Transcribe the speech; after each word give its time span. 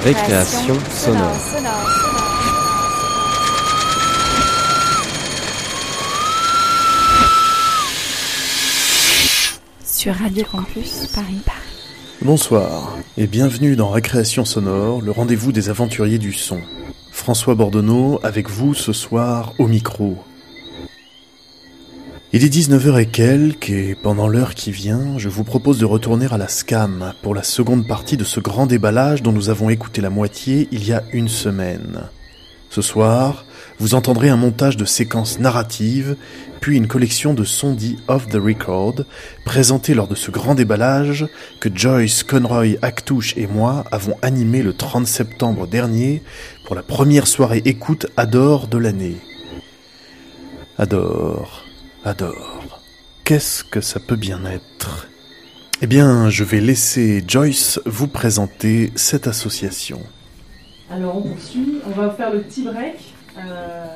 Récréation, 0.00 0.74
sonore. 0.90 1.36
Sur 9.84 10.14
Radio 10.14 10.44
Campus 10.50 11.06
Paris. 11.14 11.42
Bonsoir 12.22 12.96
et 13.18 13.26
bienvenue 13.26 13.76
dans 13.76 13.90
Récréation 13.90 14.46
sonore, 14.46 15.02
le 15.02 15.10
rendez-vous 15.10 15.52
des 15.52 15.68
aventuriers 15.68 16.18
du 16.18 16.32
son. 16.32 16.60
François 17.10 17.54
Bordonneau 17.54 18.18
avec 18.22 18.48
vous 18.48 18.72
ce 18.72 18.94
soir 18.94 19.52
au 19.58 19.66
micro. 19.66 20.24
Il 22.34 22.44
est 22.44 22.48
19h 22.48 22.98
et 22.98 23.04
quelques, 23.04 23.68
et 23.68 23.94
pendant 23.94 24.26
l'heure 24.26 24.54
qui 24.54 24.70
vient, 24.70 25.18
je 25.18 25.28
vous 25.28 25.44
propose 25.44 25.76
de 25.76 25.84
retourner 25.84 26.26
à 26.30 26.38
la 26.38 26.48
SCAM 26.48 27.12
pour 27.20 27.34
la 27.34 27.42
seconde 27.42 27.86
partie 27.86 28.16
de 28.16 28.24
ce 28.24 28.40
grand 28.40 28.64
déballage 28.64 29.22
dont 29.22 29.32
nous 29.32 29.50
avons 29.50 29.68
écouté 29.68 30.00
la 30.00 30.08
moitié 30.08 30.66
il 30.72 30.82
y 30.82 30.94
a 30.94 31.02
une 31.12 31.28
semaine. 31.28 32.04
Ce 32.70 32.80
soir, 32.80 33.44
vous 33.78 33.94
entendrez 33.94 34.30
un 34.30 34.38
montage 34.38 34.78
de 34.78 34.86
séquences 34.86 35.40
narratives, 35.40 36.16
puis 36.62 36.78
une 36.78 36.88
collection 36.88 37.34
de 37.34 37.44
sons 37.44 37.74
dits 37.74 37.98
off 38.08 38.26
the 38.28 38.36
record, 38.42 39.04
présentés 39.44 39.92
lors 39.92 40.08
de 40.08 40.14
ce 40.14 40.30
grand 40.30 40.54
déballage 40.54 41.26
que 41.60 41.68
Joyce, 41.74 42.22
Conroy, 42.22 42.78
Actouche 42.80 43.36
et 43.36 43.46
moi 43.46 43.84
avons 43.92 44.16
animé 44.22 44.62
le 44.62 44.72
30 44.72 45.06
septembre 45.06 45.66
dernier 45.66 46.22
pour 46.64 46.76
la 46.76 46.82
première 46.82 47.26
soirée 47.26 47.60
écoute 47.66 48.06
Adore 48.16 48.68
de 48.68 48.78
l'année. 48.78 49.18
Adore. 50.78 51.61
Adore. 52.04 52.80
Qu'est-ce 53.24 53.62
que 53.62 53.80
ça 53.80 54.00
peut 54.00 54.16
bien 54.16 54.44
être? 54.44 55.06
Eh 55.82 55.86
bien, 55.86 56.30
je 56.30 56.42
vais 56.42 56.60
laisser 56.60 57.22
Joyce 57.26 57.80
vous 57.86 58.08
présenter 58.08 58.92
cette 58.96 59.28
association. 59.28 60.00
Alors 60.90 61.18
on 61.18 61.22
poursuit, 61.22 61.80
on 61.86 61.90
va 61.90 62.10
faire 62.10 62.32
le 62.32 62.40
petit 62.40 62.64
break, 62.64 63.14
euh, 63.38 63.86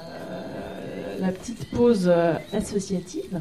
la 1.18 1.32
petite 1.32 1.68
pause 1.70 2.06
euh, 2.06 2.34
associative. 2.52 3.40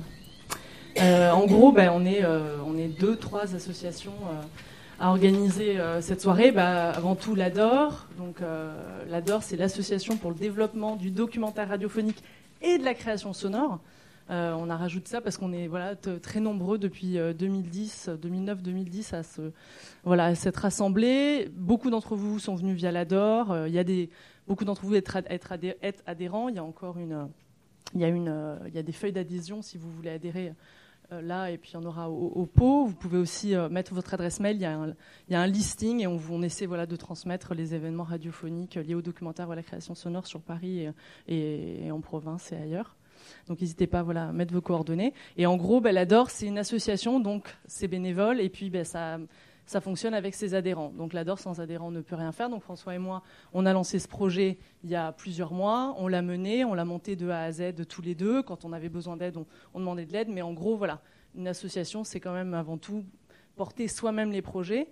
Euh, 1.00 1.30
en 1.30 1.46
gros, 1.46 1.72
ben, 1.72 1.92
on, 1.94 2.04
est, 2.06 2.88
deux, 3.00 3.18
trois 3.18 3.54
associations 3.54 4.16
à 5.00 5.10
organiser 5.10 5.78
cette 6.02 6.22
soirée. 6.22 6.52
Ben, 6.52 6.92
avant 6.96 7.16
tout 7.16 7.36
l'ADOR. 7.36 8.08
Donc 8.18 8.38
l'ADOR, 9.10 9.44
c'est 9.44 9.58
l'association 9.58 10.18
pour 10.18 10.32
le 10.32 10.38
développement 10.38 10.96
du 10.96 11.12
documentaire 11.12 11.70
radiophonique 11.70 12.24
et 12.64 12.80
de 12.80 12.84
la 12.84 12.96
création 12.96 13.34
sonore. 13.34 13.80
Euh, 14.32 14.54
on 14.58 14.70
a 14.70 14.76
rajouté 14.78 15.12
ça 15.12 15.22
parce 15.22 15.38
qu'on 15.38 15.54
est 15.54 15.68
voilà, 15.68 15.96
très 15.96 16.40
nombreux 16.40 16.78
depuis 16.78 17.18
2010, 17.38 18.10
2009-2010 18.22 19.16
à 19.16 19.24
se, 19.24 19.52
voilà, 20.04 20.34
s'être 20.36 20.58
rassemblés. 20.58 21.50
Beaucoup 21.54 21.90
d'entre 21.90 22.16
vous 22.16 22.40
sont 22.40 22.56
venus 22.56 22.76
via 22.76 22.92
l'ADOR. 22.92 23.52
Euh, 23.52 23.68
il 23.68 23.74
y 23.74 23.80
a 23.80 24.08
beaucoup 24.48 24.66
d'entre 24.66 24.86
vous 24.86 24.96
être, 24.96 25.18
être, 25.30 25.54
adhérents. 26.08 26.50
Il 26.50 26.56
y 26.56 26.60
a 26.60 26.64
encore 26.64 26.98
une, 26.98 27.30
il 27.94 28.84
des 28.84 28.92
feuilles 28.92 29.14
d'adhésion 29.14 29.62
si 29.62 29.78
vous 29.78 29.92
voulez 29.92 30.10
adhérer. 30.10 30.54
Euh, 31.12 31.22
là, 31.22 31.52
et 31.52 31.60
puis 31.60 31.70
il 31.70 31.74
y 31.76 31.78
en 31.78 31.84
aura 31.84 32.10
au, 32.10 32.48
pot. 32.48 32.88
Vous 32.88 32.96
pouvez 32.96 33.20
aussi 33.20 33.54
mettre 33.70 33.94
votre 33.94 34.16
adresse 34.16 34.40
mail. 34.40 34.56
Il 34.56 34.64
y 34.64 35.36
a 35.36 35.40
un, 35.40 35.48
listing 35.48 36.02
et 36.02 36.08
on, 36.08 36.20
on, 36.32 36.42
essaie 36.42 36.66
voilà, 36.66 36.88
de 36.88 36.96
transmettre 36.96 37.54
les 37.54 37.76
événements 37.76 38.06
radiophoniques 38.06 38.74
liés 38.74 38.96
au 38.96 39.04
documentaire 39.04 39.50
ou 39.50 39.52
à 39.52 39.56
la 39.56 39.62
création 39.62 39.94
sonore 39.94 40.26
sur 40.26 40.42
Paris 40.42 40.88
et 41.28 41.92
en 41.92 42.02
province 42.02 42.52
et 42.52 42.56
ailleurs. 42.56 42.96
Donc 43.48 43.62
n'hésitez 43.62 43.88
pas 43.88 44.04
voilà, 44.04 44.30
à 44.30 44.32
mettre 44.32 44.54
vos 44.54 44.62
coordonnées. 44.62 45.14
Et 45.38 45.46
en 45.46 45.58
gros, 45.58 45.82
ben, 45.82 45.94
l'ADOR, 45.94 46.30
c'est 46.30 46.48
une 46.48 46.58
association, 46.58 47.20
donc 47.20 47.56
c'est 47.68 47.88
bénévole, 47.88 48.40
et 48.42 48.50
puis 48.50 48.70
ben, 48.70 48.84
ça, 48.86 49.20
fonctionne 49.82 50.14
avec 50.14 50.36
ses 50.36 50.54
adhérents. 50.54 50.90
Donc 50.90 51.14
l'ADOR, 51.14 51.40
sans 51.40 51.60
adhérents, 51.60 51.92
ne 51.92 52.02
peut 52.02 52.16
rien 52.16 52.32
faire. 52.32 52.50
Donc 52.50 52.62
François 52.62 52.96
et 52.96 53.00
moi, 53.00 53.24
on 53.54 53.66
a 53.66 53.74
lancé 53.74 54.00
ce 54.00 54.08
projet 54.08 54.58
il 54.84 54.90
y 54.90 54.96
a 54.96 55.12
plusieurs 55.12 55.54
mois, 55.54 55.96
on 55.98 56.08
l'a 56.08 56.22
mené, 56.22 56.66
on 56.66 56.74
l'a 56.74 56.86
monté 56.86 57.16
de 57.16 57.30
A 57.30 57.44
à 57.44 57.52
Z 57.52 57.88
tous 57.88 58.02
les 58.02 58.16
deux. 58.16 58.44
Quand 58.44 58.66
on 58.66 58.74
avait 58.74 58.90
besoin 58.90 59.18
d'aide, 59.18 59.38
on, 59.74 59.80
demandait 59.80 60.06
de 60.06 60.14
l'aide. 60.14 60.30
Mais 60.30 60.42
en 60.42 60.54
gros, 60.54 60.78
voilà, 60.78 61.02
une 61.36 61.48
association, 61.48 62.04
c'est 62.04 62.20
quand 62.20 62.34
même 62.34 62.54
avant 62.54 62.78
tout 62.78 63.04
porter 63.56 63.88
soi-même 63.88 64.32
les 64.32 64.42
projets. 64.42 64.88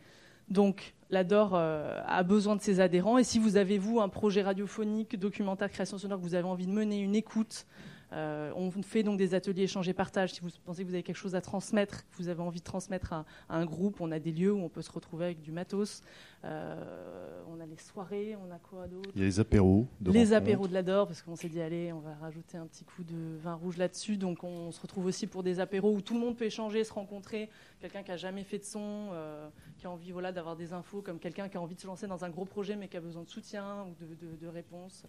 Donc, 0.49 0.93
l'ADOR 1.09 1.51
euh, 1.53 2.01
a 2.05 2.23
besoin 2.23 2.55
de 2.55 2.61
ses 2.61 2.79
adhérents. 2.79 3.17
Et 3.17 3.23
si 3.23 3.39
vous 3.39 3.55
avez, 3.57 3.77
vous, 3.77 4.01
un 4.01 4.09
projet 4.09 4.41
radiophonique, 4.41 5.17
documentaire, 5.17 5.69
création 5.69 5.97
sonore, 5.97 6.19
que 6.19 6.23
vous 6.23 6.35
avez 6.35 6.47
envie 6.47 6.67
de 6.67 6.71
mener, 6.71 6.99
une 6.99 7.15
écoute, 7.15 7.65
euh, 8.13 8.51
on 8.55 8.69
fait 8.83 9.01
donc 9.01 9.17
des 9.17 9.33
ateliers 9.33 9.63
échange 9.63 9.89
et 9.89 9.93
partage. 9.93 10.33
Si 10.33 10.41
vous 10.41 10.49
pensez 10.65 10.83
que 10.83 10.87
vous 10.87 10.93
avez 10.93 11.03
quelque 11.03 11.17
chose 11.17 11.35
à 11.35 11.41
transmettre, 11.41 12.03
que 12.09 12.17
vous 12.17 12.27
avez 12.27 12.41
envie 12.41 12.59
de 12.59 12.63
transmettre 12.63 13.13
à, 13.13 13.25
un 13.49 13.65
groupe, 13.65 14.01
on 14.01 14.11
a 14.11 14.19
des 14.19 14.31
lieux 14.31 14.53
où 14.53 14.59
on 14.59 14.69
peut 14.69 14.81
se 14.81 14.91
retrouver 14.91 15.25
avec 15.25 15.41
du 15.41 15.51
matos. 15.51 16.01
Euh, 16.45 17.41
on 17.49 17.59
a 17.59 17.65
les 17.65 17.77
soirées, 17.77 18.35
on 18.35 18.51
a 18.51 18.59
quoi 18.59 18.87
d'autre? 18.87 19.09
Il 19.15 19.21
y 19.21 19.23
a 19.23 19.27
les 19.27 19.39
apéros. 19.39 19.87
les 20.05 20.33
apéros 20.33 20.67
de 20.67 20.73
l'Ador, 20.73 21.07
parce 21.07 21.21
qu'on 21.21 21.35
s'est 21.35 21.49
dit, 21.49 21.61
allez, 21.61 21.91
on 21.91 21.99
va 21.99 22.13
rajouter 22.15 22.57
un 22.57 22.67
petit 22.67 22.83
coup 22.83 23.03
de 23.03 23.37
vin 23.41 23.55
rouge 23.55 23.77
là-dessus. 23.77 24.17
Donc 24.17 24.43
on 24.43 24.71
se 24.71 24.81
retrouve 24.81 25.05
aussi 25.05 25.25
pour 25.25 25.41
des 25.41 25.59
apéros 25.59 25.93
où 25.95 26.01
tout 26.01 26.13
le 26.13 26.19
monde 26.19 26.35
peut 26.35 26.45
échanger, 26.45 26.83
se 26.83 26.93
rencontrer. 26.93 27.49
Quelqu'un 27.79 28.03
qui 28.03 28.11
a 28.11 28.17
jamais 28.17 28.43
fait 28.43 28.59
de 28.59 28.65
son, 28.65 29.09
euh, 29.13 29.47
qui 29.77 29.87
a 29.87 29.91
envie 29.91 30.11
voilà, 30.11 30.31
d'avoir 30.31 30.55
des 30.55 30.73
infos, 30.73 31.01
comme 31.01 31.19
quelqu'un 31.19 31.49
qui 31.49 31.57
a 31.57 31.61
envie 31.61 31.75
de 31.75 31.81
se 31.81 31.87
lancer 31.87 32.07
dans 32.07 32.23
un 32.23 32.29
gros 32.29 32.45
projet 32.45 32.75
mais 32.75 32.87
qui 32.87 32.97
a 32.97 33.01
besoin 33.01 33.23
de 33.23 33.29
soutien 33.29 33.85
ou 33.87 34.05
de, 34.05 34.35
de 34.35 34.47
réponses. 34.47 35.05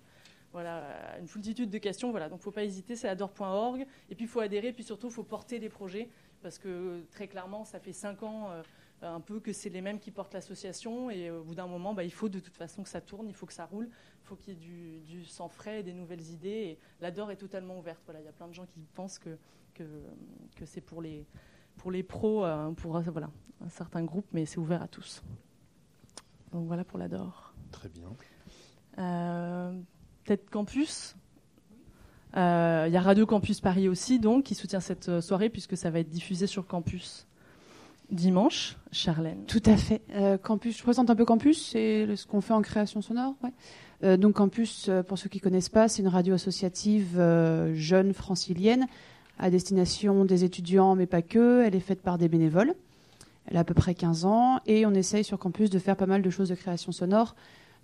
Voilà, 0.54 1.18
une 1.18 1.26
foultitude 1.26 1.68
de 1.68 1.78
questions. 1.78 2.12
Voilà, 2.12 2.28
donc 2.28 2.40
faut 2.40 2.52
pas 2.52 2.62
hésiter, 2.62 2.94
c'est 2.94 3.08
adore.org. 3.08 3.84
Et 4.08 4.14
puis 4.14 4.26
il 4.26 4.28
faut 4.28 4.38
adhérer, 4.38 4.72
puis 4.72 4.84
surtout 4.84 5.08
il 5.08 5.12
faut 5.12 5.24
porter 5.24 5.58
les 5.58 5.68
projets 5.68 6.08
parce 6.42 6.58
que 6.58 7.02
très 7.10 7.26
clairement, 7.26 7.64
ça 7.64 7.80
fait 7.80 7.92
cinq 7.92 8.22
ans 8.22 8.50
euh, 8.52 8.62
un 9.02 9.18
peu 9.20 9.40
que 9.40 9.52
c'est 9.52 9.68
les 9.68 9.80
mêmes 9.80 9.98
qui 9.98 10.12
portent 10.12 10.32
l'association 10.32 11.10
et 11.10 11.28
au 11.28 11.42
bout 11.42 11.56
d'un 11.56 11.66
moment, 11.66 11.92
bah, 11.92 12.04
il 12.04 12.12
faut 12.12 12.28
de 12.28 12.38
toute 12.38 12.56
façon 12.56 12.84
que 12.84 12.88
ça 12.88 13.00
tourne, 13.00 13.26
il 13.26 13.34
faut 13.34 13.46
que 13.46 13.52
ça 13.52 13.64
roule, 13.64 13.88
il 13.88 14.26
faut 14.28 14.36
qu'il 14.36 14.54
y 14.54 14.56
ait 14.56 14.60
du, 14.60 15.00
du 15.00 15.24
sang 15.24 15.48
frais, 15.48 15.82
des 15.82 15.92
nouvelles 15.92 16.30
idées. 16.30 16.48
Et 16.48 16.78
l'adore 17.00 17.32
est 17.32 17.36
totalement 17.36 17.76
ouverte. 17.76 18.02
Voilà, 18.04 18.20
il 18.20 18.24
y 18.24 18.28
a 18.28 18.32
plein 18.32 18.46
de 18.46 18.54
gens 18.54 18.66
qui 18.66 18.86
pensent 18.94 19.18
que, 19.18 19.36
que, 19.74 19.82
que 20.54 20.66
c'est 20.66 20.80
pour 20.80 21.02
les, 21.02 21.26
pour 21.78 21.90
les 21.90 22.04
pros, 22.04 22.44
euh, 22.44 22.70
pour 22.70 23.00
voilà, 23.00 23.30
un 23.60 23.70
certain 23.70 24.04
groupe, 24.04 24.26
mais 24.32 24.46
c'est 24.46 24.58
ouvert 24.58 24.82
à 24.82 24.88
tous. 24.88 25.20
Donc 26.52 26.68
voilà 26.68 26.84
pour 26.84 27.00
l'adore. 27.00 27.54
Très 27.72 27.88
bien. 27.88 28.14
Euh, 28.98 29.80
peut-être 30.24 30.50
campus. 30.50 31.16
Il 32.34 32.40
euh, 32.40 32.88
y 32.88 32.96
a 32.96 33.00
Radio 33.00 33.26
Campus 33.26 33.60
Paris 33.60 33.88
aussi, 33.88 34.18
donc, 34.18 34.44
qui 34.44 34.54
soutient 34.56 34.80
cette 34.80 35.08
euh, 35.08 35.20
soirée 35.20 35.50
puisque 35.50 35.76
ça 35.76 35.90
va 35.90 36.00
être 36.00 36.08
diffusé 36.08 36.46
sur 36.46 36.66
campus 36.66 37.26
dimanche. 38.10 38.76
Charlène. 38.90 39.44
Tout 39.46 39.62
à 39.66 39.76
fait. 39.76 40.02
Euh, 40.14 40.36
campus, 40.36 40.76
je 40.76 40.82
présente 40.82 41.10
un 41.10 41.14
peu 41.14 41.24
Campus, 41.24 41.70
c'est 41.70 42.16
ce 42.16 42.26
qu'on 42.26 42.40
fait 42.40 42.52
en 42.52 42.62
création 42.62 43.02
sonore. 43.02 43.34
donc 44.02 44.34
Campus, 44.34 44.90
pour 45.08 45.16
ceux 45.16 45.28
qui 45.28 45.40
connaissent 45.40 45.68
pas, 45.68 45.88
c'est 45.88 46.02
une 46.02 46.08
radio 46.08 46.34
associative 46.34 47.16
jeune 47.74 48.12
francilienne 48.12 48.86
à 49.38 49.48
destination 49.48 50.24
des 50.24 50.44
étudiants, 50.44 50.96
mais 50.96 51.06
pas 51.06 51.22
que. 51.22 51.64
Elle 51.64 51.74
est 51.74 51.80
faite 51.80 52.02
par 52.02 52.18
des 52.18 52.28
bénévoles. 52.28 52.74
Elle 53.46 53.56
a 53.56 53.60
à 53.60 53.64
peu 53.64 53.74
près 53.74 53.94
15 53.94 54.26
ans 54.26 54.60
et 54.66 54.86
on 54.86 54.92
essaye 54.92 55.24
sur 55.24 55.38
Campus 55.38 55.70
de 55.70 55.78
faire 55.78 55.96
pas 55.96 56.06
mal 56.06 56.20
de 56.20 56.30
choses 56.30 56.50
de 56.50 56.54
création 56.54 56.92
sonore 56.92 57.34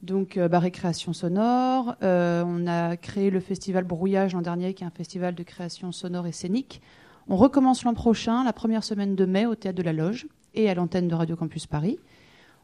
donc 0.02 0.36
euh, 0.36 0.48
bah, 0.48 0.58
récréation 0.58 1.12
sonore. 1.12 1.96
Euh, 2.02 2.42
on 2.46 2.66
a 2.66 2.96
créé 2.96 3.30
le 3.30 3.40
festival 3.40 3.84
Brouillage 3.84 4.34
l'an 4.34 4.42
dernier, 4.42 4.74
qui 4.74 4.84
est 4.84 4.86
un 4.86 4.90
festival 4.90 5.34
de 5.34 5.42
création 5.42 5.92
sonore 5.92 6.26
et 6.26 6.32
scénique. 6.32 6.80
On 7.28 7.36
recommence 7.36 7.84
l'an 7.84 7.94
prochain, 7.94 8.44
la 8.44 8.52
première 8.52 8.82
semaine 8.82 9.14
de 9.14 9.24
mai, 9.24 9.46
au 9.46 9.54
théâtre 9.54 9.78
de 9.78 9.82
la 9.82 9.92
Loge 9.92 10.26
et 10.54 10.68
à 10.68 10.74
l'antenne 10.74 11.08
de 11.08 11.14
Radio 11.14 11.36
Campus 11.36 11.66
Paris. 11.66 11.98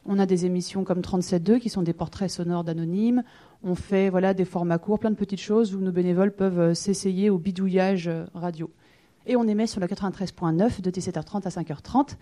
On 0.05 0.19
a 0.19 0.25
des 0.25 0.45
émissions 0.45 0.83
comme 0.83 1.01
37.2 1.01 1.59
qui 1.59 1.69
sont 1.69 1.83
des 1.83 1.93
portraits 1.93 2.29
sonores 2.29 2.63
d'anonymes. 2.63 3.23
On 3.63 3.75
fait 3.75 4.09
voilà 4.09 4.33
des 4.33 4.45
formats 4.45 4.77
courts, 4.77 4.99
plein 4.99 5.11
de 5.11 5.15
petites 5.15 5.41
choses 5.41 5.75
où 5.75 5.79
nos 5.79 5.91
bénévoles 5.91 6.31
peuvent 6.31 6.59
euh, 6.59 6.73
s'essayer 6.73 7.29
au 7.29 7.37
bidouillage 7.37 8.09
radio. 8.33 8.71
Et 9.25 9.35
on 9.35 9.45
émet 9.47 9.67
sur 9.67 9.81
le 9.81 9.87
93.9 9.87 10.81
de 10.81 10.89
17h30 10.89 11.45
à 11.45 11.49
5h30 11.49 12.15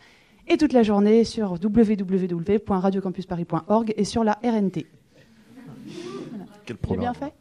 et 0.48 0.58
toute 0.58 0.74
la 0.74 0.84
journée 0.84 1.24
sur 1.24 1.54
www.radiocampusparis.org 1.54 3.94
et 3.96 4.04
sur 4.04 4.24
la 4.24 4.40
RNT. 4.44 4.86
Quel 6.66 6.78
bien 6.98 7.14
fait? 7.14 7.34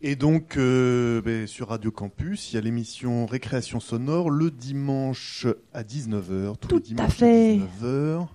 Et 0.00 0.16
donc, 0.16 0.56
euh, 0.56 1.20
ben, 1.22 1.46
sur 1.46 1.68
Radio 1.68 1.90
Campus, 1.90 2.52
il 2.52 2.56
y 2.56 2.58
a 2.58 2.60
l'émission 2.60 3.26
Récréation 3.26 3.80
sonore 3.80 4.30
le 4.30 4.50
dimanche 4.50 5.46
à 5.72 5.82
19h. 5.82 6.56
Tout 6.58 6.82
à 6.98 7.08
fait. 7.08 7.58
19h. 7.58 8.26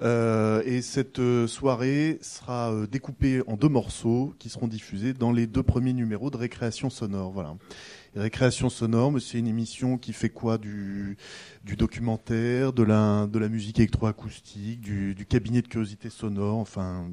Euh, 0.00 0.62
et 0.64 0.82
cette 0.82 1.18
euh, 1.18 1.46
soirée 1.46 2.18
sera 2.22 2.74
découpée 2.90 3.42
en 3.46 3.56
deux 3.56 3.68
morceaux 3.68 4.34
qui 4.38 4.48
seront 4.48 4.68
diffusés 4.68 5.12
dans 5.12 5.32
les 5.32 5.46
deux 5.46 5.62
premiers 5.62 5.92
numéros 5.92 6.30
de 6.30 6.36
Récréation 6.36 6.90
sonore. 6.90 7.30
Voilà. 7.30 7.56
Récréation 8.14 8.68
sonore, 8.68 9.12
c'est 9.20 9.38
une 9.38 9.46
émission 9.46 9.96
qui 9.96 10.12
fait 10.12 10.28
quoi 10.28 10.58
du, 10.58 11.16
du 11.64 11.76
documentaire, 11.76 12.74
de 12.74 12.82
la, 12.82 13.26
de 13.26 13.38
la 13.38 13.48
musique 13.48 13.78
électroacoustique, 13.78 14.80
du, 14.82 15.14
du 15.14 15.24
cabinet 15.24 15.62
de 15.62 15.68
curiosité 15.68 16.10
sonore, 16.10 16.58
enfin 16.58 17.08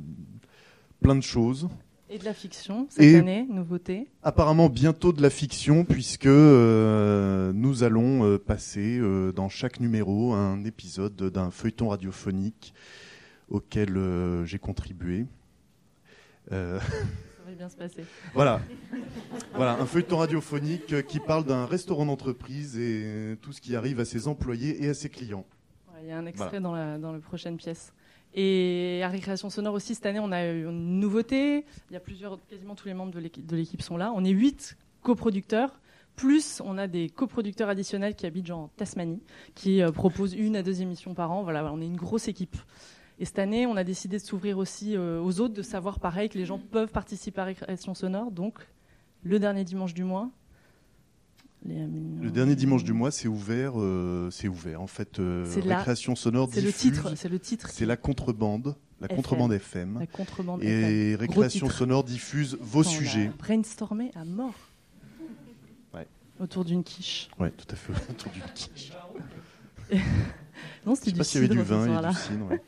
plein 1.01 1.15
de 1.15 1.21
choses. 1.21 1.69
Et 2.11 2.17
de 2.17 2.25
la 2.25 2.33
fiction 2.33 2.87
cette 2.89 3.15
année, 3.15 3.45
nouveauté 3.47 4.07
Apparemment 4.23 4.67
bientôt 4.67 5.13
de 5.13 5.21
la 5.21 5.29
fiction 5.29 5.85
puisque 5.85 6.25
euh, 6.25 7.53
nous 7.53 7.83
allons 7.83 8.25
euh, 8.25 8.39
passer 8.39 8.97
euh, 8.97 9.31
dans 9.31 9.47
chaque 9.47 9.79
numéro 9.79 10.33
un 10.33 10.65
épisode 10.65 11.15
d'un 11.15 11.51
feuilleton 11.51 11.89
radiophonique 11.89 12.73
auquel 13.49 13.97
j'ai 14.45 14.59
contribué. 14.59 15.25
Bien 17.59 17.67
se 17.67 17.75
passer. 17.75 18.05
voilà. 18.33 18.61
voilà, 19.53 19.73
un 19.73 19.85
feuilleton 19.85 20.15
radiophonique 20.15 20.93
euh, 20.93 21.01
qui 21.01 21.19
parle 21.19 21.43
d'un 21.43 21.65
restaurant 21.65 22.05
d'entreprise 22.05 22.77
et 22.77 23.01
euh, 23.03 23.35
tout 23.35 23.51
ce 23.51 23.59
qui 23.59 23.75
arrive 23.75 23.99
à 23.99 24.05
ses 24.05 24.29
employés 24.29 24.81
et 24.81 24.87
à 24.87 24.93
ses 24.93 25.09
clients. 25.09 25.43
Il 26.01 26.07
y 26.07 26.11
a 26.13 26.17
un 26.17 26.25
extrait 26.25 26.61
dans, 26.61 26.71
la, 26.71 26.97
dans 26.97 27.11
la 27.11 27.19
prochaine 27.19 27.57
pièce. 27.57 27.91
Et 28.33 29.01
à 29.03 29.09
Récréation 29.09 29.49
Sonore 29.49 29.73
aussi, 29.73 29.93
cette 29.93 30.05
année, 30.05 30.21
on 30.21 30.31
a 30.31 30.45
eu 30.45 30.69
une 30.69 31.01
nouveauté. 31.01 31.65
Il 31.89 31.95
y 31.95 31.97
a 31.97 31.99
plusieurs, 31.99 32.39
quasiment 32.47 32.75
tous 32.75 32.87
les 32.87 32.93
membres 32.93 33.11
de 33.11 33.19
l'équipe, 33.19 33.45
de 33.45 33.57
l'équipe 33.57 33.81
sont 33.81 33.97
là. 33.97 34.13
On 34.15 34.23
est 34.23 34.29
huit 34.29 34.77
coproducteurs. 35.03 35.81
Plus, 36.15 36.61
on 36.63 36.77
a 36.77 36.87
des 36.87 37.09
coproducteurs 37.09 37.67
additionnels 37.67 38.15
qui 38.15 38.25
habitent 38.25 38.45
genre 38.45 38.59
en 38.59 38.67
Tasmanie, 38.77 39.21
qui 39.53 39.81
euh, 39.81 39.91
proposent 39.91 40.33
une 40.33 40.55
à 40.55 40.63
deux 40.63 40.81
émissions 40.81 41.13
par 41.13 41.29
an. 41.33 41.43
Voilà, 41.43 41.73
on 41.73 41.81
est 41.81 41.87
une 41.87 41.97
grosse 41.97 42.29
équipe. 42.29 42.55
Et 43.19 43.25
cette 43.25 43.39
année, 43.39 43.65
on 43.67 43.75
a 43.75 43.83
décidé 43.83 44.17
de 44.17 44.23
s'ouvrir 44.23 44.57
aussi 44.57 44.95
euh, 44.95 45.21
aux 45.21 45.41
autres, 45.41 45.53
de 45.53 45.61
savoir 45.61 45.99
pareil 45.99 46.29
que 46.29 46.37
les 46.37 46.45
gens 46.45 46.57
peuvent 46.57 46.91
participer 46.91 47.41
à 47.41 47.43
Récréation 47.45 47.93
Sonore. 47.93 48.31
Donc, 48.31 48.59
le 49.23 49.39
dernier 49.39 49.63
dimanche 49.65 49.93
du 49.93 50.03
mois. 50.05 50.29
les- 51.65 51.85
Le 52.21 52.31
dernier 52.31 52.55
dimanche 52.55 52.85
du 52.85 52.93
mois, 52.93 53.11
c'est 53.11 53.27
ouvert. 53.27 53.73
euh, 53.75 54.29
c'est 54.31 54.47
ouvert. 54.47 54.81
En 54.81 54.87
fait, 54.87 55.19
euh, 55.19 55.45
la- 55.65 55.77
Récréation 55.79 56.15
Sonore 56.15 56.47
C'est 56.53 56.61
le 56.61 56.71
titre. 56.71 57.13
C'est 57.17 57.27
le 57.27 57.39
titre. 57.39 57.69
C'est 57.69 57.85
la 57.85 57.97
contrebande. 57.97 58.75
La 59.01 59.07
FM. 59.07 59.15
contrebande 59.17 59.53
FM. 59.53 59.99
La 59.99 60.07
contrebande. 60.07 60.63
FM. 60.63 60.89
Et 60.89 61.11
Gros 61.13 61.19
Récréation 61.41 61.67
titre. 61.67 61.77
Sonore 61.79 62.03
diffuse 62.05 62.57
vos 62.61 62.83
sujets. 62.83 63.31
Brainstormé 63.37 64.11
à 64.15 64.23
mort. 64.23 64.53
Ouais. 65.93 66.07
Autour 66.39 66.63
d'une 66.63 66.83
quiche. 66.85 67.29
Ouais, 67.39 67.51
tout 67.51 67.67
à 67.69 67.75
fait. 67.75 67.91
Autour 68.09 68.31
d'une 68.31 68.43
quiche. 68.55 68.91
Non, 70.85 70.93
Je 70.95 70.99
c'était 70.99 71.05
sais 71.05 71.11
du 71.11 71.17
pas 71.17 71.23
s'il 71.23 71.41
y 71.41 71.45
avait 71.45 71.55
du 71.55 71.61
vin 71.61 71.85
et 71.85 72.35
du 72.35 72.41
ouais. 72.43 72.61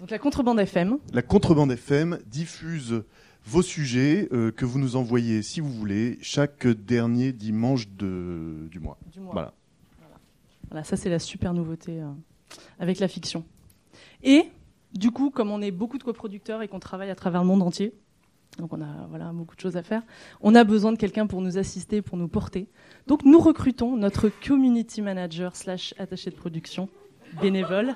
Donc 0.00 0.10
la 0.10 0.18
contrebande 0.18 0.58
FM. 0.58 0.96
La 1.12 1.20
contrebande 1.20 1.72
FM 1.72 2.18
diffuse 2.26 3.04
vos 3.44 3.60
sujets 3.60 4.28
euh, 4.32 4.50
que 4.50 4.64
vous 4.64 4.78
nous 4.78 4.96
envoyez, 4.96 5.42
si 5.42 5.60
vous 5.60 5.70
voulez, 5.70 6.18
chaque 6.22 6.66
dernier 6.66 7.32
dimanche 7.32 7.86
de, 7.88 8.66
du 8.70 8.80
mois. 8.80 8.96
Du 9.12 9.20
mois. 9.20 9.32
Voilà. 9.34 9.52
Voilà, 10.70 10.84
ça 10.84 10.96
c'est 10.96 11.10
la 11.10 11.18
super 11.18 11.52
nouveauté 11.52 12.00
euh, 12.00 12.06
avec 12.78 12.98
la 12.98 13.08
fiction. 13.08 13.44
Et 14.22 14.48
du 14.94 15.10
coup, 15.10 15.28
comme 15.28 15.50
on 15.50 15.60
est 15.60 15.70
beaucoup 15.70 15.98
de 15.98 16.02
coproducteurs 16.02 16.62
et 16.62 16.68
qu'on 16.68 16.80
travaille 16.80 17.10
à 17.10 17.14
travers 17.14 17.42
le 17.42 17.48
monde 17.48 17.62
entier, 17.62 17.92
donc 18.58 18.72
on 18.72 18.80
a 18.80 19.06
voilà 19.10 19.32
beaucoup 19.32 19.54
de 19.54 19.60
choses 19.60 19.76
à 19.76 19.82
faire, 19.82 20.02
on 20.40 20.54
a 20.54 20.64
besoin 20.64 20.92
de 20.92 20.98
quelqu'un 20.98 21.26
pour 21.26 21.42
nous 21.42 21.58
assister, 21.58 22.00
pour 22.00 22.16
nous 22.16 22.28
porter. 22.28 22.68
Donc 23.06 23.24
nous 23.24 23.38
recrutons 23.38 23.96
notre 23.96 24.30
community 24.46 25.02
manager 25.02 25.56
slash 25.56 25.94
attaché 25.98 26.30
de 26.30 26.36
production 26.36 26.88
bénévole. 27.40 27.94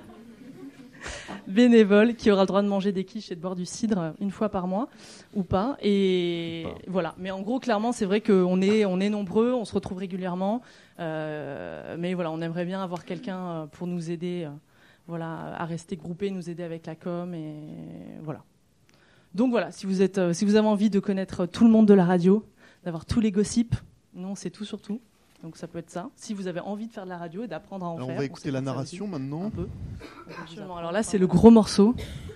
Bénévole 1.47 2.15
qui 2.15 2.31
aura 2.31 2.43
le 2.43 2.47
droit 2.47 2.62
de 2.62 2.69
manger 2.69 2.93
des 2.93 3.05
quiches 3.05 3.31
et 3.33 3.37
de 3.37 3.41
boire 3.41 3.55
du 3.55 3.67
cidre 3.67 4.15
une 4.21 4.31
fois 4.31 4.49
par 4.49 4.67
mois 4.67 4.89
ou 5.35 5.43
pas 5.43 5.77
et 5.83 6.67
voilà 6.87 7.15
mais 7.19 7.31
en 7.31 7.41
gros 7.41 7.61
clairement 7.61 7.93
c'est 7.93 8.06
vrai 8.06 8.21
qu'on 8.21 8.61
est 8.62 8.85
on 8.85 9.01
est 9.01 9.11
nombreux 9.11 9.53
on 9.53 9.65
se 9.65 9.75
retrouve 9.75 9.99
régulièrement 9.99 10.62
euh, 11.01 11.97
mais 11.99 12.15
voilà, 12.15 12.31
on 12.31 12.41
aimerait 12.41 12.65
bien 12.65 12.83
avoir 12.83 13.05
quelqu'un 13.05 13.39
euh, 13.39 13.67
pour 13.67 13.87
nous 13.87 14.11
aider, 14.11 14.45
euh, 14.47 14.51
voilà, 15.06 15.55
à 15.56 15.65
rester 15.65 15.97
groupés, 15.97 16.31
nous 16.31 16.51
aider 16.51 16.62
avec 16.62 16.87
la 16.87 16.95
com 16.95 17.35
et 17.35 17.55
voilà. 18.23 18.45
Donc 19.35 19.51
voilà, 19.51 19.73
si 19.73 19.87
vous 19.87 20.03
êtes, 20.03 20.19
euh, 20.19 20.33
si 20.33 20.45
vous 20.45 20.55
avez 20.55 20.69
envie 20.69 20.91
de 20.91 21.01
connaître 21.01 21.47
tout 21.47 21.65
le 21.65 21.71
monde 21.71 21.87
de 21.87 21.95
la 21.95 22.05
radio, 22.05 22.45
d'avoir 22.85 23.05
tous 23.05 23.21
les 23.21 23.33
gossips, 23.33 23.75
nous 24.15 24.29
on 24.29 24.35
sait 24.35 24.51
tout 24.51 24.65
sur 24.65 24.81
tout. 24.81 25.01
Donc 25.44 25.56
ça 25.58 25.69
peut 25.69 25.79
être 25.79 25.91
ça. 25.91 26.08
Si 26.17 26.32
vous 26.35 26.46
avez 26.49 26.58
envie 26.61 26.87
de 26.87 26.93
faire 26.93 27.05
de 27.05 27.11
la 27.11 27.19
radio 27.19 27.44
et 27.44 27.46
d'apprendre 27.46 27.85
à 27.85 27.88
en 27.91 27.96
Alors, 27.96 28.06
faire, 28.08 28.17
on 28.17 28.19
va 28.19 28.25
écouter 28.25 28.50
la 28.50 28.62
narration 28.62 29.06
maintenant. 29.06 29.44
Un 29.44 29.50
peu. 29.50 29.69
Absolument. 30.43 30.76
Alors 30.79 30.91
là, 30.91 31.02
c'est 31.02 31.19
le 31.19 31.26
gros 31.26 31.50
morceau. 31.50 31.94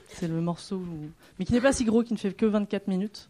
C'est 0.08 0.28
le 0.28 0.40
morceau, 0.42 0.76
où- 0.76 1.08
mais 1.38 1.44
qui 1.46 1.54
n'est 1.54 1.60
pas 1.60 1.72
si 1.72 1.84
gros, 1.86 2.02
qui 2.02 2.12
ne 2.12 2.18
fait 2.18 2.32
que 2.34 2.44
24 2.46 2.86
minutes. 2.86 3.28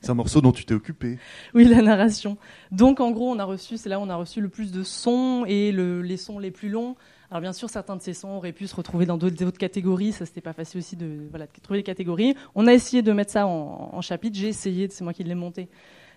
C'est 0.00 0.10
un 0.10 0.14
morceau 0.14 0.40
dont 0.42 0.52
tu 0.52 0.64
t'es 0.64 0.74
occupé. 0.74 1.18
Oui, 1.54 1.64
la 1.64 1.80
narration. 1.80 2.36
Donc, 2.72 3.00
en 3.00 3.10
gros, 3.12 3.30
on 3.30 3.38
a 3.38 3.44
reçu, 3.44 3.78
c'est 3.78 3.88
là 3.88 3.98
où 3.98 4.02
on 4.02 4.10
a 4.10 4.16
reçu 4.16 4.40
le 4.40 4.48
plus 4.48 4.70
de 4.72 4.82
sons 4.82 5.44
et 5.46 5.72
le- 5.72 6.02
les 6.02 6.16
sons 6.18 6.38
les 6.38 6.50
plus 6.50 6.68
longs. 6.68 6.96
Alors, 7.30 7.40
bien 7.40 7.52
sûr, 7.52 7.70
certains 7.70 7.96
de 7.96 8.02
ces 8.02 8.12
sons 8.14 8.30
auraient 8.30 8.52
pu 8.52 8.66
se 8.66 8.74
retrouver 8.76 9.06
dans 9.06 9.16
d'autres 9.16 9.36
d'autres 9.36 9.58
catégories. 9.58 10.12
Ça, 10.12 10.26
c'était 10.26 10.40
pas 10.42 10.52
facile 10.52 10.78
aussi 10.78 10.96
de, 10.96 11.26
voilà, 11.30 11.46
de 11.46 11.60
trouver 11.62 11.78
les 11.78 11.82
catégories. 11.84 12.34
On 12.54 12.66
a 12.66 12.74
essayé 12.74 13.02
de 13.02 13.12
mettre 13.12 13.32
ça 13.32 13.46
en, 13.46 13.90
en 13.92 14.00
chapitre. 14.02 14.36
J'ai 14.36 14.48
essayé, 14.48 14.88
c'est 14.90 15.04
moi 15.04 15.14
qui 15.14 15.24
l'ai 15.24 15.34
monté, 15.34 15.68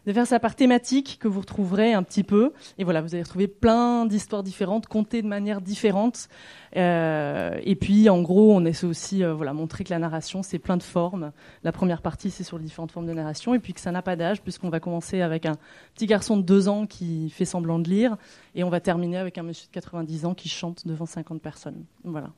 de 0.07 0.13
faire 0.13 0.25
ça 0.25 0.39
par 0.39 0.55
thématique 0.55 1.17
que 1.19 1.27
vous 1.27 1.41
retrouverez 1.41 1.93
un 1.93 2.01
petit 2.01 2.23
peu. 2.23 2.53
Et 2.77 2.85
voilà, 2.85 3.01
vous 3.01 3.13
allez 3.13 3.23
retrouver 3.23 3.49
plein 3.49 4.05
d'histoires 4.05 4.41
différentes, 4.41 4.87
contées 4.87 5.21
de 5.21 5.27
manière 5.27 5.59
différente. 5.59 6.29
Euh, 6.77 7.59
et 7.61 7.75
puis, 7.75 8.09
en 8.09 8.21
gros, 8.21 8.55
on 8.55 8.63
essaie 8.63 8.87
aussi, 8.87 9.21
euh, 9.21 9.33
voilà, 9.33 9.51
montrer 9.51 9.83
que 9.83 9.89
la 9.89 9.99
narration, 9.99 10.43
c'est 10.43 10.59
plein 10.59 10.77
de 10.77 10.83
formes. 10.83 11.33
La 11.63 11.73
première 11.73 12.01
partie, 12.01 12.31
c'est 12.31 12.45
sur 12.45 12.57
les 12.57 12.63
différentes 12.63 12.93
formes 12.93 13.05
de 13.05 13.11
narration, 13.11 13.53
et 13.53 13.59
puis 13.59 13.73
que 13.73 13.81
ça 13.81 13.91
n'a 13.91 14.01
pas 14.01 14.15
d'âge, 14.15 14.41
puisqu'on 14.41 14.69
va 14.69 14.79
commencer 14.79 15.19
avec 15.19 15.45
un 15.45 15.57
petit 15.93 16.05
garçon 16.05 16.37
de 16.37 16.41
2 16.41 16.69
ans 16.69 16.85
qui 16.85 17.29
fait 17.29 17.43
semblant 17.43 17.77
de 17.77 17.89
lire, 17.89 18.15
et 18.55 18.63
on 18.63 18.69
va 18.69 18.79
terminer 18.79 19.17
avec 19.17 19.37
un 19.37 19.43
monsieur 19.43 19.67
de 19.67 19.73
90 19.73 20.23
ans 20.23 20.33
qui 20.33 20.47
chante 20.47 20.87
devant 20.87 21.05
50 21.05 21.41
personnes. 21.41 21.83
Voilà. 22.05 22.29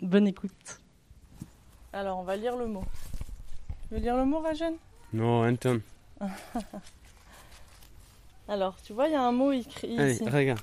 Bonne 0.00 0.26
écoute. 0.26 0.50
Alors, 1.92 2.18
on 2.18 2.24
va 2.24 2.36
lire 2.36 2.56
le 2.56 2.66
mot. 2.66 2.82
Tu 3.88 3.94
veux 3.94 4.00
lire 4.00 4.16
le 4.16 4.24
mot, 4.24 4.40
Rajen 4.40 4.74
Non, 5.12 5.48
Anton. 5.48 5.80
Alors, 8.48 8.74
tu 8.82 8.92
vois, 8.92 9.06
il 9.08 9.12
y 9.12 9.16
a 9.16 9.22
un 9.22 9.32
mot 9.32 9.52
écrit 9.52 9.98
Allez, 9.98 10.14
ici. 10.14 10.24
regarde. 10.28 10.60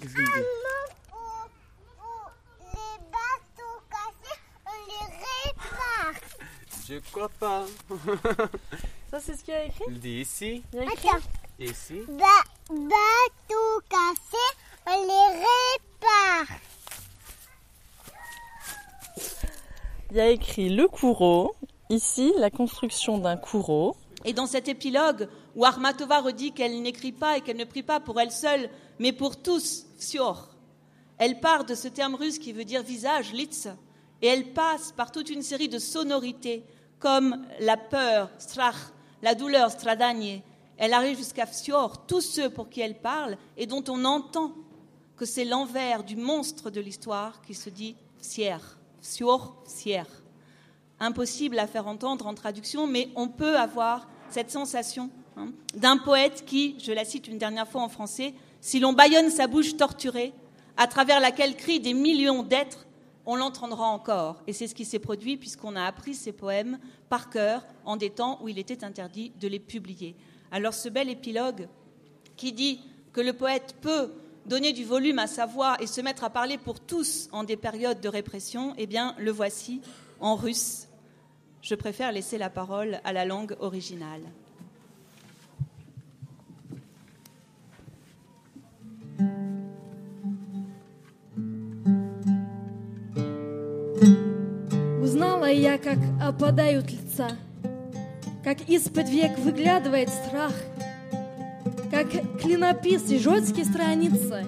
Qu'est-ce 0.00 0.14
qu'il 0.14 0.24
dit 0.24 0.30
les 2.60 2.98
bateaux 3.10 3.80
cassés, 3.90 4.40
on 4.66 4.70
les 4.86 5.06
répare. 5.46 6.14
Je 6.88 6.98
crois 7.10 7.28
pas. 7.40 7.64
Ça, 9.10 9.20
c'est 9.20 9.36
ce 9.36 9.44
qu'il 9.44 9.54
y 9.54 9.56
a 9.56 9.64
écrit 9.64 9.84
Il 9.88 10.00
dit 10.00 10.20
ici, 10.20 10.62
Il 10.72 10.78
y 10.78 10.82
a 10.82 10.84
écrit 10.92 11.08
Attends, 11.08 11.22
ici. 11.58 12.00
ba- 12.08 12.44
bateaux 12.68 13.80
cassés, 13.88 14.50
on 14.86 15.02
les 15.02 15.28
répare. 15.38 16.58
Il 20.10 20.16
y 20.18 20.20
a 20.20 20.28
écrit 20.28 20.68
le 20.68 20.86
coureau. 20.88 21.54
Ici, 21.90 22.32
la 22.38 22.50
construction 22.50 23.18
d'un 23.18 23.36
coureau. 23.36 23.96
Et 24.24 24.32
dans 24.32 24.46
cet 24.46 24.68
épilogue 24.68 25.28
où 25.54 25.64
Armatova 25.64 26.20
redit 26.20 26.52
qu'elle 26.52 26.80
n'écrit 26.80 27.12
pas 27.12 27.36
et 27.36 27.40
qu'elle 27.42 27.58
ne 27.58 27.64
prie 27.64 27.82
pas 27.82 28.00
pour 28.00 28.20
elle 28.20 28.30
seule, 28.30 28.70
mais 28.98 29.12
pour 29.12 29.40
tous, 29.40 29.86
Ksior, 29.98 30.48
elle 31.18 31.40
part 31.40 31.64
de 31.64 31.74
ce 31.74 31.88
terme 31.88 32.14
russe 32.14 32.38
qui 32.38 32.52
veut 32.52 32.64
dire 32.64 32.82
visage, 32.82 33.32
litz, 33.32 33.68
et 34.22 34.26
elle 34.26 34.52
passe 34.52 34.92
par 34.92 35.12
toute 35.12 35.28
une 35.28 35.42
série 35.42 35.68
de 35.68 35.78
sonorités 35.78 36.64
comme 36.98 37.44
la 37.60 37.76
peur, 37.76 38.30
strach, 38.38 38.76
la 39.22 39.34
douleur, 39.34 39.70
stradanie. 39.70 40.42
Elle 40.78 40.94
arrive 40.94 41.18
jusqu'à 41.18 41.46
Ksior, 41.46 42.06
tous 42.06 42.22
ceux 42.22 42.48
pour 42.48 42.70
qui 42.70 42.80
elle 42.80 42.98
parle 42.98 43.36
et 43.56 43.66
dont 43.66 43.84
on 43.88 44.04
entend 44.04 44.54
que 45.16 45.26
c'est 45.26 45.44
l'envers 45.44 46.02
du 46.02 46.16
monstre 46.16 46.70
de 46.70 46.80
l'histoire 46.80 47.42
qui 47.42 47.54
se 47.54 47.68
dit 47.70 47.94
Ksier, 48.20 48.56
Ksior, 49.02 49.62
Ksier 49.66 50.02
impossible 51.00 51.58
à 51.58 51.66
faire 51.66 51.86
entendre 51.86 52.26
en 52.26 52.34
traduction, 52.34 52.86
mais 52.86 53.08
on 53.16 53.28
peut 53.28 53.56
avoir 53.58 54.08
cette 54.34 54.50
sensation 54.50 55.10
hein, 55.36 55.50
d'un 55.76 55.96
poète 55.96 56.44
qui, 56.44 56.74
je 56.80 56.90
la 56.90 57.04
cite 57.04 57.28
une 57.28 57.38
dernière 57.38 57.68
fois 57.68 57.82
en 57.82 57.88
français, 57.88 58.34
si 58.60 58.80
l'on 58.80 58.92
bâillonne 58.92 59.30
sa 59.30 59.46
bouche 59.46 59.76
torturée, 59.76 60.32
à 60.76 60.88
travers 60.88 61.20
laquelle 61.20 61.56
crient 61.56 61.78
des 61.78 61.94
millions 61.94 62.42
d'êtres, 62.42 62.84
on 63.26 63.36
l'entendra 63.36 63.86
encore. 63.86 64.42
Et 64.48 64.52
c'est 64.52 64.66
ce 64.66 64.74
qui 64.74 64.84
s'est 64.84 64.98
produit 64.98 65.36
puisqu'on 65.36 65.76
a 65.76 65.84
appris 65.84 66.14
ces 66.14 66.32
poèmes 66.32 66.80
par 67.08 67.30
cœur 67.30 67.64
en 67.84 67.96
des 67.96 68.10
temps 68.10 68.40
où 68.42 68.48
il 68.48 68.58
était 68.58 68.82
interdit 68.82 69.30
de 69.40 69.46
les 69.46 69.60
publier. 69.60 70.16
Alors 70.50 70.74
ce 70.74 70.88
bel 70.88 71.08
épilogue 71.08 71.68
qui 72.36 72.52
dit 72.52 72.80
que 73.12 73.20
le 73.20 73.34
poète 73.34 73.76
peut 73.80 74.10
donner 74.46 74.72
du 74.72 74.84
volume 74.84 75.20
à 75.20 75.28
sa 75.28 75.46
voix 75.46 75.76
et 75.80 75.86
se 75.86 76.00
mettre 76.00 76.24
à 76.24 76.30
parler 76.30 76.58
pour 76.58 76.80
tous 76.80 77.28
en 77.30 77.44
des 77.44 77.56
périodes 77.56 78.00
de 78.00 78.08
répression, 78.08 78.74
eh 78.78 78.88
bien 78.88 79.14
le 79.16 79.30
voici 79.30 79.80
en 80.18 80.34
russe. 80.34 80.88
Je 81.64 81.74
préfère 81.74 82.12
laisser 82.12 82.36
la 82.36 82.50
parole 82.50 83.00
à 83.04 83.12
la 83.14 83.24
langue 83.24 83.56
originale. 83.58 84.20
Узнала 95.02 95.50
я, 95.50 95.78
как 95.78 95.96
опадают 96.20 96.90
лица, 96.90 97.30
Как 98.42 98.68
из-под 98.68 99.08
век 99.08 99.38
выглядывает 99.38 100.10
страх, 100.10 100.52
Как 101.90 102.10
клинопис 102.42 103.10
и 103.10 103.18
жёсткие 103.18 103.64
страницы, 103.64 104.44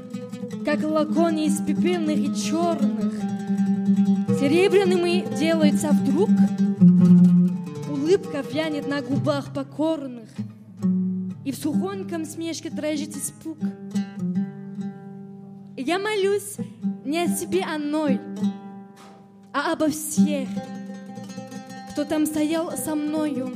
Как 0.67 0.83
лаконий 0.83 1.47
из 1.47 1.63
пепельных 1.63 2.19
и 2.19 2.35
черных, 2.37 3.15
Серебряными 4.39 5.25
делаются 5.35 5.89
вдруг, 5.93 6.29
Улыбка 8.17 8.41
вянет 8.41 8.89
на 8.89 9.03
губах 9.03 9.53
покорных, 9.53 10.31
И 11.45 11.53
в 11.53 11.57
сухоньком 11.57 12.25
смешке 12.25 12.71
дрожит 12.71 13.15
испуг. 13.15 13.59
Я 15.77 15.99
молюсь 15.99 16.57
не 17.05 17.25
о 17.25 17.29
себе 17.29 17.63
одной, 17.63 18.19
а 19.53 19.73
обо 19.73 19.91
всех, 19.91 20.49
кто 21.91 22.07
там 22.07 22.25
стоял 22.25 22.75
со 22.79 22.95
мною, 22.95 23.53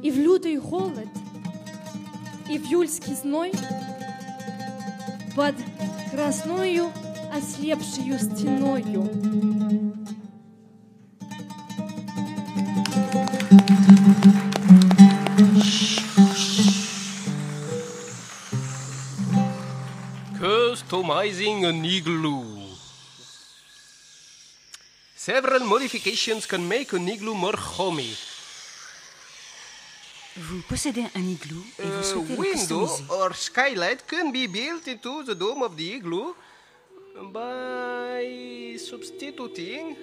и 0.00 0.12
в 0.12 0.16
лютый 0.16 0.58
холод, 0.58 1.08
и 2.48 2.58
в 2.58 2.64
юльский 2.64 3.16
зной, 3.16 3.50
под 5.34 5.56
красною 6.12 6.92
ослепшую 7.34 8.16
стеною. 8.20 9.61
Customizing 21.02 21.64
an 21.66 21.84
igloo. 21.84 22.44
Several 25.16 25.64
modifications 25.66 26.46
can 26.46 26.66
make 26.68 26.92
an 26.92 27.08
igloo 27.08 27.34
more 27.34 27.56
homey. 27.78 28.16
Vous 30.36 30.62
possédez 30.68 31.04
un 31.16 31.28
igloo 31.28 31.64
et 31.78 31.82
vous 31.82 31.98
A 31.98 32.02
souhaitez 32.04 32.34
le 32.34 32.38
window 32.40 32.86
customiser. 32.86 33.10
or 33.10 33.34
skylight 33.34 34.06
can 34.06 34.30
be 34.30 34.46
built 34.46 34.86
into 34.86 35.24
the 35.24 35.34
dome 35.34 35.62
of 35.64 35.76
the 35.76 35.94
igloo 35.96 36.34
by 37.32 38.78
substituting 38.78 39.96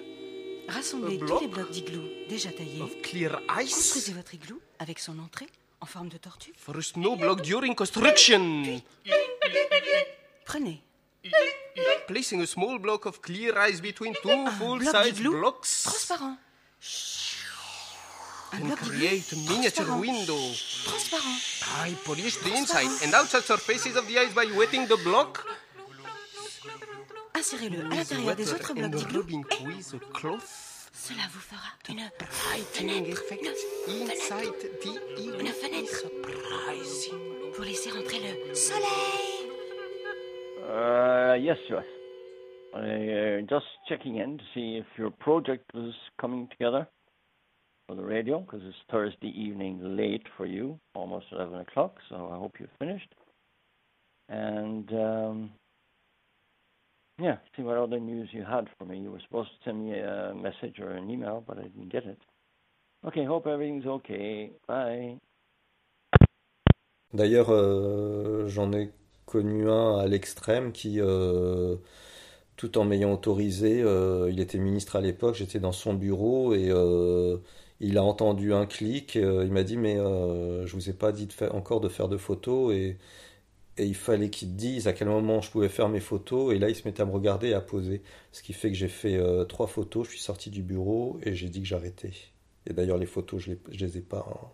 Rassemblez 0.68 1.18
tous 1.18 1.40
les 1.40 1.48
blocs 1.48 1.70
d'igloo 1.72 2.04
déjà 2.28 2.50
taillés. 2.52 2.82
of 2.82 2.92
clear 3.02 3.40
ice 3.58 3.72
Construisez 3.72 4.12
votre 4.12 4.34
igloo 4.34 4.60
avec 4.78 4.98
son 5.00 5.18
entrée 5.18 5.48
en 5.80 5.86
forme 5.86 6.08
de 6.10 6.18
tortue. 6.18 6.52
for 6.58 6.76
a 6.76 6.82
snow 6.82 7.16
block 7.16 7.40
during 7.42 7.74
construction. 7.74 8.80
Prenez 10.44 10.80
Placing 12.06 12.40
a 12.42 12.46
small 12.46 12.78
block 12.78 13.06
of 13.06 13.20
clear 13.22 13.56
ice 13.58 13.80
between 13.80 14.14
two 14.22 14.44
bloc 14.44 14.52
full-size 14.58 15.20
blocks 15.20 15.84
transparent. 15.84 16.38
Un 18.52 18.58
can 18.58 18.66
bloc 18.66 18.80
d'igloo 18.80 18.88
create 18.88 19.32
a 19.32 19.36
miniature 19.36 19.96
window. 19.96 20.40
Transparent. 20.84 21.40
I 21.86 21.94
polish 22.04 22.36
the 22.38 22.52
inside 22.56 22.90
and 23.04 23.14
outside 23.14 23.44
surfaces 23.44 23.96
of 23.96 24.06
the 24.08 24.18
ice 24.18 24.34
by 24.34 24.46
wetting 24.56 24.86
the 24.88 24.96
block. 25.04 25.46
Insérez-le 27.34 27.80
à 27.80 27.94
l'intérieur 27.94 28.34
des 28.34 28.52
autres 28.52 28.74
blocs 28.74 28.86
and 28.86 28.96
d'igloo. 28.96 29.24
Cela 30.92 31.22
vous 31.32 31.40
fera 31.40 31.70
une 31.88 33.14
fenêtre. 33.14 33.22
Une 33.88 34.10
inside 34.10 34.54
fenêtre. 34.66 34.66
Une 35.40 35.52
fenêtre. 35.52 36.00
Surprising. 36.00 37.52
Pour 37.54 37.64
laisser 37.64 37.90
rentrer 37.90 38.18
le 38.18 38.54
soleil. 38.54 39.39
Uh, 40.62 41.34
yes, 41.34 41.56
yes. 41.68 41.84
Uh, 42.74 43.40
just 43.48 43.66
checking 43.88 44.16
in 44.16 44.38
to 44.38 44.44
see 44.54 44.76
if 44.76 44.86
your 44.96 45.10
project 45.10 45.64
is 45.74 45.94
coming 46.20 46.48
together 46.48 46.86
for 47.86 47.96
the 47.96 48.02
radio, 48.02 48.40
because 48.40 48.60
it's 48.64 48.76
Thursday 48.90 49.28
evening 49.28 49.96
late 49.96 50.22
for 50.36 50.46
you, 50.46 50.78
almost 50.94 51.26
11 51.32 51.60
o'clock, 51.60 51.96
so 52.08 52.30
I 52.32 52.36
hope 52.36 52.54
you've 52.60 52.68
finished. 52.78 53.12
And, 54.28 54.88
um, 54.92 55.50
yeah, 57.18 57.36
see 57.56 57.62
what 57.62 57.76
other 57.76 57.98
news 57.98 58.28
you 58.32 58.44
had 58.44 58.68
for 58.78 58.84
me. 58.84 58.98
You 58.98 59.10
were 59.10 59.20
supposed 59.26 59.50
to 59.50 59.70
send 59.70 59.84
me 59.84 59.98
a 59.98 60.32
message 60.34 60.78
or 60.78 60.90
an 60.90 61.10
email, 61.10 61.42
but 61.46 61.58
I 61.58 61.62
didn't 61.62 61.90
get 61.90 62.04
it. 62.04 62.18
Okay, 63.04 63.24
hope 63.24 63.46
everything's 63.46 63.86
okay. 63.86 64.50
Bye. 64.68 65.18
D'ailleurs, 67.12 67.50
euh, 67.50 68.46
j'en 68.46 68.72
ai 68.72 68.92
connu 69.30 69.68
un 69.70 69.96
à 69.98 70.06
l'extrême 70.08 70.72
qui, 70.72 71.00
euh, 71.00 71.76
tout 72.56 72.78
en 72.78 72.84
m'ayant 72.84 73.12
autorisé, 73.12 73.80
euh, 73.82 74.28
il 74.30 74.40
était 74.40 74.58
ministre 74.58 74.96
à 74.96 75.00
l'époque, 75.00 75.36
j'étais 75.36 75.60
dans 75.60 75.72
son 75.72 75.94
bureau 75.94 76.54
et 76.54 76.68
euh, 76.70 77.38
il 77.80 77.96
a 77.98 78.04
entendu 78.04 78.52
un 78.52 78.66
clic. 78.66 79.14
il 79.14 79.52
m'a 79.52 79.62
dit, 79.62 79.76
mais 79.76 79.96
je 79.96 80.72
vous 80.74 80.90
ai 80.90 80.92
pas 80.92 81.12
dit 81.12 81.26
de 81.26 81.32
faire, 81.32 81.54
encore 81.54 81.80
de 81.80 81.88
faire 81.88 82.08
de 82.08 82.16
photos 82.16 82.74
et, 82.74 82.98
il 83.78 83.94
fallait 83.94 84.28
qu'il 84.30 84.56
dise 84.56 84.88
à 84.88 84.92
quel 84.92 85.08
moment 85.08 85.40
je 85.40 85.50
pouvais 85.50 85.70
faire 85.70 85.88
mes 85.88 86.00
photos. 86.00 86.54
Et 86.54 86.58
là, 86.58 86.68
il 86.68 86.74
se 86.76 86.86
mettait 86.86 87.02
à 87.02 87.06
me 87.06 87.12
regarder 87.12 87.48
et 87.48 87.54
à 87.54 87.62
poser. 87.62 88.02
Ce 88.30 88.42
qui 88.42 88.52
fait 88.52 88.68
que 88.70 88.76
j'ai 88.76 88.88
fait 88.88 89.18
trois 89.48 89.68
photos, 89.68 90.06
je 90.06 90.12
suis 90.12 90.20
sorti 90.20 90.50
du 90.50 90.62
bureau 90.62 91.18
et 91.22 91.34
j'ai 91.34 91.48
dit 91.48 91.62
que 91.62 91.68
j'arrêtais. 91.68 92.12
Et 92.66 92.74
d'ailleurs, 92.74 92.98
les 92.98 93.06
photos, 93.06 93.40
je 93.40 93.52
les, 93.52 93.58
les 93.78 93.98
ai 93.98 94.02
pas 94.02 94.26
hein, 94.28 94.48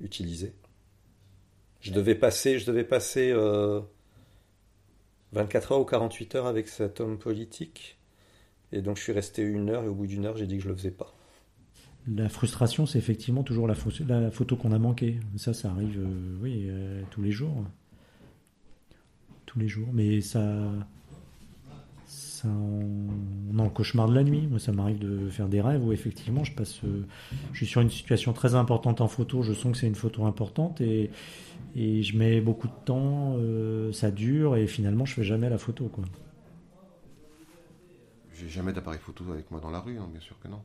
utilisées. 0.00 0.52
Je 1.80 1.92
devais 1.92 2.14
passer, 2.14 2.58
je 2.58 2.66
devais 2.66 2.84
passer 2.84 3.30
euh, 3.32 3.80
24 5.32 5.72
heures 5.72 5.80
ou 5.80 5.84
48 5.84 6.34
heures 6.34 6.46
avec 6.46 6.68
cet 6.68 7.00
homme 7.00 7.18
politique. 7.18 7.98
Et 8.72 8.82
donc 8.82 8.96
je 8.96 9.02
suis 9.02 9.12
resté 9.12 9.42
une 9.42 9.70
heure 9.70 9.84
et 9.84 9.88
au 9.88 9.94
bout 9.94 10.06
d'une 10.06 10.26
heure, 10.26 10.36
j'ai 10.36 10.46
dit 10.46 10.58
que 10.58 10.62
je 10.62 10.68
le 10.68 10.76
faisais 10.76 10.90
pas. 10.90 11.14
La 12.06 12.28
frustration, 12.28 12.86
c'est 12.86 12.98
effectivement 12.98 13.42
toujours 13.42 13.68
la, 13.68 13.74
la 14.08 14.30
photo 14.30 14.56
qu'on 14.56 14.72
a 14.72 14.78
manquée. 14.78 15.20
Ça, 15.36 15.52
ça 15.52 15.70
arrive, 15.70 16.00
euh, 16.00 16.38
oui, 16.40 16.66
euh, 16.68 17.02
tous 17.10 17.22
les 17.22 17.30
jours. 17.30 17.64
Tous 19.46 19.58
les 19.58 19.68
jours. 19.68 19.88
Mais 19.92 20.20
ça, 20.20 20.72
ça 22.42 22.48
en 22.48 23.68
cauchemarde 23.68 24.12
la 24.12 24.22
nuit. 24.22 24.46
Moi, 24.48 24.58
ça 24.58 24.72
m'arrive 24.72 24.98
de 24.98 25.28
faire 25.28 25.48
des 25.48 25.60
rêves 25.60 25.84
où 25.84 25.92
effectivement, 25.92 26.44
je 26.44 26.52
passe, 26.52 26.82
euh, 26.84 27.04
je 27.52 27.58
suis 27.58 27.66
sur 27.66 27.80
une 27.80 27.90
situation 27.90 28.32
très 28.32 28.54
importante 28.54 29.00
en 29.00 29.08
photo. 29.08 29.42
Je 29.42 29.52
sens 29.52 29.72
que 29.72 29.78
c'est 29.78 29.86
une 29.86 29.94
photo 29.94 30.24
importante 30.24 30.80
et, 30.80 31.10
je 31.76 32.16
mets 32.16 32.40
beaucoup 32.40 32.68
de 32.68 32.84
temps. 32.84 33.36
euh, 33.38 33.92
ça 33.92 34.10
dure 34.10 34.56
et 34.56 34.66
finalement, 34.66 35.04
je 35.04 35.14
fais 35.14 35.24
jamais 35.24 35.48
la 35.48 35.58
photo, 35.58 35.88
quoi. 35.88 36.04
J'ai 38.34 38.48
jamais 38.48 38.72
d'appareil 38.72 39.00
photo 39.00 39.24
avec 39.30 39.50
moi 39.50 39.60
dans 39.60 39.70
la 39.70 39.80
rue, 39.80 39.98
hein, 39.98 40.08
bien 40.10 40.20
sûr 40.20 40.38
que 40.40 40.48
non. 40.48 40.62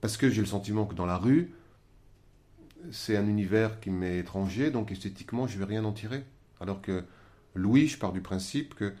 Parce 0.00 0.16
que 0.16 0.30
j'ai 0.30 0.40
le 0.40 0.46
sentiment 0.46 0.86
que 0.86 0.94
dans 0.94 1.06
la 1.06 1.18
rue, 1.18 1.52
c'est 2.92 3.16
un 3.16 3.26
univers 3.26 3.80
qui 3.80 3.90
m'est 3.90 4.18
étranger, 4.18 4.70
donc 4.70 4.92
esthétiquement, 4.92 5.46
je 5.46 5.58
vais 5.58 5.64
rien 5.64 5.84
en 5.84 5.92
tirer. 5.92 6.24
Alors 6.60 6.80
que 6.80 7.04
Louis, 7.54 7.88
je 7.88 7.98
pars 7.98 8.12
du 8.12 8.20
principe 8.20 8.74
que 8.74 8.94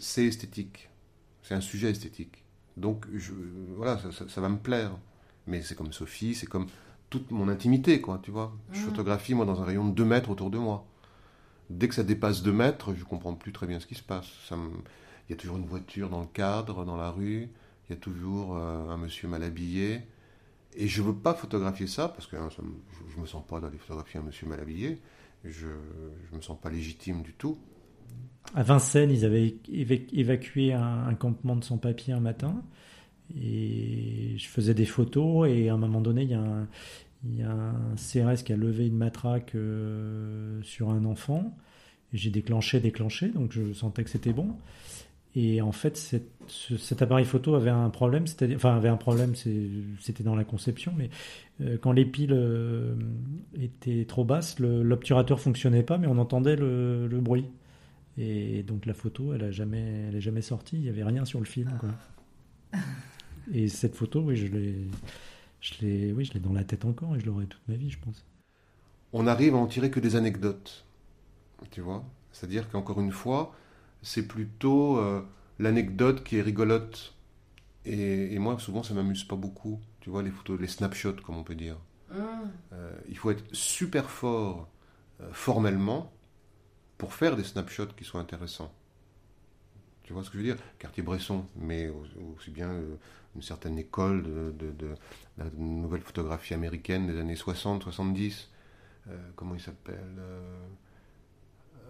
c'est 0.00 0.26
esthétique. 0.26 0.88
C'est 1.42 1.54
un 1.54 1.60
sujet 1.60 1.90
esthétique. 1.90 2.44
Donc, 2.76 3.06
je, 3.14 3.32
voilà, 3.76 3.98
ça, 3.98 4.12
ça- 4.12 4.28
ça 4.28 4.40
va 4.40 4.48
me 4.48 4.58
plaire. 4.58 4.92
Mais 5.46 5.62
c'est 5.62 5.74
comme 5.74 5.92
Sophie, 5.92 6.34
c'est 6.34 6.46
comme 6.46 6.66
toute 7.10 7.30
mon 7.30 7.48
intimité, 7.48 8.00
quoi, 8.00 8.20
tu 8.22 8.30
vois. 8.30 8.52
Je 8.72 8.78
Mhm. 8.78 8.84
photographie, 8.86 9.34
moi, 9.34 9.46
dans 9.46 9.60
un 9.62 9.64
rayon 9.64 9.86
de 9.88 9.94
2 9.94 10.04
mètres 10.04 10.30
autour 10.30 10.50
de 10.50 10.58
moi. 10.58 10.86
Dès 11.70 11.88
que 11.88 11.94
ça 11.94 12.02
dépasse 12.04 12.42
2 12.42 12.52
mètres, 12.52 12.94
je 12.94 13.04
comprends 13.04 13.34
plus 13.34 13.52
très 13.52 13.66
bien 13.66 13.80
ce 13.80 13.86
qui 13.86 13.94
se 13.94 14.02
passe. 14.02 14.28
Ça 14.48 14.56
me- 14.56 14.70
Il 15.28 15.32
y 15.32 15.34
a 15.34 15.36
toujours 15.36 15.58
une 15.58 15.66
voiture 15.66 16.08
dans 16.10 16.20
le 16.20 16.26
cadre, 16.26 16.84
dans 16.86 16.96
la 16.96 17.10
rue. 17.10 17.48
Il 17.88 17.92
y 17.92 17.92
a 17.92 18.00
toujours 18.00 18.56
euh, 18.56 18.88
un 18.90 18.96
monsieur 18.96 19.28
mal 19.28 19.42
habillé. 19.42 20.02
Et 20.76 20.88
je 20.88 21.02
veux 21.02 21.14
pas 21.14 21.34
photographier 21.34 21.86
ça, 21.86 22.08
parce 22.08 22.26
que 22.26 22.36
hein, 22.36 22.50
ça 22.54 22.62
me- 22.62 22.74
je, 22.92 23.14
je 23.14 23.20
me 23.20 23.26
sens 23.26 23.44
pas 23.46 23.60
d'aller 23.60 23.78
photographier 23.78 24.20
un 24.20 24.22
monsieur 24.24 24.46
mal 24.46 24.60
habillé. 24.60 25.00
Je, 25.44 25.68
je 26.30 26.36
me 26.36 26.40
sens 26.42 26.58
pas 26.60 26.70
légitime 26.70 27.22
du 27.22 27.34
tout. 27.34 27.58
À 28.54 28.62
Vincennes, 28.62 29.10
ils 29.10 29.24
avaient 29.24 29.56
éva- 29.70 30.06
évacué 30.12 30.72
un, 30.72 31.14
campement 31.14 31.56
de 31.56 31.64
sans-papiers 31.64 32.14
un 32.14 32.20
matin. 32.20 32.62
Et 33.38 34.34
je 34.38 34.48
faisais 34.48 34.74
des 34.74 34.86
photos. 34.86 35.48
Et 35.48 35.68
à 35.68 35.74
un 35.74 35.78
moment 35.78 36.00
donné, 36.00 36.22
il 36.22 36.30
y 36.30 37.42
a 37.42 37.50
un, 37.50 37.96
CRS 37.96 38.42
qui 38.42 38.52
a 38.52 38.56
levé 38.56 38.86
une 38.86 38.96
matraque 38.96 39.54
euh, 39.54 40.62
sur 40.62 40.90
un 40.90 41.04
enfant. 41.04 41.56
J'ai 42.12 42.30
déclenché, 42.30 42.80
déclenché. 42.80 43.28
Donc 43.28 43.52
je 43.52 43.72
sentais 43.72 44.02
que 44.02 44.10
c'était 44.10 44.32
bon. 44.32 44.54
Et 45.36 45.60
en 45.60 45.72
fait, 45.72 45.96
cet 45.96 47.02
appareil 47.02 47.26
photo 47.26 47.54
avait 47.54 47.70
un 47.70 47.90
problème, 47.90 48.26
c'est-à-dire, 48.26 48.56
enfin, 48.56 48.74
avait 48.74 48.88
un 48.88 48.96
problème, 48.96 49.34
c'était 49.36 50.24
dans 50.24 50.34
la 50.34 50.42
conception, 50.42 50.92
mais 50.96 51.10
euh, 51.60 51.76
quand 51.80 51.92
les 51.92 52.06
piles 52.06 52.32
euh, 52.32 52.96
étaient 53.60 54.06
trop 54.06 54.24
basses, 54.24 54.58
l'obturateur 54.58 55.38
fonctionnait 55.38 55.82
pas, 55.82 55.98
mais 55.98 56.06
on 56.06 56.18
entendait 56.18 56.56
le 56.56 57.20
bruit. 57.20 57.44
Et 58.18 58.64
donc 58.64 58.84
la 58.84 58.94
photo, 58.94 59.32
elle 59.32 59.44
a 59.44 59.50
jamais, 59.52 60.06
elle 60.08 60.16
est 60.16 60.20
jamais 60.20 60.42
sortie. 60.42 60.76
Il 60.76 60.84
y 60.84 60.88
avait 60.88 61.04
rien 61.04 61.24
sur 61.24 61.38
le 61.38 61.46
film, 61.46 61.72
quoi. 61.78 61.90
Et 63.54 63.68
cette 63.68 63.94
photo, 63.94 64.20
oui, 64.20 64.36
je 64.36 64.46
l'ai, 64.48 64.74
je 65.60 65.74
l'ai, 65.80 66.12
oui, 66.12 66.24
je 66.24 66.34
l'ai 66.34 66.40
dans 66.40 66.52
la 66.52 66.64
tête 66.64 66.84
encore, 66.84 67.16
et 67.16 67.20
je 67.20 67.24
l'aurai 67.24 67.46
toute 67.46 67.66
ma 67.66 67.76
vie, 67.76 67.88
je 67.88 67.98
pense. 67.98 68.26
on 69.14 69.26
arrive 69.26 69.54
à 69.54 69.58
en 69.58 69.66
tirer 69.66 69.90
que 69.90 70.00
des 70.00 70.16
anecdotes. 70.16 70.84
Tu 71.70 71.80
vois 71.80 72.04
C'est-à-dire 72.30 72.68
qu'encore 72.68 73.00
une 73.00 73.12
fois, 73.12 73.56
c'est 74.02 74.26
plutôt 74.26 74.98
euh, 74.98 75.22
l'anecdote 75.58 76.24
qui 76.24 76.36
est 76.36 76.42
rigolote. 76.42 77.14
Et, 77.86 78.34
et 78.34 78.38
moi, 78.38 78.58
souvent, 78.58 78.82
ça 78.82 78.92
m'amuse 78.92 79.24
pas 79.24 79.36
beaucoup. 79.36 79.80
Tu 80.00 80.10
vois, 80.10 80.22
les 80.22 80.30
photos, 80.30 80.60
les 80.60 80.66
snapshots, 80.66 81.16
comme 81.24 81.36
on 81.36 81.44
peut 81.44 81.54
dire. 81.54 81.78
Mm. 82.10 82.16
Euh, 82.72 82.98
il 83.08 83.16
faut 83.16 83.30
être 83.30 83.44
super 83.52 84.10
fort 84.10 84.68
euh, 85.20 85.28
formellement 85.32 86.12
pour 86.98 87.14
faire 87.14 87.36
des 87.36 87.44
snapshots 87.44 87.94
qui 87.96 88.04
soient 88.04 88.20
intéressants. 88.20 88.72
Tu 90.02 90.12
vois 90.12 90.22
ce 90.24 90.30
que 90.30 90.38
je 90.38 90.42
veux 90.42 90.54
dire? 90.54 90.62
Cartier-Bresson, 90.78 91.44
mais 91.56 91.88
au- 91.88 92.04
aussi 92.36 92.50
bien 92.50 92.70
euh, 92.70 92.96
une 93.36 93.42
certaine 93.42 93.78
école 93.78 94.22
de, 94.22 94.94
la 95.36 95.44
nouvelle 95.56 96.00
photographie 96.00 96.54
américaine 96.54 97.06
des 97.06 97.18
années 97.18 97.36
60-70. 97.36 98.48
euh, 99.08 99.16
comment 99.36 99.54
il 99.54 99.60
s'appelle 99.60 100.16
euh, 100.18 100.40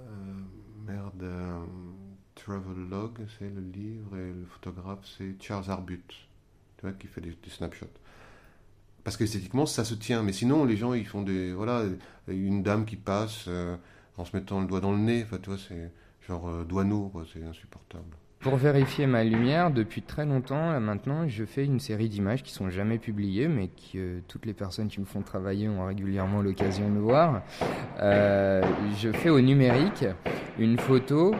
euh, 0.08 0.34
Merde. 0.86 1.22
euh, 1.22 1.64
Travelogue, 2.34 3.26
c'est 3.38 3.50
le 3.50 3.60
livre, 3.60 4.16
et 4.16 4.32
le 4.32 4.46
photographe, 4.46 5.00
c'est 5.18 5.34
Charles 5.42 5.70
Arbut, 5.70 6.04
tu 6.08 6.82
vois, 6.82 6.92
qui 6.92 7.08
fait 7.08 7.20
des, 7.20 7.30
des 7.32 7.50
snapshots. 7.50 7.86
Parce 9.04 9.16
qu'esthétiquement, 9.16 9.66
ça 9.66 9.84
se 9.84 9.94
tient. 9.94 10.22
Mais 10.22 10.32
sinon, 10.32 10.64
les 10.64 10.76
gens, 10.76 10.92
ils 10.94 11.06
font 11.06 11.22
des. 11.22 11.52
Voilà, 11.52 11.84
une 12.28 12.62
dame 12.62 12.84
qui 12.84 12.96
passe 12.96 13.44
euh, 13.48 13.76
en 14.18 14.24
se 14.24 14.36
mettant 14.36 14.60
le 14.60 14.66
doigt 14.66 14.80
dans 14.80 14.92
le 14.92 14.98
nez. 14.98 15.24
Enfin, 15.24 15.38
tu 15.42 15.50
c'est 15.58 15.92
genre 16.26 16.48
euh. 16.48 16.64
C'est 17.32 17.44
insupportable. 17.44 18.16
Pour 18.40 18.54
vérifier 18.54 19.08
ma 19.08 19.24
lumière, 19.24 19.72
depuis 19.72 20.00
très 20.00 20.24
longtemps, 20.24 20.78
maintenant, 20.78 21.26
je 21.26 21.44
fais 21.44 21.64
une 21.64 21.80
série 21.80 22.08
d'images 22.08 22.44
qui 22.44 22.52
sont 22.52 22.70
jamais 22.70 22.98
publiées, 22.98 23.48
mais 23.48 23.66
que 23.66 23.96
euh, 23.96 24.20
toutes 24.28 24.46
les 24.46 24.54
personnes 24.54 24.86
qui 24.86 25.00
me 25.00 25.06
font 25.06 25.22
travailler 25.22 25.68
ont 25.68 25.84
régulièrement 25.84 26.40
l'occasion 26.40 26.88
de 26.88 27.00
voir. 27.00 27.42
Euh, 28.00 28.62
je 28.96 29.10
fais 29.10 29.30
au 29.30 29.40
numérique 29.40 30.04
une 30.56 30.78
photo 30.78 31.34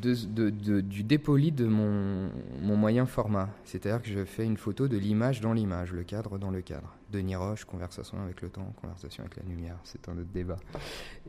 de, 0.00 0.80
du 0.80 1.02
dépoli 1.02 1.52
de 1.52 1.66
mon, 1.66 2.30
mon 2.62 2.76
moyen 2.76 3.06
format. 3.06 3.48
C'est-à-dire 3.64 4.02
que 4.02 4.08
je 4.08 4.24
fais 4.24 4.44
une 4.44 4.56
photo 4.56 4.88
de 4.88 4.96
l'image 4.96 5.40
dans 5.40 5.52
l'image, 5.52 5.92
le 5.92 6.04
cadre 6.04 6.38
dans 6.38 6.50
le 6.50 6.60
cadre. 6.60 6.94
Denis 7.10 7.36
Roche, 7.36 7.64
conversation 7.64 8.20
avec 8.22 8.42
le 8.42 8.50
temps, 8.50 8.72
conversation 8.80 9.22
avec 9.22 9.36
la 9.36 9.42
lumière, 9.44 9.78
c'est 9.84 10.08
un 10.08 10.12
autre 10.12 10.30
débat. 10.32 10.58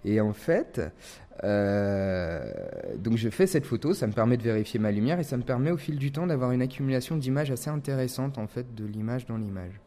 Et 0.03 0.19
en 0.19 0.33
fait, 0.33 0.81
euh, 1.43 2.51
donc 2.97 3.17
je 3.17 3.29
fais 3.29 3.47
cette 3.47 3.65
photo, 3.65 3.93
ça 3.93 4.07
me 4.07 4.13
permet 4.13 4.37
de 4.37 4.43
vérifier 4.43 4.79
ma 4.79 4.91
lumière 4.91 5.19
et 5.19 5.23
ça 5.23 5.37
me 5.37 5.43
permet 5.43 5.71
au 5.71 5.77
fil 5.77 5.97
du 5.97 6.11
temps 6.11 6.27
d'avoir 6.27 6.51
une 6.51 6.61
accumulation 6.61 7.15
d'images 7.15 7.51
assez 7.51 7.69
intéressante 7.69 8.37
en 8.37 8.47
fait 8.47 8.75
de 8.75 8.85
l'image 8.85 9.25
dans 9.25 9.37
l'image. 9.37 9.79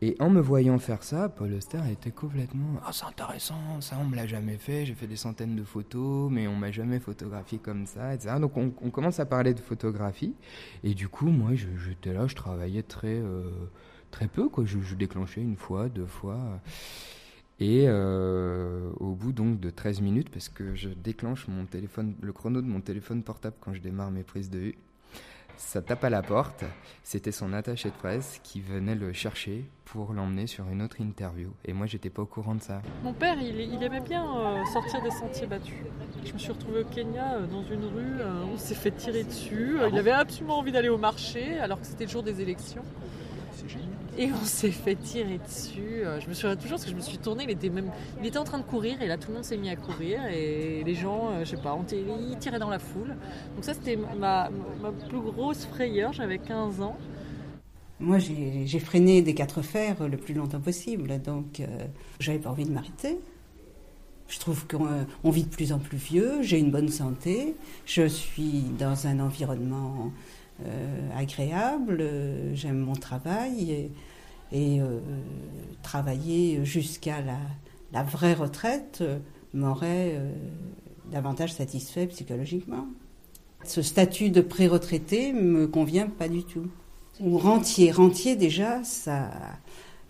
Et 0.00 0.16
en 0.20 0.30
me 0.30 0.40
voyant 0.40 0.78
faire 0.78 1.02
ça, 1.02 1.28
Paul 1.28 1.52
Auster 1.54 1.80
était 1.90 2.12
complètement 2.12 2.80
Ah, 2.84 2.90
c'est 2.92 3.06
intéressant, 3.06 3.80
ça 3.80 3.96
on 4.00 4.04
me 4.04 4.14
l'a 4.14 4.28
jamais 4.28 4.56
fait, 4.56 4.86
j'ai 4.86 4.94
fait 4.94 5.08
des 5.08 5.16
centaines 5.16 5.56
de 5.56 5.64
photos, 5.64 6.30
mais 6.30 6.46
on 6.46 6.54
m'a 6.54 6.70
jamais 6.70 7.00
photographié 7.00 7.58
comme 7.58 7.84
ça, 7.84 8.14
etc. 8.14 8.36
Donc 8.40 8.56
on, 8.56 8.70
commence 8.90 9.18
à 9.18 9.26
parler 9.26 9.54
de 9.54 9.60
photographie, 9.60 10.34
et 10.84 10.94
du 10.94 11.08
coup, 11.08 11.26
moi 11.26 11.50
j'étais 11.54 12.12
là, 12.12 12.28
je 12.28 12.36
travaillais 12.36 12.84
très, 12.84 13.16
euh, 13.16 13.50
très 14.12 14.28
peu, 14.28 14.48
quoi. 14.48 14.64
Je, 14.64 14.78
je 14.80 14.94
déclenchais 14.94 15.40
une 15.40 15.56
fois, 15.56 15.88
deux 15.88 16.06
fois. 16.06 16.60
Et 17.60 17.86
euh, 17.88 18.90
au 19.00 19.14
bout 19.14 19.32
donc 19.32 19.58
de 19.58 19.70
13 19.70 20.00
minutes, 20.00 20.30
parce 20.30 20.48
que 20.48 20.76
je 20.76 20.90
déclenche 20.90 21.48
mon 21.48 21.66
téléphone, 21.66 22.14
le 22.20 22.32
chrono 22.32 22.62
de 22.62 22.66
mon 22.66 22.80
téléphone 22.80 23.24
portable 23.24 23.56
quand 23.60 23.74
je 23.74 23.80
démarre 23.80 24.12
mes 24.12 24.22
prises 24.22 24.48
de 24.48 24.58
vue, 24.58 24.74
ça 25.58 25.82
tape 25.82 26.04
à 26.04 26.10
la 26.10 26.22
porte. 26.22 26.64
C'était 27.02 27.32
son 27.32 27.52
attaché 27.52 27.90
de 27.90 27.94
presse 27.94 28.40
qui 28.42 28.60
venait 28.60 28.94
le 28.94 29.12
chercher 29.12 29.64
pour 29.84 30.12
l'emmener 30.12 30.46
sur 30.46 30.68
une 30.68 30.82
autre 30.82 31.00
interview. 31.00 31.50
Et 31.64 31.72
moi, 31.72 31.86
j'étais 31.86 32.10
pas 32.10 32.22
au 32.22 32.26
courant 32.26 32.54
de 32.54 32.62
ça. 32.62 32.80
Mon 33.02 33.12
père, 33.12 33.36
il, 33.40 33.60
il 33.60 33.82
aimait 33.82 34.00
bien 34.00 34.24
euh, 34.24 34.64
sortir 34.72 35.02
des 35.02 35.10
sentiers 35.10 35.46
battus. 35.46 35.74
Je 36.24 36.32
me 36.32 36.38
suis 36.38 36.52
retrouvée 36.52 36.80
au 36.80 36.84
Kenya 36.84 37.34
euh, 37.34 37.46
dans 37.46 37.62
une 37.64 37.84
rue, 37.84 38.20
euh, 38.20 38.44
on 38.52 38.56
s'est 38.56 38.74
fait 38.74 38.90
tirer 38.90 39.24
dessus. 39.24 39.78
Euh, 39.80 39.88
il 39.90 39.98
avait 39.98 40.10
absolument 40.10 40.58
envie 40.58 40.72
d'aller 40.72 40.90
au 40.90 40.98
marché 40.98 41.58
alors 41.58 41.80
que 41.80 41.86
c'était 41.86 42.04
le 42.04 42.10
jour 42.10 42.22
des 42.22 42.40
élections. 42.40 42.82
C'est 43.60 43.68
génial. 43.68 43.88
Et 44.16 44.30
on 44.32 44.44
s'est 44.44 44.70
fait 44.70 44.94
tirer 44.96 45.38
dessus. 45.38 46.04
Euh, 46.04 46.20
Je 46.20 46.28
me 46.28 46.34
souviens 46.34 46.54
toujours 46.56 46.76
parce 46.78 46.84
que 46.84 46.90
je 46.90 46.96
me 46.96 47.00
suis 47.00 47.18
tournée, 47.18 47.44
il 47.44 47.50
était, 47.50 47.70
même, 47.70 47.90
il 48.20 48.26
était 48.26 48.38
en 48.38 48.44
train 48.44 48.58
de 48.58 48.64
courir 48.64 49.02
et 49.02 49.08
là 49.08 49.18
tout 49.18 49.28
le 49.30 49.34
monde 49.34 49.44
s'est 49.44 49.56
mis 49.56 49.68
à 49.70 49.76
courir 49.76 50.24
et 50.26 50.84
les 50.84 50.94
gens, 50.94 51.30
euh, 51.32 51.44
je 51.44 51.50
sais 51.50 51.56
pas, 51.62 51.74
ont 51.74 51.84
t- 51.84 52.00
ils 52.30 52.38
tiraient 52.38 52.60
dans 52.60 52.70
la 52.70 52.78
foule. 52.78 53.16
Donc 53.54 53.64
ça 53.64 53.74
c'était 53.74 53.96
ma, 53.96 54.50
ma 54.80 54.92
plus 54.92 55.20
grosse 55.20 55.66
frayeur, 55.66 56.12
j'avais 56.12 56.38
15 56.38 56.80
ans. 56.82 56.96
Moi, 58.00 58.18
j'ai 58.20 58.78
freiné 58.78 59.22
des 59.22 59.34
quatre 59.34 59.60
fers 59.62 60.08
le 60.08 60.16
plus 60.16 60.34
longtemps 60.34 60.60
possible, 60.60 61.20
donc 61.20 61.60
euh, 61.60 61.66
j'avais 62.20 62.38
pas 62.38 62.50
envie 62.50 62.64
de 62.64 62.70
m'arrêter. 62.72 63.18
Je 64.28 64.38
trouve 64.38 64.66
qu'on 64.66 64.86
euh, 64.86 65.04
on 65.24 65.30
vit 65.30 65.44
de 65.44 65.48
plus 65.48 65.72
en 65.72 65.78
plus 65.78 65.96
vieux, 65.96 66.42
j'ai 66.42 66.58
une 66.58 66.70
bonne 66.70 66.90
santé, 66.90 67.56
je 67.86 68.06
suis 68.06 68.62
dans 68.78 69.06
un 69.06 69.20
environnement 69.20 69.94
euh, 70.06 70.08
agréable, 71.16 71.98
euh, 72.00 72.54
j'aime 72.54 72.78
mon 72.78 72.94
travail 72.94 73.90
et, 74.52 74.80
euh, 74.80 74.98
travailler 75.82 76.64
jusqu'à 76.64 77.20
la, 77.20 78.02
vraie 78.02 78.34
retraite 78.34 78.98
euh, 79.00 79.18
m'aurait 79.54 80.14
euh, 80.16 80.32
davantage 81.10 81.52
satisfait 81.54 82.06
psychologiquement. 82.06 82.86
Ce 83.64 83.82
statut 83.82 84.30
de 84.30 84.40
pré-retraité 84.40 85.32
me 85.32 85.66
convient 85.66 86.06
pas 86.08 86.28
du 86.28 86.44
tout. 86.44 86.68
Ou 87.20 87.38
rentier, 87.38 87.90
rentier 87.90 88.36
déjà, 88.36 88.82
ça, 88.84 89.30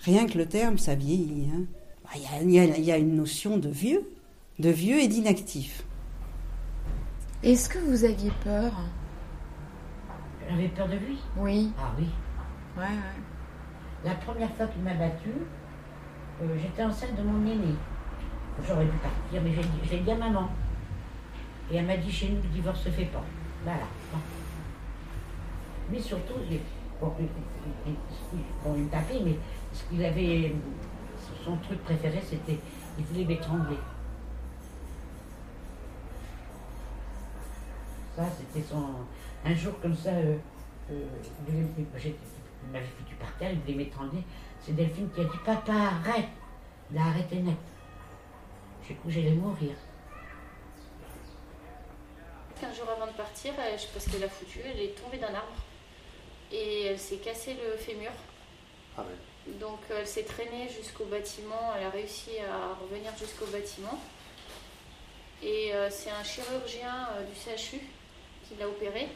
rien 0.01 0.27
que 0.27 0.37
le 0.37 0.47
terme, 0.47 0.79
ça 0.79 0.95
vieillit. 0.95 1.49
hein. 1.55 1.65
Ah, 2.07 2.39
a- 2.39 2.43
il 2.43 2.85
y 2.85 2.93
a 2.93 2.97
une 2.99 3.17
notion 3.17 3.59
de 3.59 3.69
vieux, 3.69 4.09
de 4.59 4.71
vieux 4.71 4.99
et 5.01 5.09
d'inactif. 5.09 5.85
Est-ce 7.43 7.69
que 7.69 7.79
vous 7.79 8.05
aviez 8.05 8.33
peur? 8.43 8.73
J'avais 10.49 10.69
peur 10.69 10.89
de 10.89 10.97
lui 10.97 11.19
Oui. 11.37 11.73
Ah 11.79 11.93
oui. 11.99 12.09
Ouais, 12.77 12.83
ouais. 12.85 14.05
La 14.05 14.15
première 14.15 14.51
fois 14.55 14.67
qu'il 14.69 14.83
m'a 14.83 14.95
battue, 14.95 15.29
euh, 16.43 16.47
j'étais 16.61 16.85
enceinte 16.85 17.17
de 17.17 17.23
mon 17.23 17.41
aîné. 17.45 17.75
J'aurais 18.67 18.87
pu 18.87 18.97
partir, 18.99 19.43
mais 19.43 19.53
j'ai 19.89 19.99
dit- 20.01 20.11
à 20.11 20.15
maman. 20.17 20.49
Et 21.71 21.77
elle 21.77 21.87
m'a 21.87 21.97
dit 21.97 22.11
chez 22.11 22.31
nous, 22.31 22.43
le 22.43 22.49
divorce 22.49 22.81
se 22.83 22.89
fait 22.89 23.05
pas. 23.07 23.23
Voilà. 23.65 23.85
Mais 25.91 26.01
surtout, 26.01 26.35
bon, 27.01 27.13
bon, 28.65 28.75
il 28.77 28.85
me 28.85 28.89
tapait, 28.89 29.21
mais 29.25 29.37
ce 29.73 29.85
qu'il 29.85 30.05
avait, 30.05 30.55
son 31.45 31.57
truc 31.57 31.83
préféré, 31.85 32.21
c'était, 32.25 32.59
il 32.99 33.05
voulait 33.05 33.25
m'étrangler. 33.25 33.77
Ça, 38.19 38.25
c'était 38.37 38.67
son. 38.67 38.83
Un 39.45 39.55
jour 39.55 39.79
comme 39.81 39.97
ça, 39.97 40.09
euh, 40.11 40.37
euh, 40.91 41.05
m'avait 42.73 42.85
foutu 42.85 43.15
par 43.15 43.33
terre, 43.37 43.53
il 43.53 43.61
voulait 43.61 43.85
m'étrangler. 43.85 44.25
C'est 44.61 44.75
Delphine 44.75 45.09
qui 45.15 45.21
a 45.21 45.25
dit 45.25 45.39
Papa, 45.45 45.73
arrête 45.73 46.27
Il 46.91 46.99
a 46.99 47.03
arrêté 47.03 47.37
net. 47.37 47.55
J'ai 48.83 48.95
cru 48.95 49.05
que 49.05 49.11
j'allais 49.11 49.31
mourir. 49.31 49.77
15 52.61 52.77
jours 52.77 52.89
avant 52.91 53.07
de 53.07 53.17
partir, 53.17 53.53
euh, 53.57 53.77
je 53.77 53.83
sais 53.83 53.89
pas 53.95 54.01
ce 54.01 54.11
qu'elle 54.11 54.25
a 54.25 54.29
foutu, 54.29 54.59
elle 54.65 54.81
est 54.81 55.01
tombée 55.01 55.19
d'un 55.19 55.29
arbre 55.29 55.63
et 56.51 56.87
elle 56.87 56.99
s'est 56.99 57.19
cassé 57.19 57.55
le 57.55 57.77
fémur. 57.77 58.11
Ah 58.97 59.03
ouais. 59.03 59.55
Donc 59.61 59.79
euh, 59.93 59.99
elle 60.01 60.09
s'est 60.09 60.25
traînée 60.25 60.69
jusqu'au 60.69 61.05
bâtiment, 61.05 61.73
elle 61.79 61.87
a 61.87 61.91
réussi 61.91 62.31
à 62.41 62.75
revenir 62.83 63.17
jusqu'au 63.17 63.47
bâtiment. 63.47 63.97
Et 65.41 65.73
euh, 65.73 65.89
c'est 65.89 66.11
un 66.11 66.25
chirurgien 66.25 67.11
euh, 67.13 67.23
du 67.23 67.33
CHU 67.33 67.81
qui 68.49 68.59
l'a 68.59 68.69
opérée, 68.69 69.09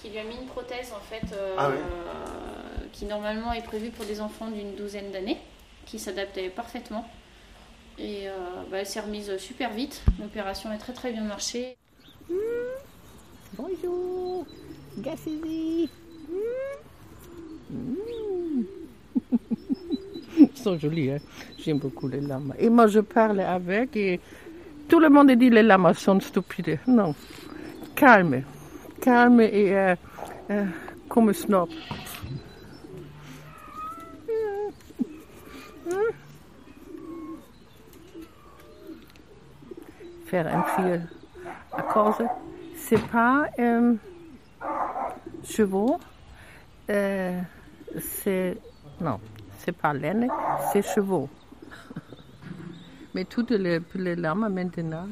qui 0.00 0.10
lui 0.10 0.18
a 0.18 0.24
mis 0.24 0.36
une 0.36 0.46
prothèse 0.46 0.92
en 0.92 1.00
fait, 1.00 1.34
euh, 1.34 1.54
Ah 1.58 1.68
euh, 1.68 1.74
qui 2.92 3.06
normalement 3.06 3.52
est 3.52 3.64
prévue 3.64 3.90
pour 3.90 4.04
des 4.04 4.20
enfants 4.20 4.50
d'une 4.50 4.74
douzaine 4.74 5.10
d'années, 5.10 5.38
qui 5.86 5.98
s'adaptait 5.98 6.50
parfaitement. 6.50 7.08
Et 7.98 8.28
euh, 8.28 8.32
bah, 8.70 8.78
elle 8.80 8.86
s'est 8.86 9.00
remise 9.00 9.36
super 9.38 9.72
vite, 9.72 10.02
l'opération 10.20 10.70
a 10.70 10.76
très 10.76 10.92
très 10.92 11.12
bien 11.12 11.22
marché. 11.22 11.76
Bonjour, 13.56 14.44
Gassidi. 14.98 15.88
Ils 20.38 20.54
sont 20.54 20.78
jolis, 20.78 21.12
hein. 21.12 21.18
j'aime 21.58 21.78
beaucoup 21.78 22.08
les 22.08 22.20
lamas. 22.20 22.54
Et 22.58 22.68
moi, 22.68 22.86
je 22.88 23.00
parle 23.00 23.40
avec 23.40 23.96
et 23.96 24.20
tout 24.88 25.00
le 25.00 25.08
monde 25.08 25.30
dit 25.30 25.48
les 25.48 25.62
lamas 25.62 25.94
sont 25.94 26.20
stupides. 26.20 26.78
Non, 26.86 27.14
calme, 27.94 28.42
et 29.06 29.76
euh, 29.76 29.94
comme 31.08 31.32
snob. 31.32 31.68
Faire 40.26 40.46
un 40.48 40.62
fil 40.62 41.08
à 41.72 41.82
cause, 41.82 42.26
c'est 42.76 43.00
pas 43.06 43.46
euh, 43.60 43.94
chevaux, 45.44 46.00
euh, 46.90 47.40
c'est 48.00 48.58
non, 49.00 49.20
c'est 49.58 49.76
pas 49.76 49.92
laine, 49.92 50.28
c'est 50.72 50.82
chevaux. 50.82 51.28
Mais 53.14 53.24
toutes 53.24 53.52
les, 53.52 53.80
les 53.94 54.16
lames 54.16 54.48
maintenant 54.52 55.06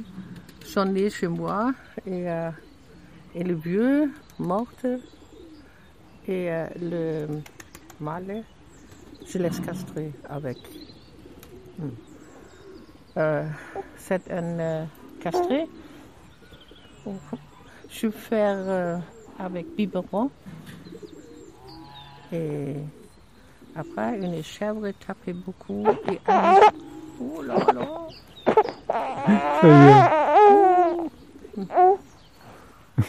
sont 0.65 0.85
nées 0.85 1.11
chez 1.11 1.29
moi 1.29 1.73
et, 2.05 2.29
euh, 2.29 2.51
et 3.35 3.43
le 3.43 3.55
vieux 3.55 4.13
mort 4.39 4.67
et 6.27 6.51
euh, 6.51 6.67
le 6.81 7.27
mâle, 8.01 8.43
je 9.27 9.39
laisse 9.39 9.61
castrer 9.61 10.13
avec. 10.29 10.57
Hmm. 11.79 11.89
Euh, 13.17 13.45
c'est 13.97 14.31
un 14.31 14.59
euh, 14.59 14.85
castré. 15.21 15.67
Je 17.91 18.09
euh, 18.69 18.99
avec 19.39 19.67
biberon. 19.77 20.31
Et 22.33 22.77
après, 23.77 24.19
une 24.19 24.43
chèvre 24.43 24.91
tapait 25.07 25.33
beaucoup. 25.33 25.85
Et 26.11 26.19
un- 26.27 26.61
là 27.43 27.57
là. 27.73 28.09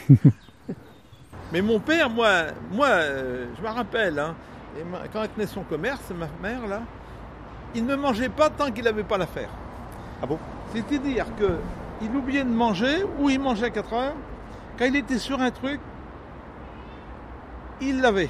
Mais 1.51 1.61
mon 1.61 1.79
père, 1.79 2.09
moi, 2.09 2.29
moi 2.71 2.87
euh, 2.87 3.53
je 3.55 3.61
me 3.61 3.67
rappelle, 3.67 4.19
hein, 4.19 4.35
et 4.75 4.83
ma- 4.83 5.07
quand 5.07 5.23
elle 5.23 5.29
tenait 5.31 5.47
son 5.47 5.63
commerce, 5.63 6.11
ma 6.11 6.27
mère, 6.41 6.67
là, 6.67 6.87
il 7.75 7.85
ne 7.85 7.95
mangeait 7.95 8.29
pas 8.29 8.49
tant 8.49 8.71
qu'il 8.71 8.85
n'avait 8.85 9.03
pas 9.05 9.17
l'affaire. 9.17 9.51
Ah 10.21 10.27
bon? 10.27 10.41
C'est-à-dire 10.67 11.35
que 11.35 11.63
il 12.01 12.15
oubliait 12.15 12.43
de 12.45 12.49
manger, 12.49 13.03
ou 13.19 13.29
il 13.29 13.39
mangeait 13.39 13.67
à 13.67 13.71
4 13.71 13.93
heures. 13.93 14.17
Quand 14.77 14.85
il 14.85 14.95
était 14.97 15.19
sur 15.19 15.41
un 15.41 15.51
truc, 15.51 15.81
il 17.79 18.01
l'avait. 18.01 18.29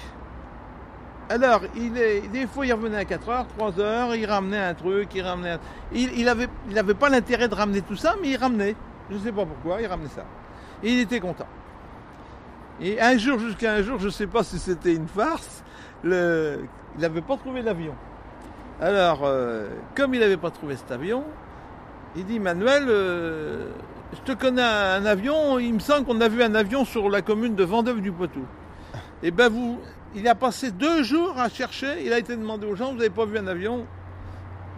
Alors, 1.29 1.61
il 1.75 1.97
est, 1.97 2.27
des 2.29 2.45
fois, 2.47 2.65
il 2.67 2.73
revenait 2.73 2.97
à 2.97 3.05
4 3.05 3.29
heures, 3.29 3.47
3 3.47 3.79
heures, 3.79 4.15
il 4.15 4.25
ramenait 4.25 4.59
un 4.59 4.75
truc, 4.75 5.13
il 5.15 5.21
ramenait 5.23 5.51
un... 5.53 5.59
Il, 5.91 6.11
il 6.19 6.29
avait, 6.29 6.47
il 6.69 6.77
avait 6.77 6.93
pas 6.93 7.09
l'intérêt 7.09 7.47
de 7.47 7.55
ramener 7.55 7.81
tout 7.81 7.95
ça, 7.95 8.15
mais 8.21 8.29
il 8.29 8.37
ramenait. 8.37 8.75
Je 9.09 9.15
ne 9.15 9.19
sais 9.19 9.31
pas 9.31 9.45
pourquoi, 9.45 9.81
il 9.81 9.87
ramenait 9.87 10.09
ça. 10.09 10.31
Et 10.83 10.93
il 10.93 10.99
était 10.99 11.19
content. 11.19 11.47
Et 12.81 12.99
un 12.99 13.17
jour, 13.17 13.39
jusqu'à 13.39 13.73
un 13.73 13.81
jour, 13.81 13.99
je 13.99 14.05
ne 14.05 14.11
sais 14.11 14.27
pas 14.27 14.43
si 14.43 14.59
c'était 14.59 14.93
une 14.93 15.07
farce, 15.07 15.63
il 16.03 16.67
n'avait 16.99 17.21
pas 17.21 17.37
trouvé 17.37 17.61
l'avion. 17.61 17.95
Alors, 18.81 19.21
euh, 19.23 19.69
comme 19.95 20.13
il 20.13 20.19
n'avait 20.19 20.37
pas 20.37 20.51
trouvé 20.51 20.75
cet 20.75 20.91
avion, 20.91 21.23
il 22.17 22.25
dit 22.25 22.39
Manuel, 22.39 22.85
euh, 22.89 23.69
je 24.13 24.19
te 24.19 24.37
connais 24.37 24.61
un, 24.61 25.05
avion, 25.05 25.59
il 25.59 25.73
me 25.73 25.79
semble 25.79 26.05
qu'on 26.05 26.19
a 26.19 26.27
vu 26.27 26.43
un 26.43 26.55
avion 26.55 26.83
sur 26.83 27.09
la 27.09 27.21
commune 27.21 27.55
de 27.55 27.63
Vendeuve-du-Poitou. 27.63 28.45
Et 29.23 29.31
ben 29.31 29.47
vous, 29.47 29.79
il 30.13 30.27
a 30.27 30.35
passé 30.35 30.71
deux 30.71 31.03
jours 31.03 31.39
à 31.39 31.47
chercher, 31.47 32.05
il 32.05 32.11
a 32.11 32.19
été 32.19 32.35
demandé 32.35 32.65
aux 32.65 32.75
gens, 32.75 32.91
vous 32.91 32.97
n'avez 32.97 33.09
pas 33.09 33.25
vu 33.25 33.37
un 33.37 33.47
avion 33.47 33.85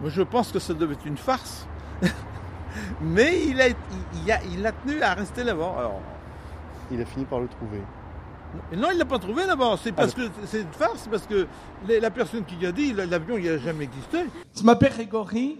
Moi 0.00 0.10
je 0.10 0.22
pense 0.22 0.52
que 0.52 0.60
ça 0.60 0.74
devait 0.74 0.94
être 0.94 1.06
une 1.06 1.16
farce. 1.16 1.66
Mais 3.00 3.44
il 3.46 3.60
a, 3.60 3.68
il, 3.68 3.76
il 4.24 4.32
a, 4.32 4.38
il 4.44 4.66
a 4.66 4.72
tenu 4.72 5.00
à 5.02 5.14
rester 5.14 5.44
là-bas. 5.44 5.74
Alors, 5.78 6.00
Il 6.90 7.00
a 7.00 7.04
fini 7.04 7.24
par 7.24 7.40
le 7.40 7.48
trouver. 7.48 7.80
non, 8.76 8.88
il 8.92 8.98
l'a 8.98 9.04
pas 9.04 9.18
trouvé 9.18 9.44
là-bas. 9.46 9.76
C'est 9.82 9.92
parce 9.92 10.14
que 10.14 10.22
c'est 10.46 10.62
une 10.62 10.72
farce, 10.72 11.06
parce 11.10 11.26
que 11.26 11.46
les- 11.86 12.00
la 12.00 12.10
personne 12.10 12.44
qui 12.44 12.64
a 12.64 12.72
dit 12.72 12.92
l'avion, 12.92 13.36
il 13.36 13.44
n'a 13.46 13.58
jamais 13.58 13.84
existé. 13.84 14.18
Je 14.56 14.62
m'appelle 14.62 14.92
Grégory. 14.92 15.58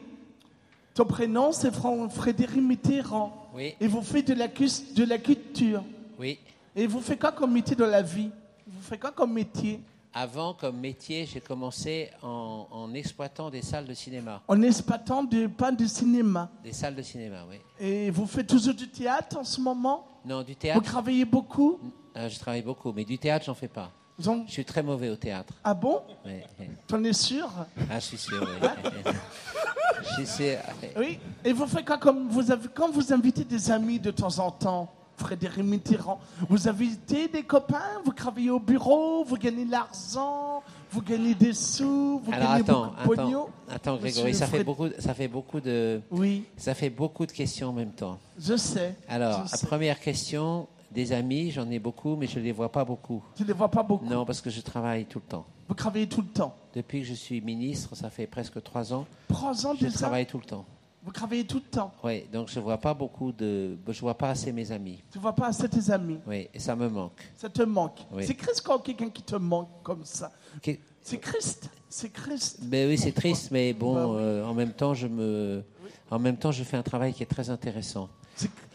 Ton 0.94 1.04
prénom, 1.04 1.52
c'est 1.52 1.72
Fran- 1.72 2.08
Frédéric 2.08 2.60
Mitterrand. 2.62 3.50
Oui. 3.54 3.74
Et 3.80 3.86
vous 3.86 4.02
faites 4.02 4.26
de 4.28 4.34
la, 4.34 4.48
de 4.48 5.04
la 5.08 5.18
culture. 5.18 5.84
Oui. 6.18 6.38
Et 6.74 6.86
vous 6.86 7.00
faites 7.00 7.20
quoi 7.20 7.30
comme 7.32 7.52
métier 7.52 7.76
dans 7.76 7.86
la 7.86 8.02
vie? 8.02 8.30
Vous 8.66 8.82
faites 8.82 9.00
quoi 9.00 9.12
comme 9.12 9.32
métier? 9.32 9.80
Avant, 10.14 10.54
comme 10.54 10.78
métier, 10.80 11.26
j'ai 11.26 11.40
commencé 11.40 12.10
en, 12.22 12.66
en 12.70 12.94
exploitant 12.94 13.50
des 13.50 13.62
salles 13.62 13.84
de 13.86 13.94
cinéma. 13.94 14.42
En 14.48 14.62
exploitant 14.62 15.22
des 15.22 15.48
pas 15.48 15.70
de 15.70 15.86
cinéma. 15.86 16.50
Des 16.64 16.72
salles 16.72 16.94
de 16.96 17.02
cinéma, 17.02 17.44
oui. 17.48 17.56
Et 17.78 18.10
vous 18.10 18.26
faites 18.26 18.46
toujours 18.46 18.74
du 18.74 18.88
théâtre 18.88 19.36
en 19.38 19.44
ce 19.44 19.60
moment? 19.60 20.06
Non, 20.24 20.42
du 20.42 20.56
théâtre. 20.56 20.80
Vous 20.80 20.84
travaillez 20.86 21.24
beaucoup? 21.24 21.78
Euh, 22.16 22.28
je 22.28 22.38
travaille 22.38 22.62
beaucoup, 22.62 22.92
mais 22.92 23.04
du 23.04 23.18
théâtre, 23.18 23.44
j'en 23.46 23.54
fais 23.54 23.68
pas. 23.68 23.90
Donc- 24.18 24.46
Je 24.48 24.52
suis 24.52 24.64
très 24.64 24.82
mauvais 24.82 25.10
au 25.10 25.16
théâtre. 25.16 25.52
Ah 25.62 25.74
bon? 25.74 26.02
Oui, 26.24 26.32
oui. 26.58 26.66
T'en 26.88 27.04
es 27.04 27.12
sûr? 27.12 27.48
Ah, 27.90 28.00
je 28.00 28.04
suis 28.06 28.18
sûr, 28.18 28.42
oui. 28.42 28.68
je 30.02 30.14
suis 30.14 30.26
sûr. 30.26 30.58
Oui. 30.96 31.20
Et 31.44 31.52
vous 31.52 31.66
faites 31.66 31.84
quoi 31.86 31.98
comme 31.98 32.28
vous 32.28 32.50
avez 32.50 32.66
quand 32.74 32.90
vous 32.90 33.12
invitez 33.12 33.44
des 33.44 33.70
amis 33.70 34.00
de 34.00 34.10
temps 34.10 34.36
en 34.40 34.50
temps, 34.50 34.92
Frédéric 35.18 35.64
Mitterrand, 35.64 36.20
vous 36.48 36.68
invitez 36.68 37.28
des 37.28 37.42
copains, 37.42 37.82
vous 38.04 38.12
travaillez 38.12 38.50
au 38.50 38.60
bureau, 38.60 39.24
vous 39.24 39.36
gagnez 39.36 39.64
de 39.64 39.70
l'argent, 39.70 40.62
vous 40.90 41.02
gagnez 41.02 41.34
des 41.34 41.52
sous, 41.52 42.20
vous 42.24 42.32
Alors 42.32 42.48
gagnez 42.50 42.60
attends, 42.62 42.86
beaucoup 42.86 42.94
de 42.94 43.00
attends, 43.12 43.22
pognon. 43.24 43.46
attends, 43.68 43.96
Grégory, 43.96 44.34
ça 44.34 44.46
fait 44.46 44.64
beaucoup, 44.64 44.88
ça 44.98 45.14
fait 45.14 45.28
beaucoup 45.28 45.60
de, 45.60 46.00
Oui. 46.10 46.44
ça 46.56 46.74
fait 46.74 46.90
beaucoup 46.90 47.26
de 47.26 47.32
questions 47.32 47.68
en 47.70 47.72
même 47.72 47.90
temps. 47.92 48.18
Je 48.38 48.56
sais. 48.56 48.94
Alors, 49.08 49.46
je 49.46 49.56
sais. 49.56 49.66
première 49.66 49.98
question, 50.00 50.68
des 50.92 51.12
amis, 51.12 51.50
j'en 51.50 51.68
ai 51.70 51.78
beaucoup, 51.78 52.16
mais 52.16 52.26
je 52.26 52.38
les 52.38 52.52
vois 52.52 52.70
pas 52.72 52.84
beaucoup. 52.84 53.22
Tu 53.36 53.42
ne 53.42 53.48
les 53.48 53.52
vois 53.54 53.70
pas 53.70 53.82
beaucoup? 53.82 54.06
Non, 54.06 54.24
parce 54.24 54.40
que 54.40 54.48
je 54.50 54.60
travaille 54.60 55.04
tout 55.04 55.18
le 55.18 55.28
temps. 55.28 55.44
Vous 55.68 55.74
travaillez 55.74 56.06
tout 56.08 56.22
le 56.22 56.28
temps? 56.28 56.54
Depuis 56.74 57.00
que 57.00 57.06
je 57.06 57.12
suis 57.14 57.40
ministre, 57.42 57.94
ça 57.94 58.08
fait 58.08 58.26
presque 58.26 58.62
trois 58.62 58.92
ans. 58.94 59.04
Trois 59.28 59.66
ans 59.66 59.74
Je 59.74 59.84
déjà? 59.86 59.98
travaille 59.98 60.24
tout 60.26 60.38
le 60.38 60.44
temps. 60.44 60.64
Vous 61.08 61.14
travaillez 61.14 61.46
tout 61.46 61.56
le 61.64 61.70
temps. 61.70 61.90
Oui, 62.04 62.26
donc 62.30 62.50
je 62.50 62.60
vois 62.60 62.76
pas 62.76 62.92
beaucoup 62.92 63.32
de, 63.32 63.78
je 63.88 63.98
vois 64.02 64.12
pas 64.18 64.28
assez 64.28 64.52
mes 64.52 64.70
amis. 64.70 65.02
Tu 65.10 65.16
ne 65.16 65.22
vois 65.22 65.34
pas 65.34 65.46
assez 65.46 65.66
tes 65.66 65.90
amis. 65.90 66.18
Oui, 66.26 66.50
et 66.52 66.58
ça 66.58 66.76
me 66.76 66.86
manque. 66.86 67.18
Ça 67.34 67.48
te 67.48 67.62
manque. 67.62 68.00
Oui. 68.12 68.24
C'est 68.26 68.34
Christ 68.34 68.60
quand 68.62 68.78
quelqu'un 68.80 69.08
qui 69.08 69.22
te 69.22 69.34
manque 69.36 69.70
comme 69.82 70.04
ça? 70.04 70.30
C'est 71.00 71.16
Christ. 71.16 71.70
C'est 71.88 72.10
Christ. 72.10 72.58
Ben 72.60 72.86
oui, 72.90 72.98
c'est 72.98 73.12
triste, 73.12 73.50
mais 73.50 73.72
bon, 73.72 73.94
Bah 73.94 74.06
oui. 74.06 74.16
euh, 74.18 74.44
en 74.44 74.52
même 74.52 74.72
temps, 74.74 74.92
je 74.92 75.06
me, 75.06 75.64
en 76.10 76.18
même 76.18 76.36
temps, 76.36 76.52
je 76.52 76.62
fais 76.62 76.76
un 76.76 76.82
travail 76.82 77.14
qui 77.14 77.22
est 77.22 77.26
très 77.26 77.48
intéressant. 77.48 78.10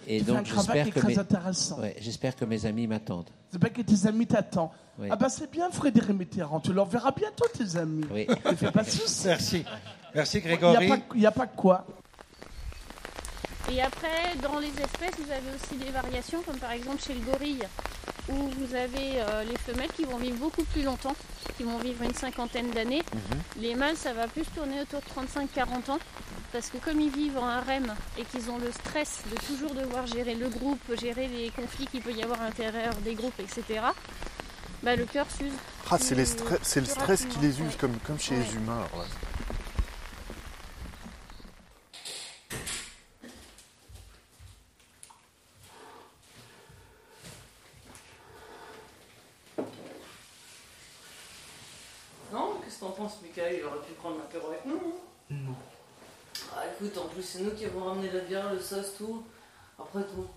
Et 0.07 0.17
tu 0.17 0.25
donc, 0.25 0.39
un 0.39 0.41
travail 0.41 0.55
j'espère 0.65 0.83
qui 0.85 0.89
est 0.89 0.91
que 0.93 0.99
très 1.01 1.07
mes, 1.09 1.19
intéressant. 1.19 1.79
ouais, 1.81 1.95
j'espère 2.01 2.35
que 2.35 2.45
mes 2.45 2.65
amis 2.65 2.87
m'attendent. 2.87 3.29
C'est 3.51 3.59
pas 3.59 3.69
que 3.69 3.83
tes 3.83 4.07
amis 4.07 4.25
t'attendent. 4.25 4.71
Oui. 4.97 5.07
Ah 5.11 5.15
bah 5.15 5.29
c'est 5.29 5.51
bien 5.51 5.69
Frédéric 5.69 6.09
Mitterrand, 6.17 6.59
tu 6.59 6.73
leur 6.73 6.87
verras 6.87 7.11
bientôt 7.11 7.45
tes 7.55 7.77
amis. 7.77 8.05
Oui. 8.11 8.25
Ne 8.43 8.55
fais 8.55 8.71
pas 8.71 8.81
de 8.83 8.89
soucis. 8.89 9.27
Merci. 9.27 9.63
Merci 10.15 10.37
Il 10.39 10.41
n'y 10.41 10.47
Grégory. 10.57 10.91
a, 10.91 10.97
il 11.15 11.21
y 11.21 11.25
a 11.27 11.31
pas 11.31 11.45
quoi. 11.47 11.85
Et 13.71 13.81
après, 13.81 14.35
dans 14.41 14.59
les 14.59 14.67
espèces, 14.69 15.15
vous 15.17 15.31
avez 15.31 15.49
aussi 15.55 15.75
des 15.83 15.91
variations, 15.91 16.41
comme 16.43 16.57
par 16.57 16.71
exemple 16.71 17.01
chez 17.01 17.13
le 17.13 17.21
gorille, 17.21 17.63
où 18.29 18.33
vous 18.35 18.75
avez 18.75 19.21
euh, 19.21 19.43
les 19.43 19.57
femelles 19.57 19.91
qui 19.95 20.03
vont 20.05 20.17
vivre 20.17 20.37
beaucoup 20.37 20.63
plus 20.65 20.83
longtemps, 20.83 21.15
qui 21.57 21.63
vont 21.63 21.77
vivre 21.79 22.03
une 22.03 22.13
cinquantaine 22.13 22.69
d'années. 22.71 23.03
Les 23.59 23.75
mâles, 23.75 23.95
ça 23.97 24.13
va 24.13 24.27
plus 24.27 24.43
tourner 24.55 24.81
autour 24.81 24.99
de 25.01 25.21
35-40 25.59 25.91
ans, 25.91 25.99
parce 26.51 26.69
que 26.69 26.77
comme 26.77 26.99
ils 26.99 27.09
vivent 27.09 27.37
en 27.37 27.47
harem 27.47 27.93
et 28.17 28.23
qu'ils 28.25 28.49
ont 28.51 28.57
le 28.59 28.71
stress 28.71 29.21
de 29.31 29.35
toujours 29.47 29.73
devoir 29.73 30.05
gérer 30.07 30.35
le 30.35 30.49
groupe, 30.49 30.79
gérer 30.99 31.27
les 31.27 31.49
conflits 31.49 31.87
qu'il 31.87 32.01
peut 32.01 32.11
y 32.13 32.21
avoir 32.21 32.41
à 32.41 32.45
l'intérieur 32.45 32.93
des 33.03 33.15
groupes, 33.15 33.39
etc., 33.39 33.79
bah, 34.83 34.95
le 34.97 35.05
cœur 35.05 35.25
s'use. 35.35 35.53
Ah, 35.89 35.97
c'est, 35.97 36.15
le 36.15 36.25
stress 36.25 37.25
qui 37.25 37.39
les 37.39 37.61
use, 37.61 37.61
ouais. 37.61 37.77
comme, 37.79 37.97
comme 38.05 38.19
chez 38.19 38.35
Ouais. 38.35 38.43
les 38.45 38.55
humains. 38.55 38.83
alors 38.93 39.03
là. 39.03 39.05
Non, 52.31 52.59
qu'est-ce 52.63 52.72
que 52.72 52.72
t'en 52.83 52.91
penses, 52.91 53.21
Michael? 53.21 53.57
Il 53.59 53.65
aurait 53.65 53.85
pu 53.85 53.93
prendre 53.93 54.17
l'apéro 54.17 54.47
avec 54.49 54.65
nous. 54.65 54.75
hein? 54.75 55.35
Non. 55.35 55.55
Ah, 56.55 56.63
écoute, 56.73 56.97
en 56.97 57.07
plus, 57.07 57.23
c'est 57.23 57.39
nous 57.39 57.51
qui 57.51 57.65
avons 57.65 57.85
ramené 57.85 58.09
la 58.11 58.19
bière, 58.21 58.51
le 58.53 58.59
sauce, 58.59 58.95
tout. 58.97 59.23
Après 59.79 60.03
tout. 60.03 60.27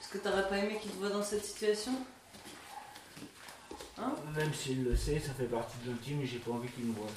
Est-ce 0.00 0.08
que 0.10 0.18
t'aurais 0.18 0.48
pas 0.48 0.58
aimé 0.58 0.78
qu'il 0.80 0.90
te 0.92 0.96
voit 0.98 1.08
dans 1.10 1.22
cette 1.22 1.44
situation? 1.44 1.92
Hein? 3.98 4.12
Même 4.36 4.52
s'il 4.54 4.84
le 4.84 4.94
sait, 4.94 5.18
ça 5.18 5.32
fait 5.32 5.44
partie 5.46 5.76
de 5.84 5.90
l'intime 5.90 6.20
et 6.22 6.26
j'ai 6.26 6.38
pas 6.38 6.50
envie 6.52 6.68
qu'il 6.68 6.84
me 6.84 6.94
voit. 6.94 7.08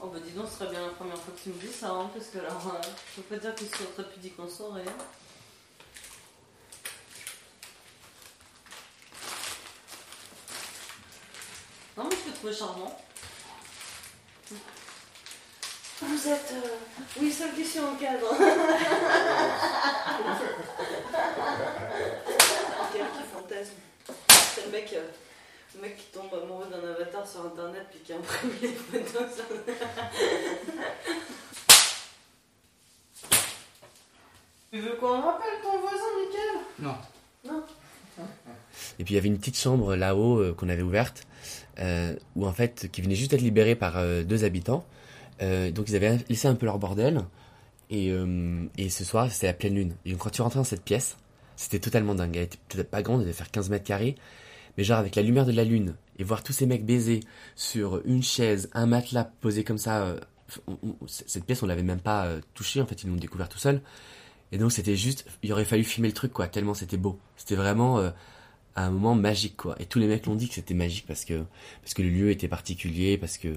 Oh 0.00 0.08
bah 0.08 0.18
dis 0.24 0.32
donc, 0.32 0.48
ce 0.48 0.58
serait 0.58 0.70
bien 0.70 0.82
la 0.82 0.92
première 0.92 1.16
fois 1.18 1.32
que 1.34 1.40
tu 1.40 1.50
me 1.50 1.54
dis 1.60 1.68
ça, 1.72 1.90
hein, 1.90 2.10
parce 2.14 2.28
que 2.28 2.38
alors, 2.38 2.74
euh, 2.74 2.86
je 3.16 3.20
peux 3.22 3.36
pas 3.36 3.40
dire 3.40 3.54
qu'il 3.54 3.68
soit 3.68 3.92
très 3.94 4.04
pudique 4.10 4.38
en 4.40 4.48
soirée. 4.48 4.82
hein. 4.86 5.04
Non, 11.96 12.04
mais 12.10 12.16
je 12.16 12.22
peux 12.30 12.32
trouver 12.36 12.52
charmant. 12.52 12.98
Vous 16.02 16.28
êtes. 16.28 16.52
euh, 16.52 16.68
Oui, 17.20 17.32
seul 17.32 17.54
qui 17.54 17.64
suis 17.64 17.80
en 17.80 17.94
cadre. 17.94 18.34
Quel 22.92 23.02
qui 23.06 23.22
fantasme. 23.32 23.74
C'est 24.54 24.66
le 24.66 24.72
mec, 24.72 24.92
euh, 24.92 25.06
le 25.76 25.80
mec 25.82 25.96
qui 25.96 26.06
tombe 26.06 26.34
amoureux 26.34 26.66
d'un 26.66 26.90
avatar 26.90 27.26
sur 27.26 27.46
internet 27.46 27.86
puis 27.90 28.00
qui 28.00 28.12
imprime 28.12 28.50
les 28.60 28.72
photos 28.74 29.34
sur. 29.36 29.44
tu 34.72 34.80
veux 34.80 34.96
qu'on 34.96 35.20
rappelle 35.20 35.60
ton 35.62 35.78
voisin, 35.78 36.04
Mickaël 36.20 36.60
Non. 36.80 36.96
Non. 37.44 37.62
Et 38.98 39.04
puis 39.04 39.14
il 39.14 39.16
y 39.16 39.18
avait 39.18 39.28
une 39.28 39.38
petite 39.38 39.58
chambre 39.58 39.94
là-haut 39.96 40.38
euh, 40.38 40.54
qu'on 40.54 40.68
avait 40.68 40.82
ouverte, 40.82 41.24
où 42.36 42.46
en 42.46 42.52
fait, 42.52 42.88
qui 42.92 43.02
venait 43.02 43.14
juste 43.14 43.32
d'être 43.32 43.42
libérée 43.42 43.74
par 43.74 43.96
euh, 43.96 44.22
deux 44.22 44.44
habitants. 44.44 44.84
Euh, 45.42 45.70
donc 45.70 45.88
ils 45.88 45.96
avaient 45.96 46.18
laissé 46.28 46.48
un 46.48 46.54
peu 46.54 46.66
leur 46.66 46.78
bordel. 46.78 47.22
Et, 47.90 48.10
euh, 48.10 48.64
et 48.78 48.88
ce 48.88 49.04
soir, 49.04 49.30
c'était 49.30 49.46
la 49.48 49.52
pleine 49.52 49.74
lune. 49.74 49.94
Et 50.04 50.12
donc 50.12 50.20
quand 50.20 50.30
tu 50.30 50.42
rentrais 50.42 50.58
dans 50.60 50.64
cette 50.64 50.84
pièce, 50.84 51.16
c'était 51.56 51.78
totalement 51.78 52.14
dingue. 52.14 52.36
Elle 52.36 52.44
était 52.44 52.58
peut-être 52.68 52.90
pas 52.90 53.02
grande, 53.02 53.20
elle 53.20 53.26
devait 53.26 53.36
faire 53.36 53.50
15 53.50 53.70
mètres 53.70 53.84
carrés. 53.84 54.16
Mais 54.76 54.84
genre 54.84 54.98
avec 54.98 55.14
la 55.14 55.22
lumière 55.22 55.46
de 55.46 55.52
la 55.52 55.64
lune, 55.64 55.94
et 56.18 56.24
voir 56.24 56.42
tous 56.42 56.52
ces 56.52 56.66
mecs 56.66 56.84
baiser 56.84 57.20
sur 57.54 58.00
une 58.06 58.22
chaise, 58.22 58.70
un 58.72 58.86
matelas 58.86 59.24
posé 59.40 59.62
comme 59.64 59.78
ça. 59.78 60.02
euh, 60.02 60.20
cette 61.06 61.44
pièce, 61.44 61.62
on 61.62 61.66
l'avait 61.66 61.82
même 61.82 62.00
pas 62.00 62.26
euh, 62.26 62.40
touchée, 62.54 62.80
en 62.80 62.86
fait, 62.86 63.02
ils 63.02 63.08
l'ont 63.08 63.16
découvert 63.16 63.48
tout 63.48 63.58
seul. 63.58 63.80
Et 64.52 64.58
donc 64.58 64.72
c'était 64.72 64.96
juste, 64.96 65.26
il 65.42 65.52
aurait 65.52 65.64
fallu 65.64 65.84
filmer 65.84 66.08
le 66.08 66.14
truc, 66.14 66.32
quoi, 66.32 66.48
tellement 66.48 66.74
c'était 66.74 66.96
beau. 66.96 67.18
C'était 67.36 67.56
vraiment 67.56 67.98
euh, 67.98 68.10
un 68.82 68.90
moment 68.90 69.14
magique, 69.14 69.56
quoi. 69.56 69.76
Et 69.78 69.86
tous 69.86 69.98
les 69.98 70.06
mecs 70.06 70.26
l'ont 70.26 70.34
dit 70.34 70.48
que 70.48 70.54
c'était 70.54 70.74
magique 70.74 71.06
parce 71.06 71.24
que, 71.24 71.44
parce 71.82 71.94
que 71.94 72.02
le 72.02 72.08
lieu 72.08 72.30
était 72.30 72.48
particulier, 72.48 73.18
parce 73.18 73.38
que, 73.38 73.56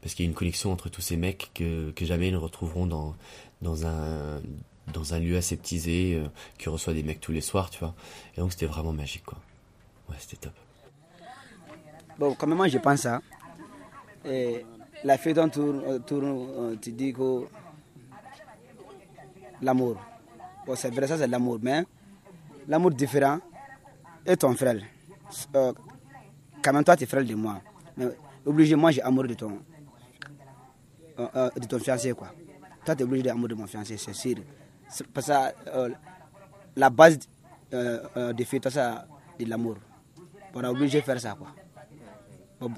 parce 0.00 0.14
qu'il 0.14 0.24
y 0.24 0.28
a 0.28 0.30
une 0.30 0.36
connexion 0.36 0.72
entre 0.72 0.88
tous 0.88 1.00
ces 1.00 1.16
mecs 1.16 1.50
que, 1.54 1.90
que 1.92 2.04
jamais 2.04 2.28
ils 2.28 2.32
ne 2.32 2.38
retrouveront 2.38 2.86
dans, 2.86 3.14
dans, 3.62 3.86
un, 3.86 4.40
dans 4.92 5.14
un 5.14 5.18
lieu 5.18 5.36
aseptisé 5.36 6.14
euh, 6.14 6.28
qui 6.58 6.68
reçoit 6.68 6.94
des 6.94 7.02
mecs 7.02 7.20
tous 7.20 7.32
les 7.32 7.40
soirs, 7.40 7.70
tu 7.70 7.78
vois. 7.78 7.94
Et 8.36 8.40
donc 8.40 8.52
c'était 8.52 8.66
vraiment 8.66 8.92
magique, 8.92 9.24
quoi. 9.24 9.38
Ouais, 10.08 10.16
c'était 10.18 10.36
top. 10.36 10.52
Bon, 12.18 12.34
quand 12.34 12.46
même, 12.46 12.56
moi, 12.56 12.68
je 12.68 12.78
pense 12.78 13.00
ça. 13.00 13.20
Et 14.24 14.64
la 15.04 15.18
fête 15.18 15.38
en 15.38 15.48
tourne, 15.48 15.82
euh, 15.86 15.98
tourne 16.00 16.48
euh, 16.58 16.76
tu 16.80 16.92
dis 16.92 17.12
que 17.12 17.46
l'amour. 19.62 20.00
Bon, 20.66 20.74
c'est 20.74 20.90
vrai, 20.90 21.06
ça 21.06 21.16
c'est 21.16 21.28
l'amour, 21.28 21.58
mais 21.62 21.84
l'amour 22.66 22.90
différent 22.90 23.38
est 24.26 24.36
ton 24.36 24.54
frère. 24.54 24.76
Euh, 25.54 25.72
quand 26.62 26.72
même, 26.72 26.84
toi, 26.84 26.96
tu 26.96 27.04
es 27.04 27.06
frère 27.06 27.24
de 27.24 27.34
moi? 27.34 27.60
Mais 27.96 28.06
obligé, 28.44 28.74
moi, 28.76 28.90
j'ai 28.90 29.02
amour 29.02 29.24
de 29.24 29.34
ton, 29.34 29.60
euh, 31.18 31.26
euh, 31.36 31.50
de 31.56 31.66
ton 31.66 31.78
fiancé, 31.78 32.12
quoi. 32.12 32.28
Toi, 32.84 32.94
tu 32.94 33.02
es 33.02 33.04
obligé 33.04 33.22
d'amour 33.24 33.48
de 33.48 33.54
mon 33.54 33.66
fiancé, 33.66 33.96
c'est 33.96 34.12
sûr. 34.12 34.36
Parce 35.12 35.26
que 35.26 35.32
euh, 35.70 35.90
la 36.76 36.90
base 36.90 37.18
euh, 37.72 38.00
euh, 38.16 38.32
des 38.32 38.44
fêtes, 38.44 38.68
ça, 38.68 39.06
de 39.38 39.44
l'amour. 39.46 39.76
On 40.54 40.62
est 40.62 40.66
obligé 40.68 41.00
de 41.00 41.04
faire 41.04 41.20
ça, 41.20 41.34
quoi. 41.34 41.48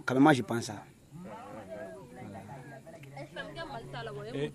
Quand 0.04 0.14
même, 0.14 0.22
moi, 0.22 0.32
je 0.32 0.42
pense 0.42 0.64
ça. 0.64 0.82
Et- 4.34 4.52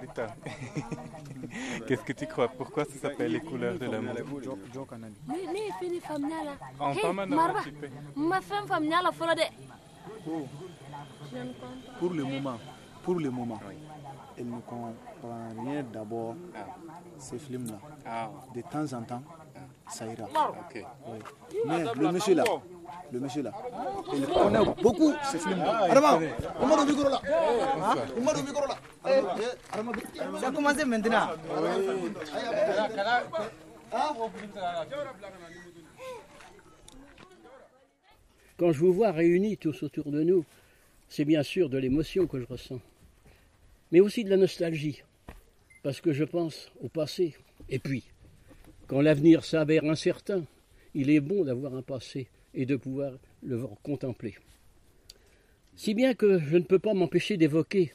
Brita, 0.00 0.34
Qu'est-ce 1.86 2.02
que 2.02 2.12
tu 2.12 2.26
crois? 2.26 2.48
Pourquoi 2.48 2.84
ça 2.84 2.92
s'appelle 3.02 3.32
les 3.32 3.40
couleurs 3.40 3.78
de 3.78 3.86
l'amour? 3.86 4.14
Pour 11.98 12.10
le 12.14 12.24
moment, 12.24 12.58
pour 13.02 13.14
le 13.20 13.30
moment, 13.30 13.60
elle 14.38 14.46
ne 14.48 14.60
comprend 14.60 14.94
rien 15.64 15.82
d'abord 15.82 16.34
ces 17.18 17.38
films-là. 17.38 18.30
De 18.54 18.62
temps 18.62 18.92
en 18.96 19.02
temps, 19.02 19.22
ça 19.88 20.06
ira. 20.06 20.26
Oui. 20.74 21.18
Mais 21.66 21.84
le 21.94 22.12
monsieur 22.12 22.34
là, 22.34 22.44
le 23.12 23.20
monsieur 23.20 23.42
là, 23.42 23.52
il 24.14 24.26
connaît 24.26 24.64
beaucoup. 24.82 25.12
Adama, 25.12 26.20
on 26.60 26.66
m'a 26.66 26.76
le 26.76 26.84
micro 26.90 27.08
là. 27.08 27.20
On 28.16 28.20
m'a 28.20 28.32
le 28.32 28.42
micro 28.42 28.66
là. 28.66 28.76
Ça 30.40 30.48
a 30.48 30.52
commencé 30.52 30.84
maintenant. 30.84 31.28
Quand 38.58 38.72
je 38.72 38.78
vous 38.78 38.92
vois 38.92 39.10
réunis 39.10 39.56
tous 39.56 39.82
autour 39.82 40.10
de 40.10 40.22
nous, 40.22 40.44
c'est 41.08 41.24
bien 41.24 41.42
sûr 41.42 41.68
de 41.68 41.78
l'émotion 41.78 42.26
que 42.26 42.38
je 42.38 42.46
ressens, 42.46 42.80
mais 43.90 44.00
aussi 44.00 44.22
de 44.22 44.30
la 44.30 44.36
nostalgie, 44.36 45.02
parce 45.82 46.00
que 46.00 46.12
je 46.12 46.24
pense 46.24 46.70
au 46.80 46.88
passé. 46.88 47.34
Et 47.68 47.78
puis, 47.78 48.04
quand 48.86 49.00
l'avenir 49.00 49.44
s'avère 49.44 49.84
incertain, 49.84 50.44
il 50.94 51.10
est 51.10 51.20
bon 51.20 51.44
d'avoir 51.44 51.74
un 51.74 51.82
passé 51.82 52.28
et 52.54 52.66
de 52.66 52.76
pouvoir 52.76 53.12
le 53.42 53.60
contempler. 53.82 54.34
Si 55.76 55.94
bien 55.94 56.14
que 56.14 56.38
je 56.38 56.56
ne 56.56 56.62
peux 56.62 56.78
pas 56.78 56.94
m'empêcher 56.94 57.36
d'évoquer 57.36 57.92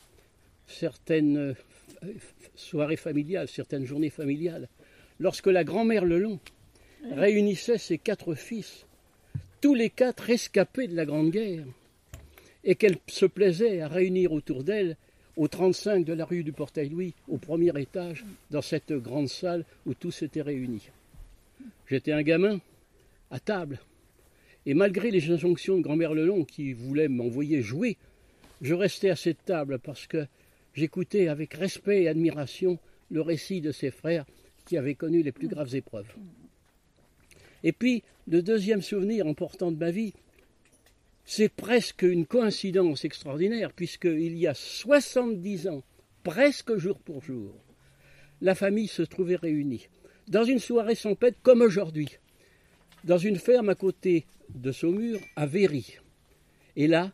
certaines 0.68 1.38
euh, 1.38 1.54
soirées 2.56 2.96
familiales, 2.96 3.48
certaines 3.48 3.86
journées 3.86 4.10
familiales, 4.10 4.68
lorsque 5.20 5.48
la 5.48 5.64
grand-mère 5.64 6.06
Lelon 6.06 6.40
réunissait 7.12 7.78
ses 7.78 7.98
quatre 7.98 8.34
fils 8.34 8.86
tous 9.62 9.74
les 9.74 9.90
quatre 9.90 10.22
rescapés 10.22 10.88
de 10.88 10.96
la 10.96 11.06
Grande 11.06 11.32
Guerre, 11.32 11.66
et 12.64 12.76
qu'elle 12.76 12.98
se 13.08 13.26
plaisait 13.26 13.82
à 13.82 13.88
réunir 13.88 14.32
autour 14.32 14.64
d'elle, 14.64 14.98
au 15.38 15.48
35 15.48 16.06
de 16.06 16.14
la 16.14 16.26
rue 16.26 16.44
du 16.44 16.52
Portail-Louis, 16.52 17.14
au 17.28 17.38
premier 17.38 17.72
étage, 17.80 18.26
dans 18.52 18.62
cette 18.62 18.94
grande 18.94 19.28
salle 19.28 19.66
où 19.86 19.94
tous 19.94 20.22
étaient 20.22 20.42
réunis. 20.42 20.90
J'étais 21.88 22.12
un 22.12 22.24
gamin, 22.24 22.60
à 23.32 23.40
table, 23.40 23.80
et 24.66 24.74
malgré 24.74 25.12
les 25.12 25.32
injonctions 25.32 25.78
de 25.78 25.84
grand-mère 25.84 26.14
Lelon 26.14 26.44
qui 26.44 26.74
voulait 26.74 27.08
m'envoyer 27.08 27.62
jouer, 27.62 27.98
je 28.62 28.74
restais 28.74 29.10
à 29.10 29.16
cette 29.16 29.46
table 29.46 29.80
parce 29.80 30.08
que 30.08 30.26
j'écoutais 30.74 31.28
avec 31.28 31.54
respect 31.54 32.04
et 32.04 32.08
admiration 32.08 32.80
le 33.12 33.22
récit 33.22 33.62
de 33.62 33.72
ses 33.72 33.92
frères 33.92 34.26
qui 34.66 34.78
avaient 34.78 34.96
connu 34.96 35.22
les 35.22 35.32
plus 35.32 35.48
graves 35.48 35.76
épreuves. 35.76 36.12
Et 37.64 37.72
puis, 37.72 38.04
le 38.28 38.42
deuxième 38.42 38.82
souvenir 38.82 39.28
important 39.28 39.72
de 39.72 39.78
ma 39.78 39.92
vie, 39.92 40.14
c'est 41.26 41.50
presque 41.50 42.04
une 42.04 42.26
coïncidence 42.26 43.06
extraordinaire, 43.06 43.72
puisqu'il 43.74 44.38
y 44.38 44.48
a 44.48 44.54
70 44.54 45.68
ans, 45.68 45.84
presque 46.24 46.78
jour 46.78 47.00
pour 47.00 47.24
jour, 47.24 47.56
la 48.42 48.56
famille 48.56 48.88
se 48.88 49.02
trouvait 49.02 49.36
réunie, 49.36 49.88
dans 50.28 50.44
une 50.44 50.60
soirée 50.60 50.96
champêtre 50.96 51.38
comme 51.42 51.62
aujourd'hui, 51.62 52.10
dans 53.04 53.18
une 53.18 53.38
ferme 53.38 53.70
à 53.70 53.76
côté 53.76 54.26
de 54.54 54.72
Saumur, 54.72 55.20
à 55.36 55.46
Véry. 55.46 55.98
Et 56.76 56.88
là, 56.88 57.12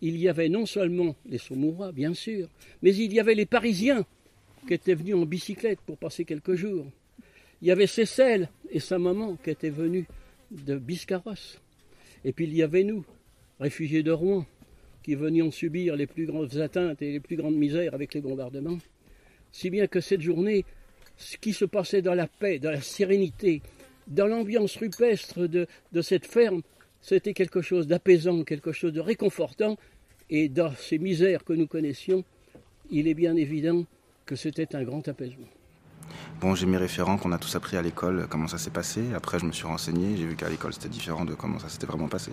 il 0.00 0.16
y 0.16 0.28
avait 0.28 0.48
non 0.48 0.66
seulement 0.66 1.14
les 1.26 1.38
Saumurois, 1.38 1.92
bien 1.92 2.14
sûr, 2.14 2.48
mais 2.82 2.94
il 2.94 3.12
y 3.12 3.20
avait 3.20 3.34
les 3.34 3.46
Parisiens 3.46 4.04
qui 4.66 4.74
étaient 4.74 4.94
venus 4.94 5.14
en 5.14 5.26
bicyclette 5.26 5.80
pour 5.80 5.98
passer 5.98 6.24
quelques 6.24 6.54
jours. 6.54 6.86
Il 7.60 7.68
y 7.68 7.70
avait 7.70 7.86
Cécile 7.86 8.48
et 8.70 8.80
sa 8.80 8.98
maman 8.98 9.36
qui 9.36 9.50
étaient 9.50 9.70
venus 9.70 10.06
de 10.50 10.76
Biscarrosse. 10.76 11.60
Et 12.24 12.32
puis 12.32 12.44
il 12.46 12.54
y 12.54 12.62
avait 12.62 12.84
nous, 12.84 13.04
réfugiés 13.60 14.02
de 14.02 14.12
Rouen, 14.12 14.46
qui 15.02 15.14
venions 15.14 15.50
subir 15.50 15.96
les 15.96 16.06
plus 16.06 16.26
grandes 16.26 16.56
atteintes 16.56 17.02
et 17.02 17.12
les 17.12 17.20
plus 17.20 17.36
grandes 17.36 17.56
misères 17.56 17.94
avec 17.94 18.14
les 18.14 18.20
bombardements. 18.20 18.78
Si 19.50 19.70
bien 19.70 19.86
que 19.86 20.00
cette 20.00 20.20
journée, 20.20 20.64
ce 21.16 21.36
qui 21.36 21.52
se 21.52 21.64
passait 21.64 22.02
dans 22.02 22.14
la 22.14 22.26
paix, 22.26 22.58
dans 22.58 22.70
la 22.70 22.80
sérénité, 22.80 23.62
dans 24.06 24.26
l'ambiance 24.26 24.76
rupestre 24.76 25.48
de, 25.48 25.66
cette 26.02 26.26
ferme, 26.26 26.62
c'était 27.00 27.34
quelque 27.34 27.62
chose 27.62 27.86
d'apaisant, 27.86 28.44
quelque 28.44 28.72
chose 28.72 28.92
de 28.92 29.00
réconfortant. 29.00 29.76
Et 30.30 30.48
dans 30.48 30.72
ces 30.74 30.98
misères 30.98 31.44
que 31.44 31.52
nous 31.52 31.66
connaissions, 31.66 32.24
il 32.90 33.08
est 33.08 33.14
bien 33.14 33.36
évident 33.36 33.84
que 34.24 34.36
c'était 34.36 34.74
un 34.76 34.82
grand 34.82 35.06
apaisement. 35.08 35.48
Bon, 36.40 36.54
j'ai 36.54 36.66
mes 36.66 36.76
référents 36.76 37.18
qu'on 37.18 37.32
a 37.32 37.38
tous 37.38 37.54
appris 37.54 37.76
à 37.76 37.82
l'école, 37.82 38.26
comment 38.28 38.48
ça 38.48 38.58
s'est 38.58 38.70
passé. 38.70 39.02
Après, 39.14 39.38
je 39.38 39.44
me 39.44 39.52
suis 39.52 39.66
renseigné, 39.66 40.16
j'ai 40.16 40.26
vu 40.26 40.34
qu'à 40.34 40.48
l'école 40.48 40.72
c'était 40.72 40.88
différent 40.88 41.24
de 41.24 41.34
comment 41.34 41.58
ça 41.58 41.68
s'était 41.68 41.86
vraiment 41.86 42.08
passé. 42.08 42.32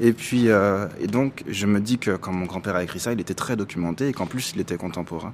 Et 0.00 0.12
puis, 0.12 0.48
euh, 0.48 0.88
et 1.00 1.06
donc, 1.06 1.44
je 1.46 1.66
me 1.66 1.80
dis 1.80 1.98
que 1.98 2.16
quand 2.16 2.32
mon 2.32 2.46
grand-père 2.46 2.74
a 2.74 2.82
écrit 2.82 2.98
ça, 2.98 3.12
il 3.12 3.20
était 3.20 3.34
très 3.34 3.56
documenté 3.56 4.08
et 4.08 4.12
qu'en 4.12 4.26
plus, 4.26 4.52
il 4.54 4.60
était 4.60 4.76
contemporain. 4.76 5.32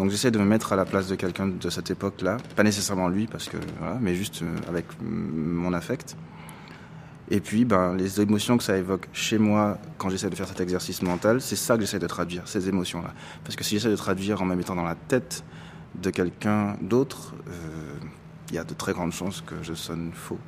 Donc, 0.00 0.10
j'essaie 0.10 0.30
de 0.30 0.38
me 0.38 0.46
mettre 0.46 0.72
à 0.72 0.76
la 0.76 0.86
place 0.86 1.08
de 1.08 1.14
quelqu'un 1.14 1.46
de 1.46 1.68
cette 1.68 1.90
époque-là, 1.90 2.38
pas 2.56 2.62
nécessairement 2.62 3.08
lui, 3.08 3.26
parce 3.26 3.50
que 3.50 3.58
mais 4.00 4.14
juste 4.14 4.40
euh, 4.40 4.56
avec 4.66 4.86
mon 5.02 5.74
affect. 5.74 6.16
Et 7.30 7.40
puis, 7.40 7.66
ben, 7.66 7.94
les 7.94 8.18
émotions 8.18 8.56
que 8.56 8.64
ça 8.64 8.78
évoque 8.78 9.10
chez 9.12 9.36
moi 9.36 9.76
quand 9.98 10.08
j'essaie 10.08 10.30
de 10.30 10.34
faire 10.34 10.48
cet 10.48 10.58
exercice 10.62 11.02
mental, 11.02 11.42
c'est 11.42 11.54
ça 11.54 11.74
que 11.74 11.82
j'essaie 11.82 11.98
de 11.98 12.06
traduire, 12.06 12.48
ces 12.48 12.66
émotions-là. 12.66 13.12
Parce 13.44 13.56
que 13.56 13.62
si 13.62 13.74
j'essaie 13.74 13.90
de 13.90 13.96
traduire 13.96 14.40
en 14.40 14.46
me 14.46 14.54
mettant 14.54 14.74
dans 14.74 14.84
la 14.84 14.94
tête 14.94 15.44
de 15.96 16.08
quelqu'un 16.08 16.78
d'autre, 16.80 17.34
euh, 17.48 17.98
il 18.48 18.54
y 18.54 18.58
a 18.58 18.64
de 18.64 18.72
très 18.72 18.94
grandes 18.94 19.12
chances 19.12 19.42
que 19.42 19.56
je 19.60 19.74
sonne 19.74 20.12
faux. 20.14 20.38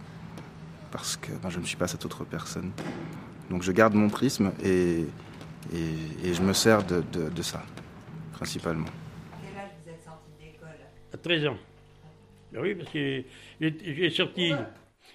Parce 0.90 1.18
que 1.18 1.30
ben, 1.42 1.50
je 1.50 1.58
ne 1.58 1.66
suis 1.66 1.76
pas 1.76 1.88
cette 1.88 2.06
autre 2.06 2.24
personne. 2.24 2.70
Donc 3.50 3.60
je 3.60 3.72
garde 3.72 3.92
mon 3.92 4.08
prisme 4.08 4.50
et, 4.64 5.04
je 5.74 6.40
me 6.40 6.54
sers 6.54 6.82
de 6.84 7.42
ça, 7.42 7.62
principalement. 8.32 8.86
Quel 9.42 9.60
âge 9.60 9.70
vous 9.82 9.90
êtes 9.90 10.04
sorti 10.04 10.30
de 10.38 10.44
l'école 10.44 10.78
À 11.11 11.11
13 11.22 11.46
ans. 11.46 11.56
Ben 12.52 12.60
oui, 12.60 12.74
parce 12.74 12.90
que 12.90 13.22
j'ai 13.60 13.74
j'ai 13.94 14.10
sorti. 14.10 14.52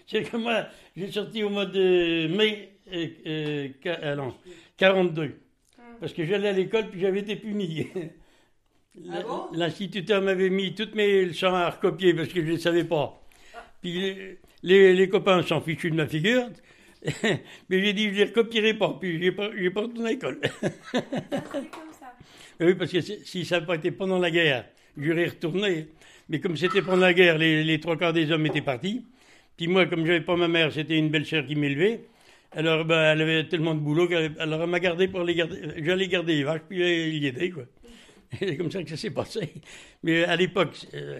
C'est 0.07 0.23
que 0.23 0.37
moi, 0.37 0.65
j'ai 0.95 1.11
sorti 1.11 1.43
au 1.43 1.49
mois 1.49 1.65
de 1.65 2.27
mai 2.35 2.77
euh, 2.91 3.07
euh, 3.25 3.67
qua- 3.83 3.99
ah 4.01 4.15
non, 4.15 4.33
42. 4.77 5.35
Parce 5.99 6.13
que 6.13 6.25
j'allais 6.25 6.49
à 6.49 6.53
l'école 6.53 6.89
puis 6.89 6.99
j'avais 7.01 7.19
été 7.19 7.35
puni. 7.35 7.87
Ah 9.11 9.21
L'instituteur 9.53 10.23
m'avait 10.23 10.49
mis 10.49 10.73
toutes 10.73 10.95
mes 10.95 11.25
leçons 11.25 11.53
à 11.53 11.69
recopier 11.69 12.15
parce 12.15 12.29
que 12.29 12.43
je 12.43 12.53
ne 12.53 12.57
savais 12.57 12.83
pas. 12.83 13.21
Puis 13.79 14.39
les, 14.63 15.07
copains 15.07 15.43
s'en 15.43 15.61
fichus 15.61 15.91
de 15.91 15.95
ma 15.95 16.07
figure. 16.07 16.47
Mais 17.69 17.79
j'ai 17.83 17.93
dit, 17.93 18.05
je 18.05 18.09
ne 18.09 18.15
les 18.15 18.23
recopierai 18.23 18.73
pas. 18.73 18.97
Puis 18.99 19.13
je 19.13 19.19
n'ai 19.19 19.31
pas, 19.31 19.51
j'ai 19.55 19.69
pas 19.69 19.81
retourné 19.81 20.09
à 20.09 20.11
l'école. 20.13 20.41
Oui, 22.59 22.73
parce 22.73 22.91
que 22.91 23.01
si 23.01 23.19
si 23.23 23.45
ça 23.45 23.57
n'avait 23.57 23.67
pas 23.67 23.75
été 23.75 23.91
pendant 23.91 24.17
la 24.17 24.31
guerre, 24.31 24.65
j'aurais 24.97 25.27
retourné. 25.27 25.89
Mais 26.29 26.39
comme 26.39 26.57
c'était 26.57 26.81
pendant 26.81 26.97
la 26.97 27.13
guerre, 27.13 27.37
les, 27.37 27.63
les 27.63 27.79
trois 27.79 27.97
quarts 27.97 28.13
des 28.13 28.31
hommes 28.31 28.45
étaient 28.45 28.61
partis. 28.61 29.05
Puis 29.55 29.67
moi, 29.67 29.85
comme 29.87 30.05
j'avais 30.05 30.21
pas 30.21 30.35
ma 30.35 30.47
mère, 30.47 30.71
c'était 30.71 30.97
une 30.97 31.09
belle 31.09 31.25
sœur 31.25 31.45
qui 31.45 31.55
m'élevait. 31.55 32.01
Alors, 32.51 32.85
ben, 32.85 33.13
elle 33.13 33.21
avait 33.21 33.47
tellement 33.47 33.75
de 33.75 33.79
boulot 33.79 34.07
qu'elle 34.07 34.33
alors 34.39 34.61
elle 34.61 34.69
m'a 34.69 34.79
gardé 34.79 35.07
pour 35.07 35.23
les 35.23 35.35
garder. 35.35 35.59
J'allais 35.83 36.07
garder 36.07 36.35
les 36.35 36.43
vaches, 36.43 36.61
puis 36.67 36.81
elle 36.81 37.15
y 37.15 37.27
aider, 37.27 37.51
quoi. 37.51 37.63
C'est 38.39 38.57
comme 38.57 38.71
ça 38.71 38.83
que 38.83 38.89
ça 38.89 38.97
s'est 38.97 39.11
passé. 39.11 39.53
Mais 40.03 40.25
à 40.25 40.35
l'époque, 40.35 40.77
euh, 40.93 41.19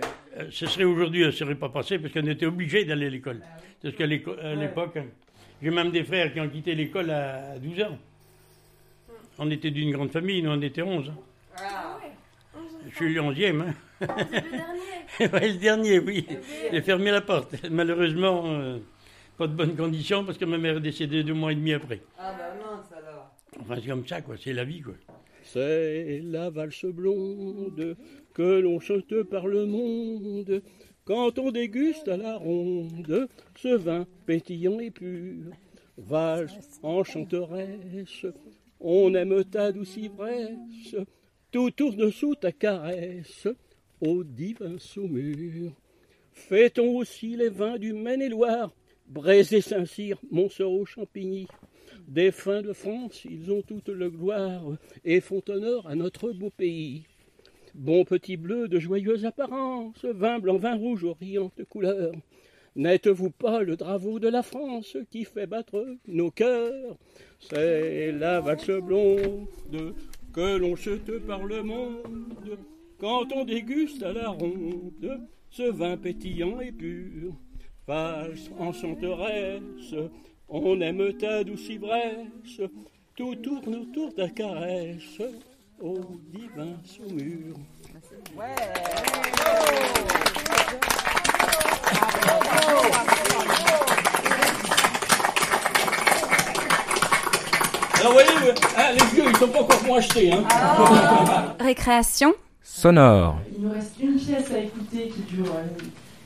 ce 0.50 0.66
serait 0.66 0.84
aujourd'hui, 0.84 1.22
ça 1.22 1.28
ne 1.28 1.32
serait 1.32 1.56
pas 1.56 1.70
passé 1.70 2.00
parce 2.00 2.14
qu'on 2.14 2.28
était 2.28 2.46
obligé 2.46 2.86
d'aller 2.86 3.08
à 3.08 3.10
l'école. 3.10 3.42
Parce 3.82 3.96
qu'à 3.96 4.06
l'époque, 4.06 4.98
j'ai 5.62 5.70
même 5.70 5.92
des 5.92 6.04
frères 6.04 6.34
qui 6.34 6.40
ont 6.40 6.50
quitté 6.50 6.76
l'école 6.76 7.10
à 7.10 7.58
12 7.60 7.82
ans. 7.84 7.98
On 9.40 9.50
était 9.52 9.72
d'une 9.72 9.92
grande 9.92 10.12
famille, 10.12 10.42
nous 10.42 10.52
on 10.52 10.62
était 10.62 10.82
11. 10.82 11.12
Ah. 11.58 11.97
Je 12.98 13.04
suis 13.04 13.14
le 13.14 13.22
onzième. 13.22 13.62
Hein. 13.62 13.74
C'est 14.00 14.08
le 14.08 14.50
dernier. 14.50 14.80
Ouais, 15.34 15.48
le 15.50 15.58
dernier, 15.58 16.00
oui. 16.00 16.28
J'ai 16.72 16.82
fermé 16.82 17.12
la 17.12 17.22
porte. 17.22 17.56
Malheureusement, 17.70 18.44
euh, 18.48 18.80
pas 19.38 19.46
de 19.46 19.54
bonnes 19.54 19.76
conditions 19.76 20.26
parce 20.26 20.38
que 20.38 20.46
ma 20.46 20.58
mère 20.58 20.78
est 20.78 20.82
décédée 20.82 21.24
deux 21.24 21.34
mois 21.36 21.52
et 21.52 21.56
demi 21.56 21.74
après. 21.74 22.02
Ah 22.18 22.34
bah 22.38 22.56
mince 22.60 22.92
alors. 22.92 23.36
Enfin, 23.62 23.76
c'est 23.80 23.88
comme 23.88 24.06
ça, 24.08 24.22
quoi. 24.22 24.36
C'est 24.44 24.54
la 24.54 24.64
vie, 24.64 24.82
quoi. 24.82 24.96
C'est 25.44 26.22
la 26.24 26.50
valse 26.50 26.86
blonde 26.86 27.96
que 28.34 28.60
l'on 28.60 28.80
chante 28.80 29.24
par 29.24 29.46
le 29.46 29.66
monde 29.66 30.62
quand 31.06 31.38
on 31.38 31.52
déguste 31.52 32.08
à 32.08 32.18
la 32.18 32.36
ronde 32.36 33.28
ce 33.56 33.76
vin 33.76 34.06
pétillant 34.26 34.80
et 34.80 34.92
pur. 34.92 35.52
Valse 35.98 36.80
enchanteresse, 36.84 38.26
on 38.80 39.14
aime 39.14 39.44
ta 39.46 39.72
douce 39.72 39.98
ivresse, 39.98 40.96
tout 41.58 41.72
tourne 41.72 42.12
sous 42.12 42.36
ta 42.36 42.52
caresse, 42.52 43.48
ô 44.00 44.24
divin 44.24 44.78
saumur. 44.78 45.72
Fait-on 46.32 46.98
aussi 46.98 47.36
les 47.36 47.50
vins 47.50 47.80
du 47.80 47.94
Maine-et-Loire, 47.94 48.72
et 49.28 49.62
Saint-Cyr, 49.62 50.20
Montsoreau, 50.30 50.86
Champigny 50.86 51.48
Des 52.08 52.30
fins 52.30 52.62
de 52.62 52.74
France, 52.74 53.26
ils 53.26 53.52
ont 53.52 53.64
toute 53.64 53.90
le 53.90 54.12
gloire 54.12 54.78
et 55.04 55.20
font 55.20 55.42
honneur 55.50 55.88
à 55.88 55.96
notre 55.96 56.32
beau 56.32 56.52
pays. 56.52 57.06
Bon 57.74 58.06
petit 58.06 58.38
bleu 58.38 58.68
de 58.68 58.78
joyeuse 58.78 59.26
apparence, 59.26 60.06
vin 60.06 60.38
blanc, 60.38 60.58
vin 60.58 60.76
rouge 60.76 61.06
aux 61.06 61.18
riantes 61.20 61.64
couleurs. 61.68 62.14
N'êtes-vous 62.76 63.32
pas 63.32 63.64
le 63.64 63.78
drapeau 63.78 64.20
de 64.20 64.28
la 64.28 64.44
France 64.44 64.96
qui 65.10 65.26
fait 65.26 65.48
battre 65.48 65.84
nos 66.08 66.30
cœurs? 66.30 66.98
C'est 67.40 68.12
la 68.12 68.42
valse 68.42 68.70
blonde 68.70 69.48
que 70.38 70.56
l'on 70.58 70.76
chute 70.76 71.26
par 71.26 71.44
le 71.46 71.64
monde 71.64 72.60
quand 73.00 73.26
on 73.34 73.44
déguste 73.44 74.04
à 74.04 74.14
la 74.14 74.30
ronde 74.30 75.28
ce 75.50 75.64
vin 75.64 75.98
pétillant 75.98 76.60
et 76.60 76.72
pur. 76.72 77.34
Valse 77.88 78.52
enchanteresse, 78.60 79.96
on 80.48 80.80
aime 80.82 81.12
ta 81.18 81.44
douce 81.44 81.70
ivresse, 81.70 82.62
tout 83.16 83.34
tourne 83.38 83.78
autour 83.78 84.14
ta 84.14 84.30
caresse, 84.30 85.22
ô 85.82 85.98
divin 86.32 86.78
saumur. 86.86 87.56
Alors, 98.00 98.12
vous 98.12 98.20
voyez, 98.20 98.54
hein, 98.78 98.92
les 98.94 99.06
vieux, 99.16 99.24
ils 99.28 99.38
sont 99.38 99.48
pas 99.48 99.62
encore 99.62 99.80
pour 99.80 99.96
acheter. 99.96 100.32
Hein. 100.32 100.44
Récréation 101.60 102.36
Sonore. 102.62 103.40
Il 103.56 103.64
nous 103.64 103.72
reste 103.72 103.94
une 104.00 104.18
pièce 104.18 104.52
à 104.52 104.60
écouter 104.60 105.08
qui 105.08 105.22
dure 105.22 105.48
euh, 105.48 105.64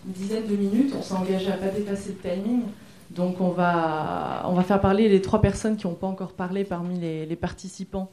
une 0.05 0.11
dizaine 0.11 0.47
de 0.47 0.55
minutes. 0.55 0.93
On 0.97 1.01
s'est 1.01 1.13
engagé 1.13 1.49
à 1.49 1.55
pas 1.55 1.69
dépasser 1.69 2.17
le 2.21 2.29
timing. 2.29 2.63
Donc 3.09 3.39
on 3.39 3.49
va, 3.51 4.43
on 4.47 4.53
va 4.53 4.63
faire 4.63 4.81
parler 4.81 5.07
les 5.07 5.21
trois 5.21 5.41
personnes 5.41 5.77
qui 5.77 5.87
n'ont 5.87 5.93
pas 5.93 6.07
encore 6.07 6.33
parlé 6.33 6.65
parmi 6.65 6.99
les, 6.99 7.25
les 7.25 7.35
participants 7.37 8.09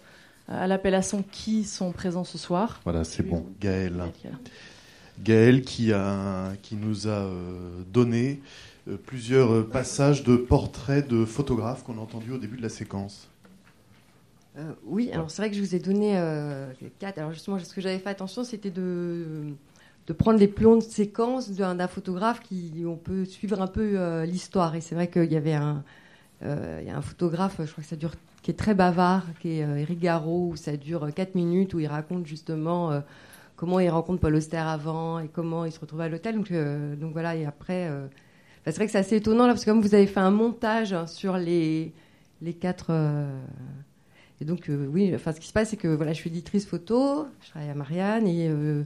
euh, 0.50 0.64
à 0.64 0.68
l'appellation 0.68 1.24
qui 1.32 1.64
sont 1.64 1.90
présents 1.90 2.24
ce 2.24 2.38
soir. 2.38 2.80
Voilà, 2.84 3.02
c'est 3.02 3.24
bon. 3.24 3.44
Gaël. 3.60 4.04
Gaël 5.20 5.62
qui, 5.62 5.92
a, 5.92 6.52
qui 6.62 6.76
nous 6.76 7.08
a 7.08 7.10
euh, 7.10 7.82
donné 7.92 8.40
plusieurs 9.06 9.68
passages 9.68 10.22
de 10.22 10.36
portraits 10.36 11.08
de 11.08 11.24
photographes 11.24 11.82
qu'on 11.82 11.98
a 11.98 12.00
entendus 12.00 12.32
au 12.32 12.38
début 12.38 12.56
de 12.56 12.62
la 12.62 12.68
séquence. 12.68 13.28
Euh, 14.58 14.72
oui, 14.84 15.10
alors 15.12 15.30
c'est 15.30 15.42
vrai 15.42 15.50
que 15.50 15.56
je 15.56 15.60
vous 15.60 15.74
ai 15.74 15.78
donné 15.78 16.18
euh, 16.18 16.72
quatre. 16.98 17.18
Alors 17.18 17.32
justement, 17.32 17.58
ce 17.58 17.72
que 17.72 17.80
j'avais 17.80 17.98
fait 17.98 18.10
attention, 18.10 18.44
c'était 18.44 18.70
de, 18.70 19.54
prendre 20.18 20.38
les 20.38 20.48
plans 20.48 20.76
de 20.76 20.82
séquence 20.82 21.50
d'un 21.50 21.88
photographe 21.88 22.40
qui 22.40 22.72
on 22.86 22.96
peut 22.96 23.24
suivre 23.24 23.62
un 23.62 23.66
peu 23.68 23.92
euh, 23.94 24.24
l'histoire. 24.24 24.74
Et 24.74 24.80
c'est 24.80 24.94
vrai 24.94 25.08
qu'il 25.08 25.30
y 25.32 25.36
avait 25.36 25.54
un, 25.54 25.84
il 26.42 26.86
y 26.86 26.90
un 26.90 27.02
photographe, 27.02 27.56
je 27.64 27.70
crois 27.70 27.84
que 27.84 27.88
ça 27.88 27.96
dure, 27.96 28.14
qui 28.42 28.50
est 28.50 28.58
très 28.58 28.74
bavard, 28.74 29.24
qui 29.40 29.50
est 29.50 29.58
Eric 29.58 30.00
Garot, 30.00 30.50
où 30.52 30.56
ça 30.56 30.76
dure 30.76 31.12
4 31.14 31.34
minutes, 31.34 31.74
où 31.74 31.80
il 31.80 31.86
raconte 31.86 32.26
justement 32.26 33.02
comment 33.56 33.80
il 33.80 33.90
rencontre 33.90 34.20
Paul 34.20 34.34
Auster 34.34 34.56
avant 34.56 35.18
et 35.20 35.28
comment 35.28 35.64
il 35.64 35.72
se 35.72 35.80
retrouve 35.80 36.00
à 36.00 36.08
l'hôtel. 36.08 36.36
Donc, 36.36 37.12
voilà, 37.12 37.36
et 37.36 37.44
après, 37.44 37.90
c'est 38.64 38.76
vrai 38.76 38.86
que 38.86 38.92
c'est 38.92 38.98
assez 38.98 39.16
étonnant 39.16 39.46
là, 39.46 39.52
parce 39.52 39.64
que 39.64 39.70
comme 39.70 39.82
vous 39.82 39.94
avez 39.94 40.06
fait 40.06 40.20
un 40.20 40.30
montage 40.30 40.92
hein, 40.92 41.06
sur 41.06 41.36
les 41.36 41.92
quatre. 42.60 42.92
Et 44.40 44.44
donc, 44.44 44.68
euh, 44.68 44.86
oui, 44.86 45.12
enfin, 45.14 45.32
ce 45.32 45.40
qui 45.40 45.48
se 45.48 45.52
passe, 45.52 45.70
c'est 45.70 45.76
que 45.76 45.88
voilà, 45.88 46.12
je 46.12 46.18
suis 46.18 46.30
éditrice 46.30 46.66
photo, 46.66 47.26
je 47.40 47.50
travaille 47.50 47.70
à 47.70 47.74
Marianne 47.74 48.26
et 48.26 48.48
euh, 48.48 48.84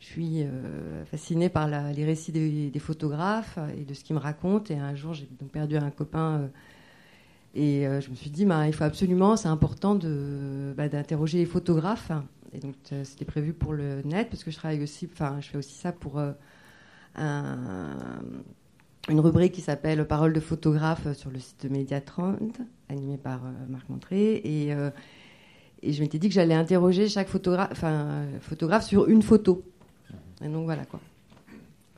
je 0.00 0.06
suis 0.06 0.42
euh, 0.42 1.04
fascinée 1.04 1.48
par 1.48 1.68
les 1.68 2.04
récits 2.04 2.32
des, 2.32 2.78
photographes 2.80 3.58
et 3.76 3.84
de 3.84 3.94
ce 3.94 4.02
qu'ils 4.04 4.16
me 4.16 4.20
racontent. 4.20 4.72
Et 4.72 4.78
un 4.78 4.94
jour, 4.94 5.14
j'ai 5.14 5.28
perdu 5.52 5.76
un 5.76 5.90
copain. 5.90 6.50
et 7.54 7.84
je 8.00 8.10
me 8.10 8.14
suis 8.14 8.30
dit, 8.30 8.44
bah, 8.44 8.66
il 8.66 8.74
faut 8.74 8.84
absolument, 8.84 9.36
c'est 9.36 9.48
important 9.48 9.94
de, 9.94 10.74
bah, 10.76 10.88
d'interroger 10.88 11.38
les 11.38 11.46
photographes. 11.46 12.12
Et 12.52 12.58
donc, 12.58 12.74
c'était 13.04 13.24
prévu 13.24 13.52
pour 13.52 13.72
le 13.72 14.02
net, 14.02 14.28
parce 14.30 14.42
que 14.42 14.50
je 14.50 14.56
travaille 14.56 14.82
aussi, 14.82 15.08
enfin, 15.12 15.38
je 15.40 15.48
fais 15.48 15.58
aussi 15.58 15.74
ça 15.74 15.92
pour 15.92 16.20
un- 17.14 18.20
une 19.08 19.20
rubrique 19.20 19.52
qui 19.52 19.60
s'appelle 19.60 20.06
Parole 20.06 20.32
de 20.32 20.40
photographe 20.40 21.06
euh, 21.06 21.14
sur 21.14 21.30
le 21.30 21.38
site 21.38 21.66
de 21.66 21.68
Mediatrond, 21.68 22.38
animé 22.88 23.16
par 23.16 23.44
euh, 23.44 23.50
Marc 23.68 23.88
Montré. 23.88 24.40
Et, 24.44 24.72
euh, 24.72 24.90
et 25.82 25.92
je 25.92 26.02
m'étais 26.02 26.18
dit 26.18 26.28
que 26.28 26.34
j'allais 26.34 26.54
interroger 26.54 27.08
chaque 27.08 27.28
photographe, 27.28 27.80
euh, 27.84 28.38
photographe 28.40 28.86
sur 28.86 29.08
une 29.08 29.22
photo. 29.22 29.62
Et 30.42 30.48
donc 30.48 30.64
voilà 30.64 30.84
quoi. 30.84 31.00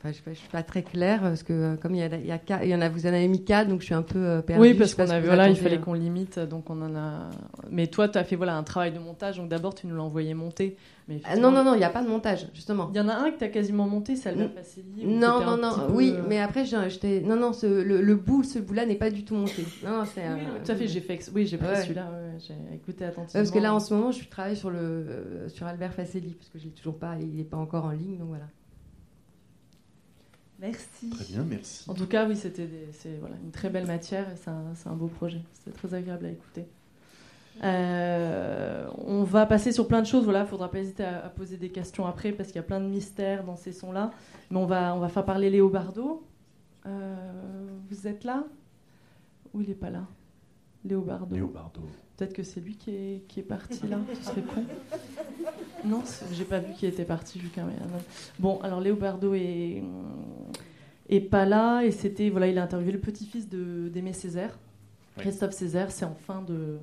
Enfin, 0.02 0.14
je 0.24 0.30
ne 0.30 0.34
suis 0.34 0.48
pas 0.48 0.62
très 0.62 0.82
claire 0.82 1.20
parce 1.20 1.42
que 1.42 1.52
euh, 1.52 1.76
comme 1.76 1.94
il 1.94 1.98
y, 1.98 2.02
a, 2.02 2.06
il 2.16 2.24
y, 2.24 2.30
a 2.32 2.38
quatre- 2.38 2.64
il 2.64 2.70
y 2.70 2.74
en 2.74 2.80
a, 2.80 2.88
vous 2.88 3.04
en 3.04 3.10
avez 3.10 3.28
mis 3.28 3.44
quatre, 3.44 3.68
donc 3.68 3.80
je 3.80 3.84
suis 3.84 3.94
un 3.94 4.00
peu 4.00 4.18
euh, 4.18 4.40
perdue. 4.40 4.62
Oui, 4.62 4.72
parce 4.74 4.94
qu'on 4.94 5.10
a 5.10 5.20
vu, 5.20 5.26
voilà, 5.26 5.48
il 5.50 5.56
fallait 5.56 5.76
hein. 5.76 5.80
qu'on 5.84 5.92
limite, 5.92 6.38
donc 6.38 6.70
on 6.70 6.80
en 6.80 6.96
a. 6.96 7.28
Mais 7.70 7.86
toi, 7.86 8.08
tu 8.08 8.16
as 8.16 8.24
fait 8.24 8.34
voilà 8.36 8.56
un 8.56 8.62
travail 8.62 8.92
de 8.92 8.98
montage, 8.98 9.36
donc 9.36 9.50
d'abord 9.50 9.74
tu 9.74 9.86
nous 9.86 9.94
l'as 9.96 10.02
envoyé 10.02 10.32
monter. 10.32 10.78
Mais 11.06 11.20
Ah, 11.24 11.36
non, 11.36 11.50
non, 11.50 11.64
non, 11.64 11.74
il 11.74 11.78
n'y 11.78 11.84
a 11.84 11.90
pas 11.90 12.02
de 12.02 12.08
montage, 12.08 12.46
justement. 12.54 12.88
Il 12.94 12.96
y 12.96 13.00
en 13.00 13.08
a 13.08 13.14
un 13.14 13.30
que 13.30 13.38
tu 13.38 13.44
as 13.44 13.48
quasiment 13.48 13.86
monté, 13.86 14.16
c'est 14.16 14.30
Albert 14.30 14.52
Facelli. 14.54 15.04
où 15.04 15.10
Non, 15.10 15.44
non, 15.44 15.56
non, 15.58 15.74
peu, 15.88 15.92
oui, 15.92 16.14
euh, 16.16 16.22
mais 16.28 16.38
après, 16.40 16.64
j'étais. 16.64 17.20
Non, 17.20 17.36
non, 17.36 17.52
ce, 17.52 17.66
le, 17.66 18.00
le 18.00 18.14
bout, 18.14 18.42
ce 18.42 18.58
bout-là 18.58 18.86
n'est 18.86 18.94
pas 18.94 19.10
du 19.10 19.24
tout 19.24 19.34
monté. 19.34 19.66
Non, 19.84 19.98
non, 19.98 20.04
c'est. 20.06 20.22
Oui, 20.22 20.26
un- 20.28 20.64
tout 20.64 20.72
à 20.72 20.76
fait, 20.76 20.86
j'ai 20.88 21.00
fait. 21.00 21.14
ex- 21.14 21.30
Oui, 21.34 21.46
j'ai 21.46 21.58
pris 21.58 21.66
Ouais. 21.68 21.82
celui-là, 21.82 22.04
ouais, 22.10 22.38
j'ai 22.38 22.54
écouté 22.74 23.04
attentivement. 23.04 23.32
Parce 23.38 23.50
que 23.50 23.58
là, 23.58 23.74
en 23.74 23.80
ce 23.80 23.92
moment, 23.92 24.12
je 24.12 24.26
travaille 24.30 24.56
sur, 24.56 24.70
le, 24.70 24.78
euh, 24.78 25.48
sur 25.50 25.66
Albert 25.66 25.92
Facelli, 25.92 26.34
parce 26.38 26.48
que 26.48 26.58
je 26.58 26.64
l'ai 26.64 26.70
toujours 26.70 26.96
pas, 26.98 27.16
il 27.20 27.34
n'est 27.36 27.44
pas 27.44 27.58
encore 27.58 27.84
en 27.84 27.90
ligne, 27.90 28.16
donc 28.16 28.28
voilà. 28.28 28.44
Merci. 30.60 31.10
Très 31.10 31.24
bien, 31.24 31.42
merci. 31.44 31.88
En 31.88 31.94
tout 31.94 32.06
cas, 32.06 32.26
oui, 32.28 32.36
c'était 32.36 32.66
des- 32.66 32.88
c'est 32.92 33.16
voilà, 33.18 33.36
une 33.42 33.50
très 33.50 33.70
belle 33.70 33.86
matière 33.86 34.28
et 34.30 34.36
c'est 34.36 34.50
un, 34.50 34.74
c'est 34.74 34.88
un 34.88 34.94
beau 34.94 35.06
projet. 35.08 35.40
C'était 35.54 35.70
très 35.76 35.94
agréable 35.94 36.26
à 36.26 36.30
écouter. 36.30 36.66
Euh, 37.62 38.88
on 39.06 39.22
va 39.22 39.46
passer 39.46 39.72
sur 39.72 39.86
plein 39.88 40.00
de 40.02 40.06
choses. 40.06 40.24
Voilà, 40.24 40.46
faudra 40.46 40.70
pas 40.70 40.78
hésiter 40.78 41.04
à, 41.04 41.24
à 41.26 41.28
poser 41.28 41.56
des 41.56 41.70
questions 41.70 42.06
après 42.06 42.32
parce 42.32 42.48
qu'il 42.48 42.56
y 42.56 42.60
a 42.60 42.64
plein 42.64 42.80
de 42.80 42.86
mystères 42.86 43.44
dans 43.44 43.56
ces 43.56 43.72
sons-là. 43.72 44.10
Mais 44.50 44.58
on 44.58 44.66
va, 44.66 44.94
on 44.94 44.98
va 44.98 45.08
faire 45.08 45.24
parler 45.24 45.50
Léo 45.50 45.68
Bardot. 45.68 46.22
Euh, 46.86 47.14
vous 47.90 48.06
êtes 48.06 48.24
là? 48.24 48.44
Ou 49.52 49.60
il 49.62 49.70
est 49.70 49.74
pas 49.74 49.90
là? 49.90 50.06
Léo 50.84 51.02
Bardot. 51.02 51.34
Léo 51.34 51.46
Bardot. 51.48 51.82
Peut-être 52.16 52.32
que 52.34 52.42
c'est 52.42 52.60
lui 52.60 52.76
qui 52.76 52.90
est, 52.90 53.24
qui 53.28 53.40
est 53.40 53.44
parti 53.44 53.86
là. 53.88 53.98
Ce 54.14 54.24
serait 54.30 54.42
con. 54.42 54.64
Non, 55.84 56.02
j'ai 56.32 56.44
pas 56.44 56.58
vu 56.58 56.72
qui 56.74 56.86
était 56.86 57.04
parti. 57.04 57.40
Bon, 58.38 58.60
alors 58.60 58.80
Léo 58.80 58.96
Bardot 58.96 59.34
est, 59.34 59.82
est 61.08 61.20
pas 61.20 61.46
là 61.46 61.82
et 61.82 61.90
c'était 61.90 62.28
voilà, 62.30 62.48
il 62.48 62.58
a 62.58 62.62
interviewé 62.62 62.92
le 62.92 63.00
petit-fils 63.00 63.48
de 63.48 63.88
d'Aimé 63.88 64.12
Césaire, 64.12 64.58
Oui. 65.16 65.22
Christophe 65.22 65.52
Césaire. 65.52 65.90
C'est 65.90 66.04
en 66.04 66.14
fin 66.14 66.42
de 66.42 66.78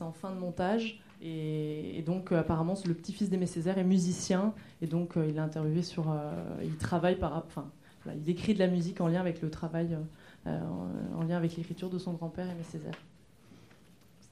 en 0.00 0.12
fin 0.12 0.30
de 0.32 0.38
montage 0.38 1.00
et, 1.20 1.98
et 1.98 2.02
donc 2.02 2.30
euh, 2.30 2.38
apparemment 2.38 2.74
le 2.86 2.94
petit-fils 2.94 3.30
d'Aimé 3.30 3.46
Césaire 3.46 3.78
est 3.78 3.84
musicien 3.84 4.54
et 4.80 4.86
donc 4.86 5.16
euh, 5.16 5.26
il 5.28 5.36
a 5.40 5.42
interviewé 5.42 5.82
sur 5.82 6.08
euh, 6.08 6.30
il 6.62 6.76
travaille 6.76 7.16
par 7.18 7.36
enfin 7.36 7.68
voilà, 8.04 8.16
il 8.24 8.30
écrit 8.30 8.54
de 8.54 8.60
la 8.60 8.68
musique 8.68 9.00
en 9.00 9.08
lien 9.08 9.18
avec 9.18 9.42
le 9.42 9.50
travail 9.50 9.98
en, 10.46 10.88
en 11.18 11.22
lien 11.24 11.36
avec 11.36 11.56
l'écriture 11.56 11.90
de 11.90 11.98
son 11.98 12.12
grand-père 12.12 12.48
Aimé 12.48 12.62
Césaire. 12.62 12.94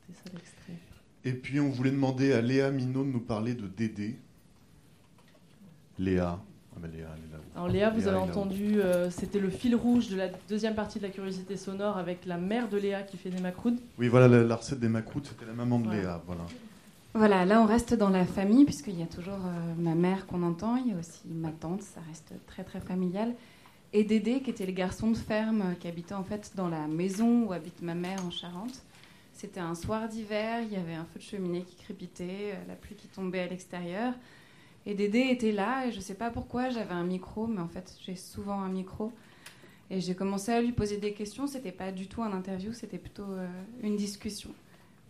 C'était 0.06 0.18
ça 0.18 0.34
l'extrait. 0.34 0.74
Et 1.24 1.32
puis 1.32 1.60
on 1.60 1.70
voulait 1.70 1.90
demander 1.90 2.32
à 2.32 2.40
Léa 2.40 2.70
Minot 2.70 3.04
de 3.04 3.10
nous 3.10 3.20
parler 3.20 3.54
de 3.54 3.66
Dédé. 3.66 4.16
Léa. 5.98 6.38
Ah 6.74 6.78
ben 6.80 6.90
Léa, 6.90 7.08
elle 7.16 7.24
est 7.24 7.32
là. 7.32 7.40
Alors 7.54 7.68
Léa, 7.68 7.90
vous 7.90 8.00
Léa 8.00 8.08
avez 8.10 8.18
entendu, 8.18 8.80
euh, 8.80 9.10
c'était 9.10 9.40
le 9.40 9.48
fil 9.48 9.74
rouge 9.74 10.08
de 10.08 10.16
la 10.16 10.28
deuxième 10.48 10.74
partie 10.74 10.98
de 10.98 11.04
la 11.04 11.10
curiosité 11.10 11.56
sonore 11.56 11.96
avec 11.96 12.26
la 12.26 12.36
mère 12.36 12.68
de 12.68 12.76
Léa 12.76 13.02
qui 13.02 13.16
fait 13.16 13.30
des 13.30 13.40
macroudes. 13.40 13.78
Oui, 13.98 14.08
voilà, 14.08 14.28
la, 14.28 14.42
la 14.42 14.56
recette 14.56 14.78
des 14.78 14.88
macroutes, 14.88 15.26
c'était 15.26 15.46
la 15.46 15.54
maman 15.54 15.80
de. 15.80 15.90
Léa. 15.90 16.22
Voilà. 16.26 16.42
Voilà, 17.14 17.46
là 17.46 17.62
on 17.62 17.66
reste 17.66 17.94
dans 17.94 18.10
la 18.10 18.26
famille 18.26 18.66
puisqu'il 18.66 19.00
y 19.00 19.02
a 19.02 19.06
toujours 19.06 19.40
euh, 19.46 19.74
ma 19.78 19.94
mère 19.94 20.26
qu'on 20.26 20.42
entend, 20.42 20.76
il 20.76 20.88
y 20.88 20.92
a 20.92 20.98
aussi 20.98 21.22
ma 21.26 21.50
tante, 21.50 21.80
ça 21.80 22.00
reste 22.06 22.34
très 22.46 22.62
très 22.62 22.78
familial. 22.80 23.34
Et 23.94 24.04
Dédé 24.04 24.42
qui 24.42 24.50
était 24.50 24.66
le 24.66 24.72
garçon 24.72 25.10
de 25.10 25.16
ferme 25.16 25.62
euh, 25.62 25.74
qui 25.80 25.88
habitait 25.88 26.14
en 26.14 26.24
fait 26.24 26.52
dans 26.56 26.68
la 26.68 26.86
maison 26.86 27.44
où 27.44 27.54
habite 27.54 27.80
ma 27.80 27.94
mère 27.94 28.22
en 28.26 28.30
Charente. 28.30 28.82
C'était 29.36 29.60
un 29.60 29.74
soir 29.74 30.08
d'hiver, 30.08 30.62
il 30.62 30.72
y 30.72 30.76
avait 30.76 30.94
un 30.94 31.04
feu 31.04 31.18
de 31.18 31.24
cheminée 31.24 31.60
qui 31.60 31.76
crépitait, 31.76 32.54
euh, 32.54 32.68
la 32.68 32.74
pluie 32.74 32.94
qui 32.94 33.06
tombait 33.06 33.40
à 33.40 33.46
l'extérieur. 33.46 34.14
Et 34.86 34.94
Dédé 34.94 35.26
était 35.30 35.52
là, 35.52 35.86
et 35.86 35.92
je 35.92 35.96
ne 35.96 36.00
sais 36.00 36.14
pas 36.14 36.30
pourquoi, 36.30 36.70
j'avais 36.70 36.94
un 36.94 37.04
micro, 37.04 37.46
mais 37.46 37.60
en 37.60 37.68
fait, 37.68 37.98
j'ai 38.06 38.16
souvent 38.16 38.62
un 38.62 38.70
micro. 38.70 39.12
Et 39.90 40.00
j'ai 40.00 40.14
commencé 40.14 40.52
à 40.52 40.62
lui 40.62 40.72
poser 40.72 40.96
des 40.96 41.12
questions. 41.12 41.46
C'était 41.46 41.70
pas 41.70 41.92
du 41.92 42.06
tout 42.06 42.22
un 42.22 42.32
interview, 42.32 42.72
c'était 42.72 42.96
plutôt 42.96 43.30
euh, 43.30 43.46
une 43.82 43.96
discussion. 43.96 44.48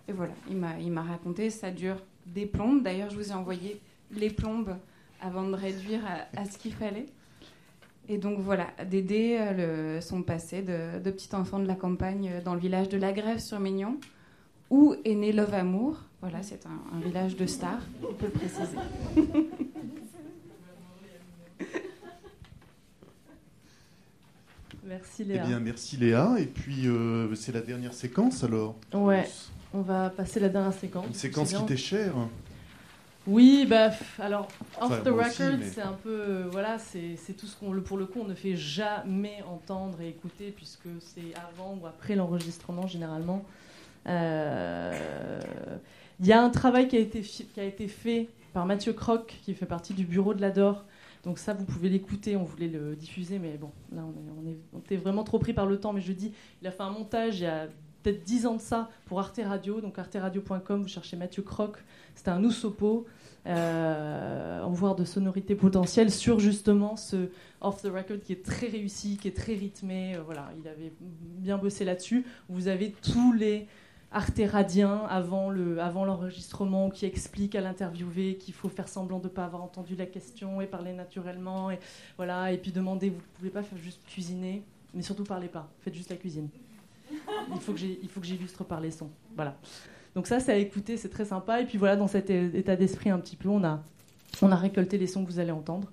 Et 0.08 0.12
voilà, 0.12 0.32
il 0.50 0.56
m'a, 0.90 1.02
raconté, 1.04 1.48
ça 1.48 1.70
dure 1.70 2.02
des 2.26 2.46
plombes. 2.46 2.82
D'ailleurs, 2.82 3.10
je 3.10 3.16
vous 3.16 3.30
ai 3.30 3.34
envoyé 3.34 3.80
les 4.10 4.30
plombes 4.30 4.76
avant 5.20 5.44
de 5.48 5.54
réduire 5.54 6.00
à, 6.36 6.44
ce 6.46 6.58
qu'il 6.58 6.74
fallait. 6.74 7.06
Et 8.08 8.18
donc 8.18 8.40
voilà, 8.40 8.66
Dédé, 8.90 9.38
euh, 9.38 9.94
le, 9.94 10.00
son 10.00 10.22
passé 10.22 10.62
de, 10.62 10.98
de 10.98 11.10
petit 11.12 11.32
enfant 11.36 11.60
de 11.60 11.66
la 11.66 11.76
campagne 11.76 12.40
dans 12.44 12.54
le 12.54 12.60
village 12.60 12.88
de 12.88 12.98
La 12.98 13.12
Grève 13.12 13.38
sur 13.38 13.60
Mignon, 13.60 14.00
où 14.70 14.94
est 15.04 15.14
né 15.14 15.32
Love 15.32 15.54
Amour? 15.54 15.98
Voilà, 16.20 16.42
c'est 16.42 16.66
un, 16.66 16.80
un 16.96 17.00
village 17.00 17.36
de 17.36 17.46
stars, 17.46 17.80
on 18.02 18.12
peut 18.14 18.26
le 18.26 18.32
préciser. 18.32 18.76
Merci 24.84 25.22
Eh 25.22 25.24
Léa. 25.24 25.44
bien, 25.46 25.60
merci 25.60 25.96
Léa. 25.96 26.36
Et 26.38 26.46
puis, 26.46 26.86
euh, 26.86 27.34
c'est 27.34 27.52
la 27.52 27.60
dernière 27.60 27.92
séquence 27.94 28.44
alors 28.44 28.76
Ouais, 28.92 29.28
on 29.72 29.80
va 29.82 30.10
passer 30.10 30.38
la 30.40 30.48
dernière 30.48 30.72
séquence. 30.74 31.06
Une 31.06 31.14
séquence 31.14 31.52
qui 31.52 31.64
t'est 31.66 31.76
chère. 31.76 32.14
Oui, 33.26 33.66
bah, 33.68 33.90
alors, 34.20 34.46
off 34.80 34.82
Enfin, 34.92 34.98
the 34.98 35.08
record, 35.08 35.58
mais- 35.58 35.68
c'est 35.68 35.80
un 35.82 35.94
peu. 35.94 36.10
euh, 36.20 36.44
voilà, 36.52 36.78
c'est 36.78 37.16
c'est 37.16 37.32
tout 37.32 37.46
ce 37.46 37.56
qu'on. 37.56 37.72
le- 37.72 37.82
Pour 37.82 37.98
le 37.98 38.06
coup, 38.06 38.20
on 38.20 38.28
ne 38.28 38.34
fait 38.36 38.54
jamais 38.54 39.42
entendre 39.50 40.00
et 40.00 40.08
écouter, 40.08 40.52
puisque 40.54 40.86
c'est 41.00 41.34
avant 41.34 41.76
ou 41.82 41.86
après 41.88 42.14
l'enregistrement, 42.14 42.86
généralement. 42.86 43.44
Euh, 44.06 44.92
Il 46.20 46.26
y 46.26 46.32
a 46.32 46.42
un 46.42 46.50
travail 46.50 46.88
qui 46.88 46.96
a, 46.96 47.00
été, 47.00 47.20
qui 47.20 47.60
a 47.60 47.64
été 47.64 47.88
fait 47.88 48.28
par 48.52 48.66
Mathieu 48.66 48.92
Croc, 48.92 49.38
qui 49.42 49.54
fait 49.54 49.66
partie 49.66 49.94
du 49.94 50.04
bureau 50.04 50.34
de 50.34 50.40
l'Ador. 50.40 50.84
Donc, 51.24 51.38
ça, 51.38 51.52
vous 51.52 51.64
pouvez 51.64 51.88
l'écouter. 51.88 52.36
On 52.36 52.44
voulait 52.44 52.68
le 52.68 52.96
diffuser, 52.96 53.38
mais 53.38 53.56
bon, 53.58 53.70
là, 53.92 54.02
on, 54.04 54.46
est, 54.48 54.56
était 54.78 54.96
vraiment 54.96 55.24
trop 55.24 55.38
pris 55.38 55.52
par 55.52 55.66
le 55.66 55.78
temps. 55.78 55.92
Mais 55.92 56.00
je 56.00 56.12
dis, 56.12 56.32
il 56.62 56.68
a 56.68 56.70
fait 56.70 56.82
un 56.82 56.90
montage 56.90 57.40
il 57.40 57.44
y 57.44 57.46
a 57.46 57.66
peut-être 58.02 58.22
10 58.22 58.46
ans 58.46 58.54
de 58.54 58.60
ça 58.60 58.88
pour 59.06 59.18
Arte 59.18 59.40
Radio. 59.44 59.80
Donc, 59.80 59.98
arteradio.com, 59.98 60.82
vous 60.82 60.88
cherchez 60.88 61.16
Mathieu 61.16 61.42
Croc. 61.42 61.76
C'était 62.14 62.30
un 62.30 62.42
Usopo, 62.44 63.06
euh, 63.46 64.62
en 64.62 64.94
de 64.94 65.04
sonorité 65.04 65.54
potentielle 65.54 66.10
sur 66.10 66.40
justement 66.40 66.96
ce 66.96 67.28
off 67.60 67.82
the 67.82 67.86
record 67.86 68.20
qui 68.20 68.32
est 68.32 68.44
très 68.44 68.66
réussi, 68.66 69.16
qui 69.16 69.28
est 69.28 69.36
très 69.36 69.54
rythmé. 69.54 70.16
Euh, 70.16 70.22
voilà, 70.24 70.50
il 70.60 70.66
avait 70.68 70.92
bien 71.00 71.58
bossé 71.58 71.84
là-dessus. 71.84 72.24
Vous 72.48 72.68
avez 72.68 72.92
tous 73.02 73.32
les 73.32 73.66
artéradiens 74.16 75.02
avant 75.10 75.50
le 75.50 75.78
avant 75.80 76.04
l'enregistrement 76.06 76.88
qui 76.88 77.04
expliquent 77.04 77.54
à 77.54 77.60
l'interviewé 77.60 78.36
qu'il 78.36 78.54
faut 78.54 78.70
faire 78.70 78.88
semblant 78.88 79.18
de 79.18 79.24
ne 79.24 79.28
pas 79.28 79.44
avoir 79.44 79.62
entendu 79.62 79.94
la 79.94 80.06
question 80.06 80.62
et 80.62 80.66
parler 80.66 80.94
naturellement 80.94 81.70
et 81.70 81.78
voilà. 82.16 82.50
Et 82.50 82.56
puis 82.56 82.72
demander 82.72 83.10
vous 83.10 83.16
ne 83.16 83.36
pouvez 83.38 83.50
pas 83.50 83.62
faire 83.62 83.78
juste 83.78 84.00
cuisiner 84.06 84.62
mais 84.94 85.02
surtout 85.02 85.24
parlez 85.24 85.48
pas. 85.48 85.68
Faites 85.80 85.94
juste 85.94 86.08
la 86.10 86.16
cuisine. 86.16 86.48
Il 87.10 87.60
faut 87.60 87.72
que 87.72 87.78
j'ai- 87.78 88.00
il 88.02 88.08
faut 88.08 88.20
que 88.20 88.26
j'illustre 88.26 88.64
par 88.64 88.80
les 88.80 88.90
sons. 88.90 89.10
Voilà. 89.34 89.54
Donc 90.14 90.26
ça 90.26 90.40
c'est 90.40 90.52
à 90.52 90.56
écouter 90.56 90.96
c'est 90.96 91.10
très 91.10 91.26
sympa. 91.26 91.60
Et 91.60 91.66
puis 91.66 91.76
voilà 91.76 91.96
dans 91.96 92.08
cet 92.08 92.30
état 92.30 92.74
d'esprit 92.74 93.10
un 93.10 93.18
petit 93.18 93.36
peu 93.36 93.50
on 93.50 93.62
a 93.64 93.82
on 94.40 94.50
a 94.50 94.56
récolté 94.56 94.96
les 94.96 95.06
sons 95.06 95.24
que 95.26 95.30
vous 95.30 95.38
allez 95.40 95.52
entendre 95.52 95.90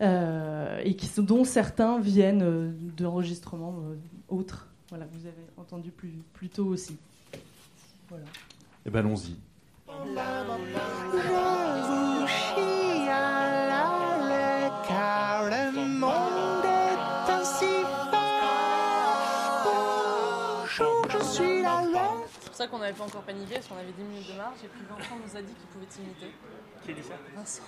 euh, 0.00 0.80
et 0.84 0.96
qui 0.96 1.08
dont 1.22 1.44
certains 1.44 2.00
viennent 2.00 2.42
euh, 2.42 2.72
d'enregistrements 2.96 3.76
euh, 3.90 3.96
autres 4.28 4.68
voilà 4.90 5.06
vous 5.12 5.26
avez 5.26 5.44
entendu 5.56 5.90
plus 5.90 6.12
plus 6.34 6.48
tôt 6.48 6.66
aussi 6.66 6.96
voilà 8.08 8.24
Eh 8.86 8.90
ben, 8.90 9.00
allons-y. 9.00 9.36
car 14.86 15.44
le 15.44 15.86
monde 15.98 16.64
est 16.64 17.30
ainsi 17.30 17.66
Bonjour, 19.64 21.06
je 21.10 21.24
suis 21.24 21.62
la 21.62 21.76
reine. 21.78 22.24
C'est 22.30 22.46
pour 22.46 22.54
ça 22.54 22.66
qu'on 22.68 22.78
n'avait 22.78 22.92
pas 22.96 23.04
encore 23.04 23.22
paniqué, 23.22 23.54
parce 23.54 23.66
qu'on 23.66 23.76
avait 23.76 23.92
10 23.92 24.02
minutes 24.02 24.28
de 24.32 24.36
marge, 24.36 24.58
et 24.64 24.68
puis 24.68 24.82
Vincent 24.88 25.16
nous 25.24 25.36
a 25.36 25.42
dit 25.42 25.52
qu'il 25.54 25.66
pouvait 25.68 25.86
t'imiter. 25.86 26.32
Qui 26.84 26.94
dit 26.94 27.02
ça? 27.02 27.14
Vincent. 27.34 27.62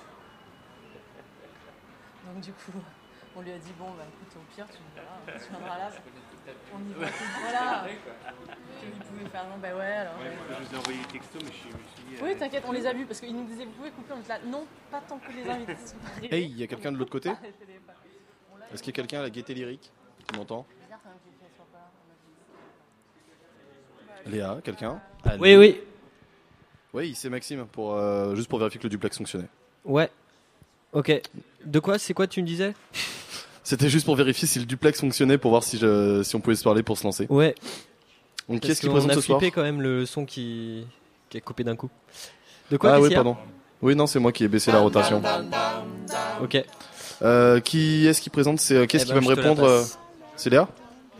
Donc 2.27 2.41
du 2.43 2.53
coup, 2.53 2.73
on 3.37 3.41
lui 3.43 3.53
a 3.53 3.59
dit, 3.59 3.73
bon, 3.79 3.91
bah 3.97 4.05
écoute, 4.09 4.37
au 4.37 4.55
pire, 4.55 4.67
tu, 4.69 4.79
voilà, 4.95 5.39
tu 5.41 5.51
viendras 5.51 5.79
là. 5.79 5.91
On 6.75 6.79
y 6.79 6.93
va. 7.01 7.09
Voilà. 7.43 7.87
Faire, 9.31 9.45
non, 9.45 9.59
bah 9.61 9.69
ouais, 9.77 9.85
alors... 9.85 10.15
Ouais, 10.19 10.29
ouais. 10.29 10.57
Je 10.59 10.69
vous 10.69 10.75
ai 10.75 10.79
envoyé 10.79 10.99
des 11.01 11.05
textos, 11.05 11.43
mais 11.43 11.51
je 11.53 11.57
suis. 11.57 11.69
je 12.17 12.25
Oui, 12.25 12.31
euh, 12.31 12.39
t'inquiète, 12.39 12.65
on 12.67 12.73
les 12.73 12.87
a 12.87 12.93
vus, 12.93 13.05
parce 13.05 13.21
qu'ils 13.21 13.37
nous 13.37 13.45
disaient, 13.45 13.67
vous 13.67 13.73
pouvez 13.73 13.91
couper, 13.91 14.15
on 14.17 14.21
était 14.21 14.29
là, 14.31 14.39
non, 14.47 14.67
pas 14.91 15.01
tant 15.07 15.19
que 15.19 15.31
les 15.33 15.47
invités 15.51 15.77
sont 15.85 15.97
pas 15.97 16.11
arrivés. 16.17 16.35
Hey, 16.35 16.47
il 16.47 16.59
y 16.59 16.63
a 16.63 16.67
quelqu'un 16.67 16.91
de 16.91 16.97
l'autre 16.97 17.11
côté 17.11 17.29
les. 17.43 18.75
Est-ce 18.75 18.83
qu'il 18.83 18.93
y 18.93 18.95
a 18.95 18.97
quelqu'un 18.97 19.19
à 19.21 19.23
la 19.23 19.31
gaieté 19.31 19.53
lyrique 19.53 19.91
qui 20.27 20.39
m'entend 20.39 20.67
Bizarre 20.83 21.01
quand 21.03 21.11
même 21.11 21.19
qu'il 21.23 21.55
soit 21.55 21.67
pas 21.71 21.91
là. 24.25 24.31
Léa, 24.31 24.61
quelqu'un 24.65 25.01
Oui, 25.39 25.57
oui. 25.57 25.81
Oui, 26.93 27.15
c'est 27.15 27.29
Maxime, 27.29 27.67
pour, 27.67 27.95
euh, 27.95 28.35
juste 28.35 28.49
pour 28.49 28.59
vérifier 28.59 28.79
que 28.79 28.85
le 28.85 28.91
duplex 28.91 29.17
fonctionnait. 29.19 29.49
Ouais. 29.85 30.11
Ok. 30.93 31.13
De 31.65 31.79
quoi 31.79 31.99
C'est 31.99 32.15
quoi 32.15 32.27
tu 32.27 32.43
me 32.43 32.47
disais? 32.47 32.75
C'était 33.71 33.89
juste 33.89 34.05
pour 34.05 34.17
vérifier 34.17 34.49
si 34.49 34.59
le 34.59 34.65
duplex 34.65 34.99
fonctionnait, 34.99 35.39
pour 35.39 35.53
voir 35.53 35.63
si, 35.63 35.79
je, 35.79 36.25
si 36.25 36.35
on 36.35 36.41
pouvait 36.41 36.57
se 36.57 36.65
parler 36.65 36.83
pour 36.83 36.99
se 36.99 37.05
lancer. 37.05 37.29
Ouais. 37.31 37.55
Donc, 38.49 38.59
qui 38.59 38.67
Parce 38.67 38.73
est-ce 38.73 38.81
qui 38.81 38.89
présente 38.89 39.13
a 39.13 39.15
ce 39.15 39.21
soir 39.21 39.39
flippé 39.39 39.53
quand 39.53 39.63
même 39.63 39.81
le 39.81 40.07
son 40.07 40.27
qui, 40.27 40.85
qui 41.29 41.39
est 41.39 41.41
coupé 41.41 41.63
d'un 41.63 41.77
coup. 41.77 41.89
De 42.73 42.77
quoi 42.77 42.91
Ah 42.91 42.97
qu'est-ce 42.97 43.07
oui, 43.07 43.15
a 43.15 43.19
pardon. 43.19 43.37
Oui, 43.81 43.95
non, 43.95 44.09
c'est 44.09 44.19
moi 44.19 44.33
qui 44.33 44.43
ai 44.43 44.49
baissé 44.49 44.73
la 44.73 44.81
rotation. 44.81 45.23
Ok. 46.43 46.61
Euh, 47.23 47.61
qui 47.61 48.09
est-ce 48.09 48.21
qui 48.21 48.29
présente 48.29 48.59
C'est 48.59 48.75
euh, 48.75 48.87
Qu'est-ce 48.87 49.05
Eh 49.05 49.07
qui 49.07 49.13
ben, 49.13 49.21
va 49.21 49.35
me 49.35 49.41
répondre 49.41 49.63
euh. 49.63 49.85
C'est 50.35 50.51
Léa 50.51 50.67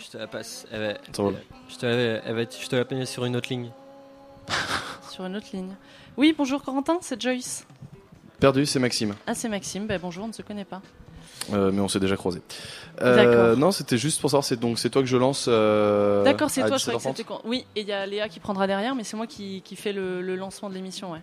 Je 0.01 0.09
te 0.09 0.19
la 0.19 0.27
passe. 0.27 0.67
Elle 0.73 0.81
va, 0.81 1.23
roule. 1.23 1.37
je, 1.69 1.77
te 1.77 1.87
la, 1.87 1.93
elle 1.93 2.35
va, 2.35 2.43
je 2.43 2.67
te 2.67 2.75
la 2.75 2.85
passe 2.85 3.11
sur 3.11 3.27
une 3.27 3.37
autre 3.37 3.49
ligne. 3.49 3.71
Sur 5.09 5.25
une 5.25 5.37
autre 5.37 5.47
ligne. 5.53 5.77
Oui, 6.17 6.35
bonjour 6.37 6.65
Corentin, 6.65 6.99
c'est 7.01 7.21
Joyce. 7.23 7.65
Perdu, 8.41 8.67
c'est 8.67 8.81
Maxime. 8.81 9.15
Ah, 9.29 9.35
c'est 9.37 9.49
Maxime, 9.49 9.87
bah, 9.87 9.99
bonjour, 9.99 10.25
on 10.25 10.29
ne 10.29 10.33
se 10.33 10.43
connaît 10.43 10.65
pas. 10.65 10.83
Euh, 11.53 11.71
mais 11.73 11.81
on 11.81 11.89
s'est 11.89 12.01
déjà 12.01 12.17
croisés. 12.17 12.43
Euh, 13.03 13.57
non, 13.57 13.71
c'était 13.73 13.97
juste 13.99 14.21
pour 14.21 14.31
savoir, 14.31 14.45
c'est 14.45 14.57
donc 14.61 14.79
c'est 14.79 14.91
toi 14.91 15.01
que 15.03 15.09
je 15.09 15.17
lance. 15.17 15.47
euh, 15.49 16.23
D'accord, 16.23 16.51
c'est 16.51 16.61
toi, 16.67 16.77
je 16.77 16.83
croyais 16.83 16.99
que 16.99 17.03
17h30. 17.05 17.09
c'était 17.17 17.25
quand. 17.25 17.41
Oui, 17.45 17.65
et 17.75 17.81
il 17.81 17.87
y 17.87 17.93
a 17.93 18.05
Léa 18.07 18.29
qui 18.29 18.41
prendra 18.41 18.67
derrière, 18.67 18.95
mais 18.95 19.05
c'est 19.05 19.17
moi 19.17 19.27
qui, 19.27 19.63
qui 19.63 19.75
fais 19.77 19.93
le, 19.93 20.21
le 20.23 20.37
lancement 20.37 20.69
de 20.69 20.75
l'émission, 20.75 21.13
ouais. 21.13 21.21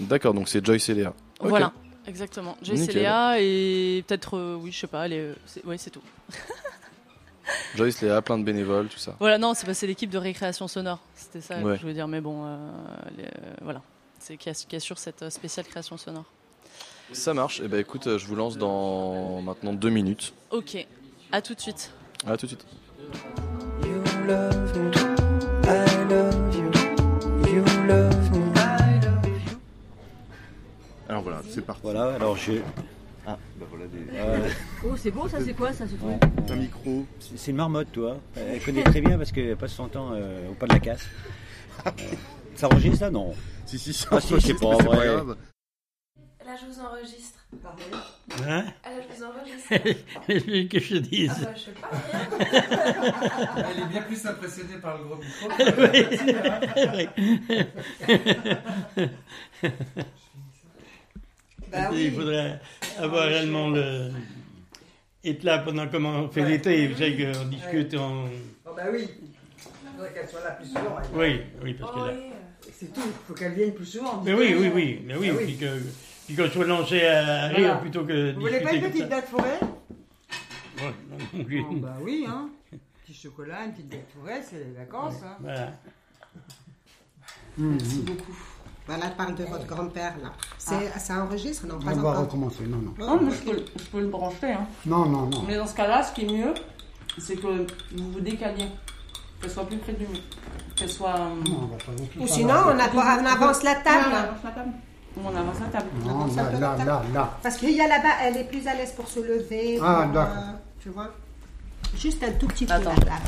D'accord, 0.00 0.32
donc 0.34 0.48
c'est 0.48 0.64
Joyce 0.64 0.88
et 0.88 0.94
Léa. 0.94 1.12
Voilà, 1.40 1.72
exactement. 2.06 2.56
Joyce 2.62 2.80
et 2.80 2.82
Nickel. 2.86 3.02
Léa, 3.02 3.34
et 3.40 4.04
peut-être, 4.08 4.56
oui, 4.60 4.72
je 4.72 4.78
sais 4.80 4.86
pas, 4.86 5.06
les, 5.06 5.32
c'est, 5.44 5.64
ouais, 5.66 5.76
c'est 5.76 5.90
tout. 5.90 6.02
Joyce, 7.76 8.00
Léa, 8.00 8.22
plein 8.22 8.38
de 8.38 8.44
bénévoles, 8.44 8.88
tout 8.88 8.98
ça. 8.98 9.14
Voilà, 9.20 9.36
non, 9.38 9.52
c'est, 9.54 9.86
l'équipe 9.86 10.10
de 10.10 10.18
récréation 10.18 10.66
sonore, 10.68 11.00
c'était 11.14 11.40
ça 11.40 11.56
Ouais. 11.58 11.72
que 11.72 11.76
je 11.76 11.82
voulais 11.82 11.94
dire, 11.94 12.08
mais 12.08 12.20
bon, 12.20 12.44
les- 13.18 13.24
voilà. 13.60 13.82
C'est 14.18 14.36
qui, 14.36 14.48
ass- 14.48 14.64
qui 14.66 14.76
assure 14.76 14.98
cette 14.98 15.28
spéciale 15.30 15.66
création 15.66 15.96
sonore. 15.96 16.24
Ça 17.12 17.34
marche. 17.34 17.60
Et 17.60 17.68
ben 17.68 17.78
écoute, 17.80 18.06
euh, 18.06 18.18
je 18.18 18.26
vous 18.26 18.34
lance 18.34 18.56
dans 18.58 19.40
maintenant 19.42 19.72
deux 19.72 19.90
minutes. 19.90 20.32
Ok, 20.50 20.86
à 21.30 21.42
tout 21.42 21.54
de 21.54 21.60
suite. 21.60 21.92
À 22.26 22.36
tout 22.36 22.46
de 22.46 22.50
suite. 22.50 22.66
You 23.84 24.02
love 24.26 24.76
me, 24.76 24.90
I 25.64 26.08
love 26.08 26.54
you. 26.56 26.70
You 27.54 27.64
love 27.86 28.30
me, 28.30 28.52
I 28.56 29.00
love 29.04 29.26
you. 29.26 29.58
Alors 31.08 31.22
voilà, 31.22 31.42
c'est 31.48 31.64
parti. 31.64 31.82
Voilà, 31.84 32.14
alors 32.14 32.36
je. 32.36 32.52
Ah, 33.26 33.38
bah 33.56 33.66
voilà 33.70 33.84
des. 33.86 33.98
Oh, 34.84 34.96
c'est 34.96 35.10
beau, 35.12 35.28
ça, 35.28 35.38
c'est 35.44 35.52
quoi, 35.54 35.72
ça, 35.72 35.84
ce 35.86 35.94
truc 35.94 36.50
Un 36.50 36.56
micro. 36.56 37.04
C'est 37.36 37.50
une 37.52 37.56
marmotte, 37.58 37.92
toi. 37.92 38.16
Elle 38.36 38.60
connaît 38.62 38.82
très 38.82 39.00
bien 39.00 39.16
parce 39.16 39.30
qu'elle 39.30 39.56
passe 39.56 39.72
son 39.74 39.86
temps 39.88 40.10
euh, 40.12 40.50
au 40.50 40.54
pas 40.54 40.66
de 40.66 40.72
la 40.72 40.80
casse. 40.80 41.04
Euh, 41.86 41.90
ça 42.54 42.68
enregistre 42.68 42.98
ça 42.98 43.10
Non? 43.10 43.32
Si, 43.66 43.76
si, 43.78 43.92
ça 43.92 44.06
Ah, 44.12 44.20
si, 44.20 44.34
c'est 44.40 44.54
pas 44.54 44.76
pas 44.76 44.84
vrai. 44.84 45.06
grave. 45.06 45.36
Là, 46.44 46.56
je 46.60 46.66
vous 46.66 46.80
enregistre. 46.80 47.38
Hein 48.46 48.64
Ah, 48.82 48.90
là, 48.90 48.96
je 49.00 49.06
vous 49.16 49.22
enregistre. 49.24 49.68
Qu'est-ce 50.26 50.66
que 50.68 50.80
je 50.80 50.96
dise 50.96 51.30
Ah, 51.34 51.44
bah, 51.44 51.54
je 51.54 51.60
sais 51.60 51.70
pas. 51.72 51.90
Elle 53.70 53.78
est 53.82 53.86
bien 53.86 54.02
plus 54.02 54.26
impressionnée 54.26 54.78
par 54.82 54.98
le 54.98 55.04
gros 55.04 55.16
micro. 55.16 55.48
Bah 61.70 61.88
oui. 61.90 62.04
Il 62.04 62.12
faudrait 62.12 62.60
avoir 62.98 63.24
réellement 63.28 63.70
le. 63.70 64.10
être 65.24 65.42
là 65.42 65.58
pendant 65.60 65.88
comment 65.88 66.10
on 66.20 66.28
fait 66.28 66.44
l'été. 66.44 66.86
Vous 66.88 66.98
savez 66.98 67.32
qu'on 67.32 67.44
discute 67.46 67.94
en. 67.94 68.24
Oh, 68.66 68.70
bah 68.76 68.82
oui. 68.92 69.08
Il 69.08 69.90
faudrait 69.96 70.12
qu'elle 70.12 70.28
soit 70.28 70.44
là 70.44 70.50
plus 70.50 70.66
souvent. 70.66 70.98
elle. 71.02 71.08
Oui, 71.18 71.40
oui, 71.62 71.72
parce 71.74 71.92
que 71.92 71.98
là. 71.98 72.12
C'est 72.72 72.92
tout, 72.92 73.00
il 73.06 73.12
faut 73.26 73.32
qu'elle 73.34 73.54
vienne 73.54 73.72
plus 73.72 73.86
souvent. 73.86 74.20
Mais 74.22 74.34
oui, 74.34 74.54
oui, 74.58 74.70
oui, 74.74 75.00
mais 75.04 75.16
oui, 75.16 75.30
Ah 75.32 75.36
puis 75.42 75.56
que. 75.56 75.80
Puis 76.26 76.36
qu'on 76.36 76.48
soit 76.48 76.66
lancé 76.66 77.04
à 77.06 77.48
rire 77.48 77.58
Voilà. 77.58 77.74
plutôt 77.76 78.04
que 78.04 78.32
Vous 78.34 78.40
voulez 78.40 78.60
pas 78.60 78.72
une 78.72 78.82
petite 78.90 79.08
date 79.08 79.26
forêt? 79.26 79.58
Non 81.34 81.44
plus. 81.44 81.64
Oh, 81.68 81.74
Bah 81.76 81.94
oui, 82.00 82.26
hein. 82.28 82.48
Petit 83.04 83.14
chocolat, 83.14 83.64
une 83.64 83.72
petite 83.72 83.88
date 83.88 84.06
forêt, 84.18 84.42
c'est 84.48 84.58
les 84.64 84.72
vacances. 84.72 85.14
Hein. 85.24 85.36
Voilà. 85.40 85.70
Merci 87.58 87.96
beaucoup. 87.98 88.36
Voilà, 88.86 89.08
parle 89.10 89.34
de 89.36 89.44
votre 89.44 89.66
grand-père 89.66 90.14
là. 90.22 90.32
C'est, 90.58 90.88
Ça 90.98 91.22
enregistre 91.24 91.66
Non, 91.66 91.78
pas 91.78 91.92
On 91.92 91.94
va 91.96 92.10
encore. 92.10 92.20
recommencer, 92.22 92.64
non, 92.66 92.78
non. 92.78 92.94
Non, 92.98 93.20
mais 93.22 93.30
je 93.30 93.42
peux, 93.42 93.64
je 93.78 93.84
peux 93.84 94.00
le 94.00 94.08
brancher. 94.08 94.52
Hein. 94.52 94.66
Non, 94.86 95.06
non, 95.06 95.26
non. 95.26 95.42
Mais 95.46 95.56
dans 95.56 95.66
ce 95.66 95.74
cas-là, 95.74 96.02
ce 96.02 96.12
qui 96.14 96.22
est 96.24 96.32
mieux, 96.32 96.54
c'est 97.18 97.36
que 97.36 97.46
vous 97.94 98.12
vous 98.12 98.20
décaliez. 98.20 98.66
Qu'elle 99.40 99.50
soit 99.50 99.66
plus 99.66 99.76
près 99.76 99.92
du 99.92 100.06
mur. 100.06 100.18
Qu'elle 100.74 100.88
soit. 100.88 101.14
euh, 101.16 102.20
Ou 102.20 102.26
sinon, 102.26 102.54
on, 102.66 102.78
a- 102.78 102.90
on 102.94 103.26
avance 103.26 103.62
la 103.62 103.74
table. 103.76 104.10
Non, 104.10 104.16
on 104.16 104.16
avance 104.16 104.44
la 104.44 104.50
table. 104.50 104.72
On 105.16 105.28
avance 105.36 105.60
la 105.60 105.66
table. 105.66 105.90
Non, 106.04 106.26
là, 106.26 106.42
là, 106.58 106.76
être- 106.78 106.84
là, 106.86 107.02
là. 107.12 107.38
Parce 107.42 107.56
qu'il 107.58 107.70
y 107.72 107.80
a 107.80 107.88
là-bas, 107.88 108.14
elle 108.22 108.36
est 108.38 108.44
plus 108.44 108.66
à 108.66 108.74
l'aise 108.74 108.92
pour 108.92 109.06
se 109.08 109.20
lever. 109.20 109.78
Ah, 109.82 110.06
d'accord. 110.12 110.34
euh, 110.36 110.52
tu 110.80 110.88
vois 110.88 111.10
Juste 111.96 112.22
un 112.24 112.32
tout 112.32 112.46
petit 112.48 112.64
peu. 112.64 112.72
Attends, 112.72 112.90
là. 112.90 113.18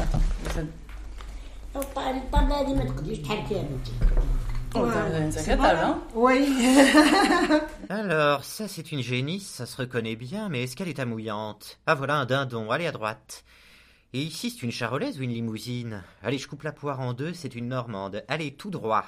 Oh, 4.76 4.80
hein 4.86 6.02
Oui. 6.14 6.48
Alors, 7.88 8.44
ça 8.44 8.66
c'est 8.66 8.90
une 8.90 9.02
génisse, 9.02 9.46
ça 9.46 9.66
se 9.66 9.76
reconnaît 9.76 10.16
bien, 10.16 10.48
mais 10.48 10.64
est-ce 10.64 10.74
qu'elle 10.74 10.88
est 10.88 10.98
amouillante 10.98 11.78
Ah 11.86 11.94
voilà 11.94 12.16
un 12.16 12.26
dindon, 12.26 12.70
allez 12.70 12.86
à 12.86 12.92
droite. 12.92 13.44
Et 14.12 14.20
ici 14.20 14.50
c'est 14.50 14.62
une 14.64 14.72
charolaise 14.72 15.18
ou 15.18 15.22
une 15.22 15.32
limousine? 15.32 16.02
Allez, 16.22 16.38
je 16.38 16.48
coupe 16.48 16.62
la 16.62 16.72
poire 16.72 17.00
en 17.00 17.12
deux, 17.12 17.34
c'est 17.34 17.54
une 17.54 17.68
normande. 17.68 18.24
Allez, 18.28 18.52
tout 18.54 18.70
droit. 18.70 19.04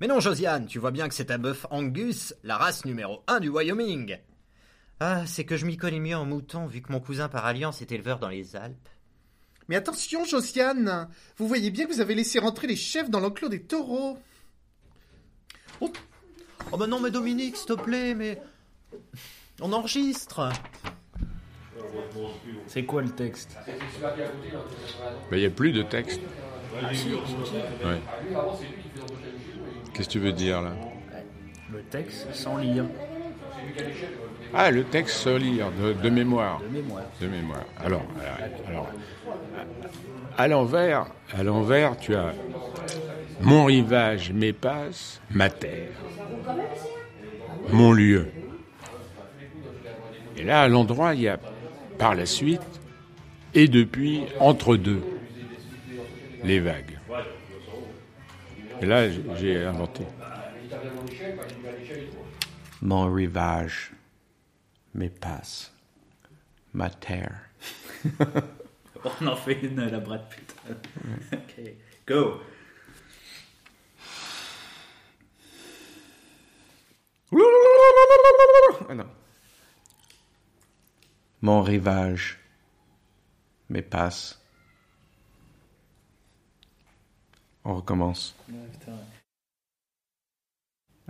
Mais 0.00 0.06
non, 0.06 0.18
Josiane, 0.18 0.66
tu 0.66 0.78
vois 0.78 0.92
bien 0.92 1.08
que 1.08 1.14
c'est 1.14 1.30
un 1.30 1.36
bœuf 1.36 1.66
Angus, 1.70 2.34
la 2.42 2.56
race 2.56 2.86
numéro 2.86 3.22
un 3.26 3.38
du 3.38 3.50
Wyoming. 3.50 4.16
Ah, 4.98 5.26
c'est 5.26 5.44
que 5.44 5.58
je 5.58 5.66
m'y 5.66 5.76
connais 5.76 6.00
mieux 6.00 6.16
en 6.16 6.24
mouton, 6.24 6.66
vu 6.66 6.80
que 6.80 6.90
mon 6.90 7.00
cousin 7.00 7.28
par 7.28 7.44
alliance 7.44 7.82
est 7.82 7.92
éleveur 7.92 8.18
dans 8.18 8.30
les 8.30 8.56
Alpes. 8.56 8.88
Mais 9.68 9.76
attention, 9.76 10.24
Josiane 10.24 11.08
Vous 11.36 11.46
voyez 11.46 11.70
bien 11.70 11.86
que 11.86 11.92
vous 11.92 12.00
avez 12.00 12.14
laissé 12.14 12.38
rentrer 12.38 12.66
les 12.66 12.76
chefs 12.76 13.10
dans 13.10 13.20
l'enclos 13.20 13.50
des 13.50 13.62
taureaux. 13.62 14.18
Oh, 15.82 15.92
oh 16.72 16.76
bah 16.78 16.86
non, 16.86 16.98
mais 16.98 17.10
Dominique, 17.10 17.56
s'il 17.56 17.66
te 17.66 17.74
plaît, 17.74 18.14
mais... 18.14 18.40
On 19.60 19.72
enregistre 19.74 20.50
C'est 22.66 22.84
quoi 22.84 23.02
le 23.02 23.10
texte? 23.10 23.54
Il 25.30 25.38
n'y 25.38 25.44
a 25.44 25.50
plus 25.50 25.72
de 25.72 25.82
texte. 25.82 26.22
Ouais. 27.84 28.00
Qu'est-ce 30.00 30.08
que 30.08 30.12
tu 30.14 30.18
veux 30.20 30.32
dire 30.32 30.62
là 30.62 30.70
Le 31.70 31.82
texte 31.82 32.32
sans 32.32 32.56
lire. 32.56 32.86
Ah, 34.54 34.70
le 34.70 34.82
texte 34.84 35.16
sans 35.16 35.36
lire, 35.36 35.66
de, 35.72 35.92
de 35.92 36.08
mémoire. 36.08 36.58
De 36.62 36.68
mémoire. 36.68 37.02
De 37.20 37.26
mémoire. 37.26 37.66
Alors, 37.84 38.02
alors, 38.66 38.88
alors, 38.88 38.88
à 40.38 40.48
l'envers, 40.48 41.06
à 41.36 41.42
l'envers, 41.42 41.98
tu 41.98 42.14
as 42.14 42.32
mon 43.42 43.66
rivage 43.66 44.32
m'épasse, 44.32 45.20
ma 45.30 45.50
terre, 45.50 45.90
mon 47.68 47.92
lieu. 47.92 48.28
Et 50.38 50.44
là, 50.44 50.62
à 50.62 50.68
l'endroit, 50.68 51.14
il 51.14 51.20
y 51.20 51.28
a 51.28 51.38
par 51.98 52.14
la 52.14 52.24
suite 52.24 52.62
et 53.52 53.68
depuis 53.68 54.22
entre 54.38 54.76
deux 54.76 55.02
les 56.42 56.58
vagues. 56.58 56.99
Et 58.80 58.86
là, 58.86 59.10
j'ai- 59.10 59.64
inventé. 59.64 60.06
Mon 62.82 63.12
rivage 63.12 63.92
m'épasse. 64.94 65.72
Ma 66.72 66.88
terre. 66.88 67.40
On 69.20 69.26
en 69.26 69.36
fait 69.36 69.60
une 69.62 69.78
à 69.80 69.88
la 69.88 69.98
Brad 70.00 70.22
Pitt. 70.28 70.54
ok, 71.32 71.72
go. 72.06 72.40
Ah 78.88 78.94
non. 78.94 79.06
Mon 81.42 81.62
rivage 81.62 82.38
m'épasse. 83.68 84.39
On 87.70 87.76
recommence. 87.76 88.34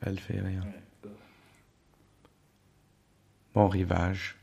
Elle 0.02 0.20
fait 0.20 0.40
rien. 0.40 0.60
Mon 3.54 3.66
rivage. 3.66 4.36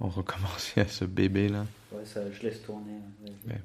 On 0.00 0.08
recommence. 0.08 0.72
Il 0.76 0.80
y 0.80 0.82
a 0.82 0.88
ce 0.88 1.04
bébé 1.04 1.48
là. 1.48 1.64
Ouais, 1.92 2.04
ça, 2.04 2.28
je 2.32 2.42
laisse 2.42 2.60
tourner. 2.64 2.90
hein. 2.96 3.30
Ouais. 3.46 3.60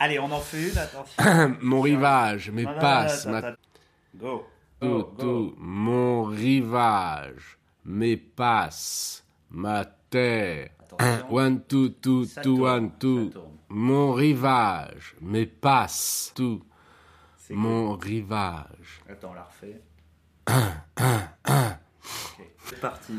Allez, 0.00 0.18
on 0.18 0.32
en 0.32 0.40
fait 0.40 0.70
une, 0.72 0.78
attention. 0.78 1.22
Mon 1.62 1.80
rivage 1.80 2.50
Non, 2.50 2.56
non, 2.56 2.62
non, 2.62 2.74
m'épasse, 2.74 3.20
attends, 3.26 3.30
ma- 3.30 3.38
attends. 3.38 3.60
Go. 4.16 4.46
Tout, 4.80 4.88
Go, 4.88 5.02
tout, 5.16 5.54
mon 5.58 6.24
rivage 6.24 7.56
m'épasse 7.84 9.21
ma 9.52 9.84
terre. 10.10 10.70
One, 11.30 11.62
two, 11.66 11.88
two, 12.02 12.24
Ça 12.26 12.42
two, 12.42 12.56
tourne, 12.58 12.84
one, 12.84 12.90
two. 12.98 13.30
Mon 13.70 14.12
rivage 14.12 15.14
m'épasse 15.20 16.32
tout. 16.34 16.62
Mon 17.50 17.96
rivage. 17.96 19.02
Attends, 19.08 19.30
on 19.30 19.34
la 19.34 19.42
refait. 19.44 19.80
Un, 20.46 20.74
un, 20.96 21.28
un. 21.46 21.78
C'est 22.66 22.80
parti. 22.80 23.14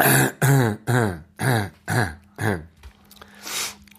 Un, 0.00 0.32
un, 0.40 0.78
un, 0.86 1.22
un, 1.38 1.70
un, 1.88 2.16
un. 2.38 2.62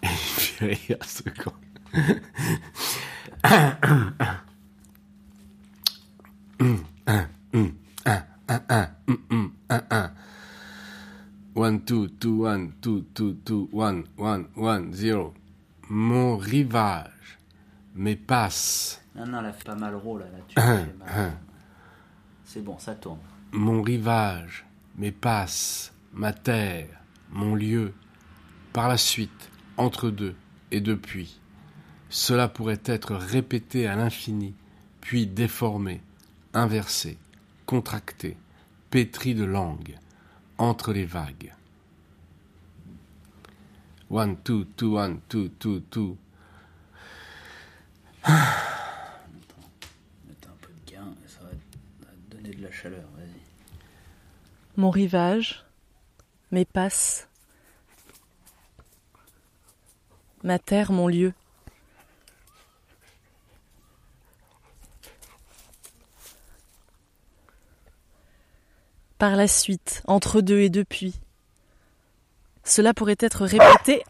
Et 0.02 0.08
puis 0.36 0.56
il 0.60 0.90
y 0.90 0.94
a 0.94 1.04
ce 1.04 1.22
con. 1.42 1.52
Un, 3.44 3.76
un, 3.82 4.14
un. 4.18 4.40
Un, 6.60 6.76
un, 7.06 7.28
un, 7.54 7.70
un, 8.68 8.88
hum, 9.06 9.18
hum, 9.30 9.52
un, 9.68 9.82
un. 9.90 10.10
One, 11.54 11.84
two, 11.84 12.08
two, 12.08 12.46
one, 12.46 12.72
two, 12.80 13.02
two, 13.14 13.34
two, 13.44 13.68
one, 13.72 14.04
one, 14.16 14.46
one, 14.56 14.92
zero. 14.92 15.34
Mon 15.88 16.36
rivage 16.36 17.38
m'épasse. 17.94 19.00
Non, 19.14 19.26
non, 19.26 19.40
elle 19.40 19.46
a 19.46 19.52
fait 19.52 19.64
pas 19.64 19.74
mal 19.74 19.94
rôle, 19.94 20.24
là. 20.56 21.30
C'est 22.44 22.62
bon, 22.62 22.78
ça 22.78 22.94
tourne. 22.94 23.18
Mon 23.52 23.82
rivage 23.82 24.64
m'épasse, 24.96 25.92
ma 26.12 26.32
terre, 26.32 26.88
mon 27.30 27.54
lieu, 27.54 27.92
par 28.72 28.88
la 28.88 28.96
suite, 28.96 29.50
entre 29.76 30.10
deux 30.10 30.34
et 30.70 30.80
depuis. 30.80 31.40
Cela 32.08 32.48
pourrait 32.48 32.82
être 32.84 33.14
répété 33.14 33.86
à 33.86 33.96
l'infini, 33.96 34.54
puis 35.00 35.26
déformé, 35.26 36.00
inversé, 36.54 37.18
contracté, 37.70 38.36
pétri 38.90 39.32
de 39.32 39.44
langue, 39.44 39.96
entre 40.58 40.92
les 40.92 41.04
vagues. 41.04 41.54
One, 44.10 44.38
two, 44.42 44.64
two, 44.76 44.96
one, 44.96 45.20
two, 45.28 45.50
two, 45.50 45.78
two. 45.88 46.18
Mettre 48.26 48.34
un 50.48 50.56
peu 50.60 50.72
de 50.72 50.90
gain, 50.90 51.14
ça 51.28 51.44
va, 51.44 51.50
ça 51.50 52.06
va 52.06 52.10
te 52.10 52.34
donner 52.34 52.56
de 52.56 52.60
la 52.60 52.72
chaleur, 52.72 53.08
vas-y. 53.16 53.40
Mon 54.76 54.90
rivage 54.90 55.64
m'épasse. 56.50 57.28
Ma 60.42 60.58
terre, 60.58 60.90
mon 60.90 61.06
lieu. 61.06 61.32
Par 69.20 69.36
la 69.36 69.46
suite, 69.46 70.02
entre 70.06 70.40
deux 70.40 70.60
et 70.60 70.70
depuis. 70.70 71.14
Cela 72.64 72.94
pourrait 72.94 73.18
être 73.18 73.44
répété. 73.44 74.02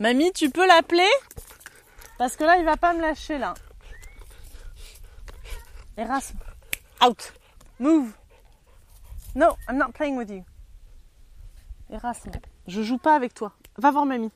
Mamie, 0.00 0.32
tu 0.32 0.50
peux 0.50 0.66
l'appeler? 0.66 1.08
Parce 2.18 2.34
que 2.34 2.42
là, 2.42 2.56
il 2.56 2.64
va 2.64 2.76
pas 2.76 2.92
me 2.92 3.00
lâcher 3.00 3.38
là. 3.38 3.54
Erasme. 5.96 6.38
Out. 7.06 7.32
Move. 7.78 8.12
No, 9.36 9.56
I'm 9.68 9.78
not 9.78 9.92
playing 9.92 10.16
with 10.16 10.30
you. 10.30 10.44
Erasme, 11.88 12.32
je 12.66 12.82
joue 12.82 12.98
pas 12.98 13.14
avec 13.14 13.32
toi. 13.32 13.52
Va 13.76 13.92
voir 13.92 14.06
mamie. 14.06 14.32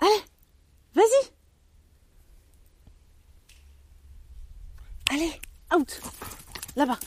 Allez, 0.00 0.24
vas-y. 0.94 1.30
Allez, 5.10 5.40
out. 5.72 6.00
Là-bas. 6.76 6.98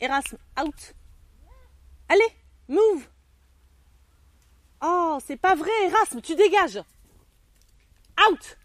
Erasme, 0.00 0.38
out. 0.58 0.94
Allez, 2.08 2.22
move. 2.68 3.06
Oh, 4.82 5.18
c'est 5.26 5.36
pas 5.36 5.54
vrai, 5.54 5.70
Erasme, 5.84 6.22
tu 6.22 6.34
dégages. 6.34 6.82
Out. 8.28 8.56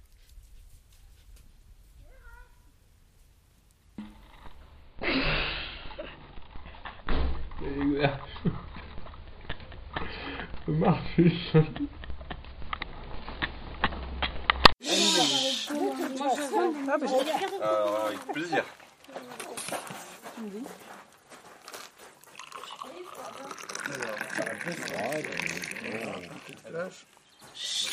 Euh, 17.62 18.08
avec 18.08 18.20
plaisir. 18.34 18.64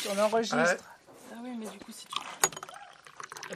On 0.09 0.19
enregistre. 0.19 0.57
Ouais. 0.57 0.77
Ah 1.31 1.35
oui, 1.43 1.55
mais 1.57 1.65
du 1.67 1.77
coup, 1.79 1.91
si 1.91 2.05
tu... 2.05 2.19
Il 3.49 3.55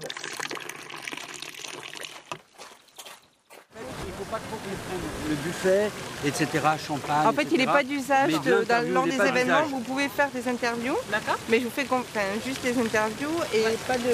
faut 4.18 4.24
pas 4.26 4.40
trop 4.40 4.58
confondre 4.58 5.08
le 5.30 5.36
buffet, 5.36 5.92
etc., 6.26 6.48
champagne. 6.86 7.28
En 7.28 7.34
fait, 7.34 7.48
il 7.52 7.58
n'est 7.58 7.66
pas 7.66 7.84
d'usage 7.84 8.32
de- 8.42 8.94
lors 8.94 9.06
des 9.06 9.16
événements. 9.16 9.66
Vous 9.70 9.80
pouvez 9.80 10.10
faire 10.10 10.30
des 10.34 10.48
interviews. 10.50 10.98
Mais 11.50 11.60
je 11.60 11.66
vous 11.66 11.72
fais 11.72 11.86
enfin, 11.92 12.22
juste 12.46 12.62
des 12.64 12.78
interviews 12.80 13.30
et 13.54 13.64
pas 13.88 13.98
de 13.98 14.14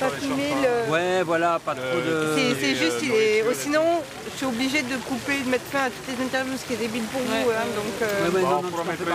pas 0.00 0.10
filmer 0.10 0.52
le. 0.62 0.92
Ouais, 0.92 1.22
voilà, 1.22 1.58
pas 1.64 1.74
trop 1.74 2.00
de. 2.00 2.34
C'est 2.36 2.54
c'est 2.60 2.74
juste, 2.74 2.98
il 3.02 3.12
est. 3.12 3.44
oh, 3.48 3.52
sinon, 3.54 4.02
je 4.32 4.36
suis 4.36 4.46
obligée 4.46 4.82
de 4.82 4.96
couper, 5.08 5.40
de 5.40 5.48
mettre 5.48 5.64
fin 5.72 5.84
à 5.84 5.90
toutes 5.90 6.08
les 6.16 6.24
interviews, 6.24 6.56
ce 6.58 6.64
qui 6.66 6.74
est 6.74 6.76
débile 6.76 7.04
pour 7.04 7.20
vous. 7.20 7.50
hein, 7.50 7.66
donc, 7.74 7.96
euh, 8.02 8.28
Ouais, 8.30 8.42
non, 8.42 8.62
non. 8.62 8.70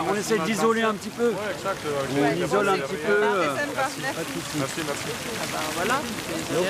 On 0.09 0.15
essaie 0.15 0.39
d'isoler 0.39 0.81
un 0.83 0.93
petit 0.95 1.09
peu. 1.09 1.29
Ouais, 1.29 1.51
exact. 1.55 1.81
On 1.85 2.45
isole 2.45 2.69
un 2.69 2.77
petit 2.77 2.95
peu. 2.95 3.17
Ah, 3.21 3.25
euh, 3.25 3.55
c'est 3.55 3.61
sympa, 3.61 3.89
merci. 4.01 4.19
Merci, 4.57 4.81
merci. 4.85 5.09
Ah 5.41 5.45
ben 5.51 5.59
voilà. 5.75 6.01
Bon, 6.01 6.65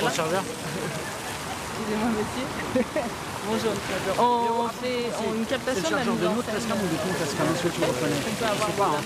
Excusez-moi, 1.80 2.08
monsieur. 2.16 2.84
Bonjour. 3.52 3.76
On 4.16 4.64
fait 4.80 5.12
on- 5.12 5.34
une 5.36 5.44
captation 5.44 5.90
de 5.92 5.96
la 5.96 6.04
mise 6.08 6.24
ou 6.24 6.40
ton 6.40 6.56
que 6.56 7.68
tu 7.68 7.80
reconnais 7.84 8.16
Je 8.24 8.44
avoir 8.48 8.64
sais 8.64 8.80
pas. 8.80 8.88
de 8.88 8.96
la 8.96 9.04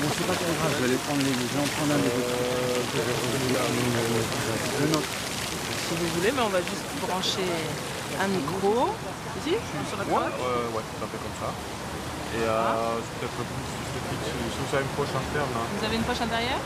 Bon, 0.00 0.08
c'est 0.16 0.24
pas 0.26 0.32
très 0.32 0.48
grave, 0.56 0.72
je 0.72 0.80
vais 0.80 0.88
aller 0.88 1.00
prendre 1.04 1.20
les. 1.20 1.32
Je 1.36 1.52
vais 1.52 1.60
en 1.60 1.68
prendre 1.76 1.92
un 1.92 2.00
des 2.00 2.08
autres. 2.08 2.88
Le 4.80 4.86
nôtre. 4.96 5.12
Si 5.12 5.92
vous 5.92 6.08
voulez, 6.16 6.32
mais 6.32 6.40
on 6.40 6.48
va 6.48 6.60
juste 6.64 6.88
brancher 7.04 7.52
un 8.16 8.28
micro. 8.32 8.88
Ici, 9.44 9.60
sur 9.92 9.98
la 10.00 10.04
Ouais, 10.04 10.10
droite. 10.16 10.32
euh, 10.40 10.72
ouais, 10.72 10.84
tout 10.88 11.04
à 11.04 11.08
fait 11.12 11.20
comme 11.20 11.36
ça. 11.36 11.52
Et 11.52 12.40
euh, 12.48 12.96
c'est 13.04 13.28
peut-être 13.28 13.36
plus 13.36 13.60
si, 13.76 14.24
si 14.24 14.56
vous 14.56 14.72
avez 14.72 14.84
une 14.88 14.96
poche 14.96 15.12
interne. 15.12 15.52
hein. 15.52 15.68
Vous 15.68 15.84
avez 15.84 15.96
une 16.00 16.08
poche 16.08 16.20
intérieure? 16.24 16.64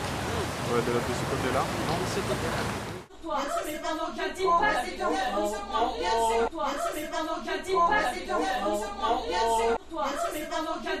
Ouais, 0.71 0.79
de, 0.79 0.91
de 0.95 1.11
ce 1.11 1.25
côté-là. 1.27 1.63
Non? 1.67 1.99
De 1.99 2.07
ce 2.07 2.23
côté-là. 2.23 2.90
Bien 3.31 3.43
sûr, 3.43 3.63
mais 3.65 3.79
pendant 3.79 4.07
moque, 4.07 4.15
bien 4.15 4.25
sûr. 4.35 4.59
Bien 6.59 6.75
sûr, 6.81 6.91
mais 6.95 7.07
pendant 7.07 7.31
moque, 7.31 7.55
bien 9.27 9.45
sûr. 9.57 9.77
Bien 9.89 10.07
sûr, 10.11 10.29
mais 10.33 10.45
pendant 10.49 10.71
autre 10.71 10.91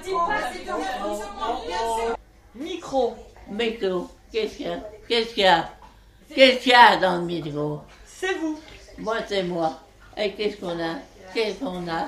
se 1.17 1.27
moque, 1.39 1.67
bien 1.67 1.79
sûr. 1.79 2.15
Micro. 2.55 3.15
Micro, 3.49 4.09
qu'est-ce 4.31 4.55
qu'il 4.55 4.67
y 4.67 4.69
a? 4.69 4.79
Qu'est-ce 5.07 5.33
qu'il 5.33 5.43
y 5.43 5.47
a? 5.47 5.69
Qu'est-ce 6.33 6.59
qu'il 6.59 6.71
y 6.71 6.75
a 6.75 6.97
dans 6.97 7.17
le 7.17 7.23
micro? 7.23 7.81
C'est 8.05 8.35
vous. 8.35 8.57
Moi, 8.97 9.17
c'est 9.27 9.43
moi. 9.43 9.79
Et 10.15 10.31
qu'est-ce 10.33 10.57
qu'on 10.57 10.79
a? 10.79 10.95
Qu'est-ce 11.33 11.59
qu'on 11.59 11.87
a? 11.89 12.07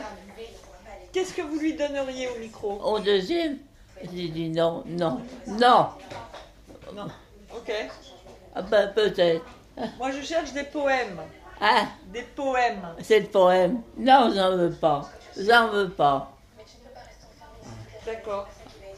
Qu'est-ce 1.12 1.34
que 1.34 1.42
vous 1.42 1.60
lui 1.60 1.74
donneriez 1.74 2.30
au 2.30 2.40
micro? 2.40 2.80
Au 2.82 3.00
deuxième? 3.00 3.58
J'ai 4.02 4.30
dit 4.30 4.50
non, 4.50 4.84
non, 4.86 5.22
non. 5.48 5.90
Non. 6.94 7.08
Ok. 7.54 7.72
Ah 8.56 8.62
ben, 8.62 8.88
peut-être. 8.94 9.46
Moi, 9.98 10.12
je 10.12 10.22
cherche 10.22 10.54
des 10.54 10.64
poèmes. 10.64 11.20
Ah, 11.62 11.86
Des 12.08 12.24
poèmes. 12.24 12.82
c'est 13.02 13.20
le 13.22 13.28
poème. 13.28 13.82
Non, 13.98 14.32
j'en 14.36 14.56
veux 14.58 14.72
pas. 14.74 15.10
J'en 15.38 15.70
veux 15.70 15.90
pas. 15.90 16.32
D'accord. 18.06 18.48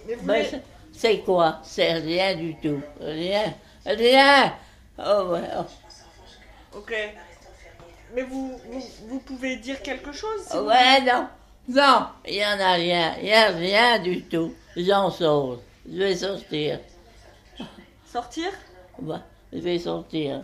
Mais 0.08 0.16
vous 0.16 0.26
Ben, 0.26 0.36
voulez- 0.38 0.50
c'est- 0.50 0.64
c'est 0.94 1.20
quoi? 1.20 1.60
C'est 1.64 1.94
rien 1.94 2.36
du 2.36 2.56
tout. 2.60 2.82
Rien. 3.00 3.54
Rien. 3.86 4.54
Oh, 4.98 5.28
ouais. 5.32 5.42
oh. 5.58 6.78
Ok. 6.78 6.94
Mais 8.14 8.24
vous, 8.24 8.58
vous, 8.70 8.84
vous 9.08 9.20
pouvez 9.20 9.58
dire 9.58 9.82
quelque 9.82 10.12
chose 10.12 10.42
si 10.50 10.58
vous 10.58 10.64
Ouais, 10.66 11.02
non. 11.02 11.28
Non, 11.68 12.08
il 12.28 12.34
n'y 12.36 12.46
en 12.46 12.60
a 12.60 12.74
rien. 12.74 13.16
Il 13.20 13.26
n'y 13.26 13.34
a 13.34 13.48
rien 13.48 14.00
du 14.00 14.24
tout. 14.24 14.54
J'en 14.78 15.10
sors. 15.10 15.60
Je 15.88 15.98
vais 15.98 16.16
sortir. 16.16 16.80
Sortir? 18.12 18.50
Ouais, 19.02 19.18
je 19.54 19.60
vais 19.60 19.78
sortir. 19.80 20.42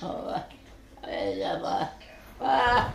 Oh, 0.00 0.06
ouais. 0.28 0.42
Allez, 1.02 1.40
là-bas. 1.40 1.90
Ah. 2.40 2.92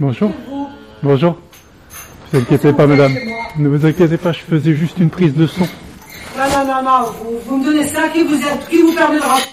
Bonjour. 0.00 0.32
Bonjour. 1.02 1.36
Ne 2.32 2.38
vous 2.38 2.44
inquiétez 2.44 2.72
pas, 2.72 2.86
madame. 2.86 3.14
Ne 3.58 3.68
vous 3.68 3.84
inquiétez 3.84 4.16
pas, 4.16 4.32
je 4.32 4.40
faisais 4.40 4.74
juste 4.74 4.96
une 4.98 5.10
prise 5.10 5.34
de 5.34 5.46
son. 5.46 5.60
Non, 5.60 6.48
non, 6.50 6.66
non, 6.66 6.82
non, 6.82 7.10
vous, 7.22 7.38
vous 7.44 7.56
me 7.58 7.64
donnez 7.66 7.86
ça 7.86 8.08
qui 8.08 8.22
vous, 8.22 8.38
qui 8.70 8.80
vous 8.80 8.94
permet 8.94 9.18
de 9.18 9.22
rentrer. 9.22 9.50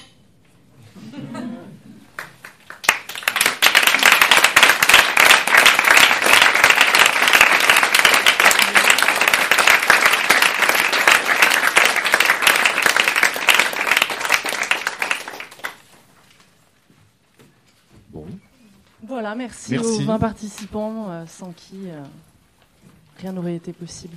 Voilà, 19.05 19.35
merci, 19.47 19.71
Merci. 19.71 19.87
aux 19.87 20.05
20 20.05 20.19
participants 20.19 21.05
euh, 21.09 21.25
sans 21.25 21.51
qui 21.53 21.89
euh, 21.89 22.01
rien 23.21 23.31
n'aurait 23.31 23.55
été 23.55 23.71
possible. 23.71 24.15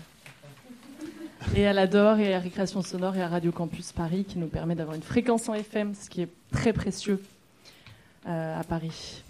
Et 1.55 1.67
à 1.67 1.73
l'ADOR 1.73 2.19
et 2.19 2.35
à 2.35 2.39
Récréation 2.41 2.83
Sonore 2.83 3.17
et 3.17 3.23
à 3.23 3.29
Radio 3.29 3.53
Campus 3.53 3.93
Paris 3.93 4.25
qui 4.25 4.39
nous 4.39 4.49
permet 4.49 4.75
d'avoir 4.75 4.97
une 4.97 5.03
fréquence 5.03 5.49
en 5.49 5.55
FM, 5.55 5.95
ce 5.95 6.11
qui 6.11 6.23
est 6.23 6.29
très 6.53 6.73
précieux 6.73 7.23
euh, 8.27 8.59
à 8.61 8.65
Paris. 8.65 9.23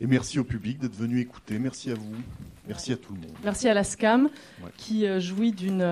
Et 0.00 0.06
merci 0.08 0.40
au 0.40 0.44
public 0.44 0.78
d'être 0.80 0.96
venu 0.96 1.20
écouter. 1.20 1.58
Merci 1.60 1.92
à 1.92 1.94
vous. 1.94 2.14
Merci 2.66 2.92
à 2.92 2.96
tout 2.96 3.14
le 3.14 3.20
monde. 3.20 3.30
Merci 3.44 3.68
à 3.68 3.74
la 3.74 3.84
SCAM 3.84 4.24
Ouais. 4.62 4.70
qui 4.76 5.06
jouit 5.20 5.52
d'une 5.52 5.86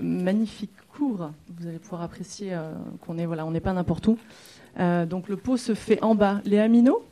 magnifique 0.00 0.72
cour. 0.94 1.30
Vous 1.58 1.66
allez 1.68 1.78
pouvoir 1.78 2.00
apprécier 2.02 2.58
qu'on 3.04 3.18
est 3.18 3.26
voilà, 3.26 3.44
on 3.44 3.50
n'est 3.50 3.60
pas 3.60 3.74
n'importe 3.74 4.06
où. 4.06 4.18
Donc 4.78 5.28
le 5.28 5.36
pot 5.36 5.58
se 5.58 5.74
fait 5.74 6.02
en 6.02 6.14
bas. 6.14 6.40
Léa 6.46 6.68
Minot? 6.68 7.04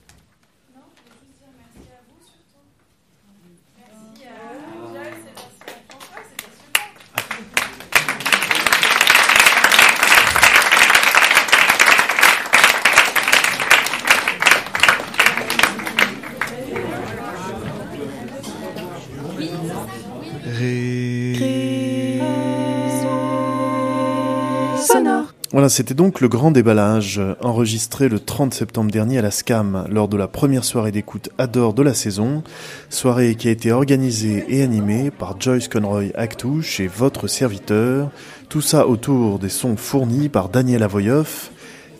Voilà, 25.56 25.70
c'était 25.70 25.94
donc 25.94 26.20
le 26.20 26.28
grand 26.28 26.50
déballage, 26.50 27.18
enregistré 27.40 28.10
le 28.10 28.20
30 28.20 28.52
septembre 28.52 28.90
dernier 28.90 29.16
à 29.16 29.22
la 29.22 29.30
SCAM, 29.30 29.86
lors 29.88 30.06
de 30.06 30.18
la 30.18 30.28
première 30.28 30.64
soirée 30.66 30.92
d'écoute 30.92 31.30
Adore 31.38 31.72
de 31.72 31.80
la 31.80 31.94
saison, 31.94 32.44
soirée 32.90 33.36
qui 33.36 33.48
a 33.48 33.52
été 33.52 33.72
organisée 33.72 34.44
et 34.50 34.62
animée 34.62 35.10
par 35.10 35.40
Joyce 35.40 35.68
Conroy 35.68 36.08
Actouche 36.14 36.78
et 36.80 36.88
votre 36.88 37.26
serviteur, 37.26 38.10
tout 38.50 38.60
ça 38.60 38.86
autour 38.86 39.38
des 39.38 39.48
sons 39.48 39.78
fournis 39.78 40.28
par 40.28 40.50
Daniel 40.50 40.82
Avoyoff, 40.82 41.50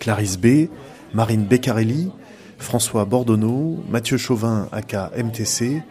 Clarisse 0.01 0.37
B, 0.37 0.69
Marine 1.15 1.47
Beccarelli, 1.47 2.11
François 2.59 3.07
Bordonneau, 3.07 3.83
Mathieu 3.89 4.19
Chauvin 4.19 4.69
aka 4.71 5.11
MTC, 5.17 5.83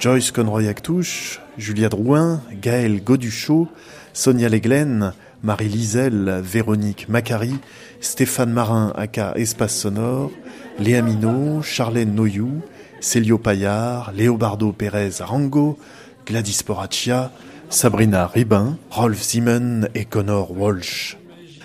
Joyce 0.00 0.32
Conroy 0.32 0.66
Actouche, 0.66 1.40
Julia 1.56 1.88
Drouin, 1.88 2.42
Gaël 2.60 3.00
Goduchot, 3.00 3.68
Sonia 4.12 4.48
Leglen, 4.48 5.12
Marie 5.42 5.68
Lisel, 5.68 6.40
Véronique 6.42 7.08
Macari, 7.08 7.54
Stéphane 8.00 8.52
Marin 8.52 8.92
aka 8.96 9.34
Espace 9.36 9.76
Sonore, 9.76 10.30
Léa 10.78 11.02
Minot, 11.02 11.62
Charlène 11.62 12.14
Noyou, 12.14 12.62
Célio 13.00 13.38
Paillard, 13.38 14.12
Léobardo 14.12 14.72
Pérez 14.72 15.20
Arango, 15.20 15.78
Gladys 16.26 16.60
Poraccia, 16.64 17.30
Sabrina 17.68 18.26
Ribin, 18.26 18.78
Rolf 18.90 19.20
Simon 19.20 19.88
et 19.94 20.04
Connor 20.04 20.50
Walsh. 20.56 21.16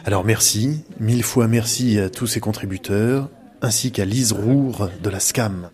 Alors 0.05 0.23
merci, 0.23 0.83
mille 0.99 1.23
fois 1.23 1.47
merci 1.47 1.99
à 1.99 2.09
tous 2.09 2.27
ces 2.27 2.39
contributeurs, 2.39 3.29
ainsi 3.61 3.91
qu'à 3.91 4.05
Lise 4.05 4.31
Roure 4.31 4.89
de 5.03 5.09
la 5.09 5.19
SCAM. 5.19 5.69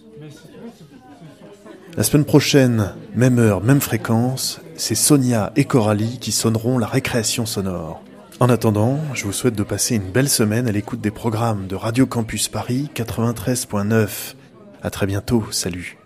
La 1.96 2.04
semaine 2.04 2.26
prochaine, 2.26 2.94
même 3.16 3.40
heure, 3.40 3.64
même 3.64 3.82
fréquence, 3.82 4.62
c'est 4.78 4.96
Sonia 4.96 5.52
et 5.56 5.66
Coralie 5.66 6.20
qui 6.20 6.32
sonneront 6.32 6.78
la 6.78 6.88
récréation 6.88 7.46
sonore. 7.46 8.02
En 8.40 8.50
attendant, 8.50 9.00
je 9.14 9.26
vous 9.26 9.34
souhaite 9.34 9.56
de 9.56 9.64
passer 9.64 9.96
une 9.96 10.12
belle 10.12 10.30
semaine 10.30 10.68
à 10.68 10.72
l'écoute 10.72 11.02
des 11.02 11.12
programmes 11.12 11.68
de 11.68 11.76
Radio 11.76 12.06
Campus 12.06 12.48
Paris 12.48 12.90
93.9. 12.96 14.36
À 14.84 14.90
très 14.92 15.08
bientôt, 15.08 15.44
salut. 15.52 15.98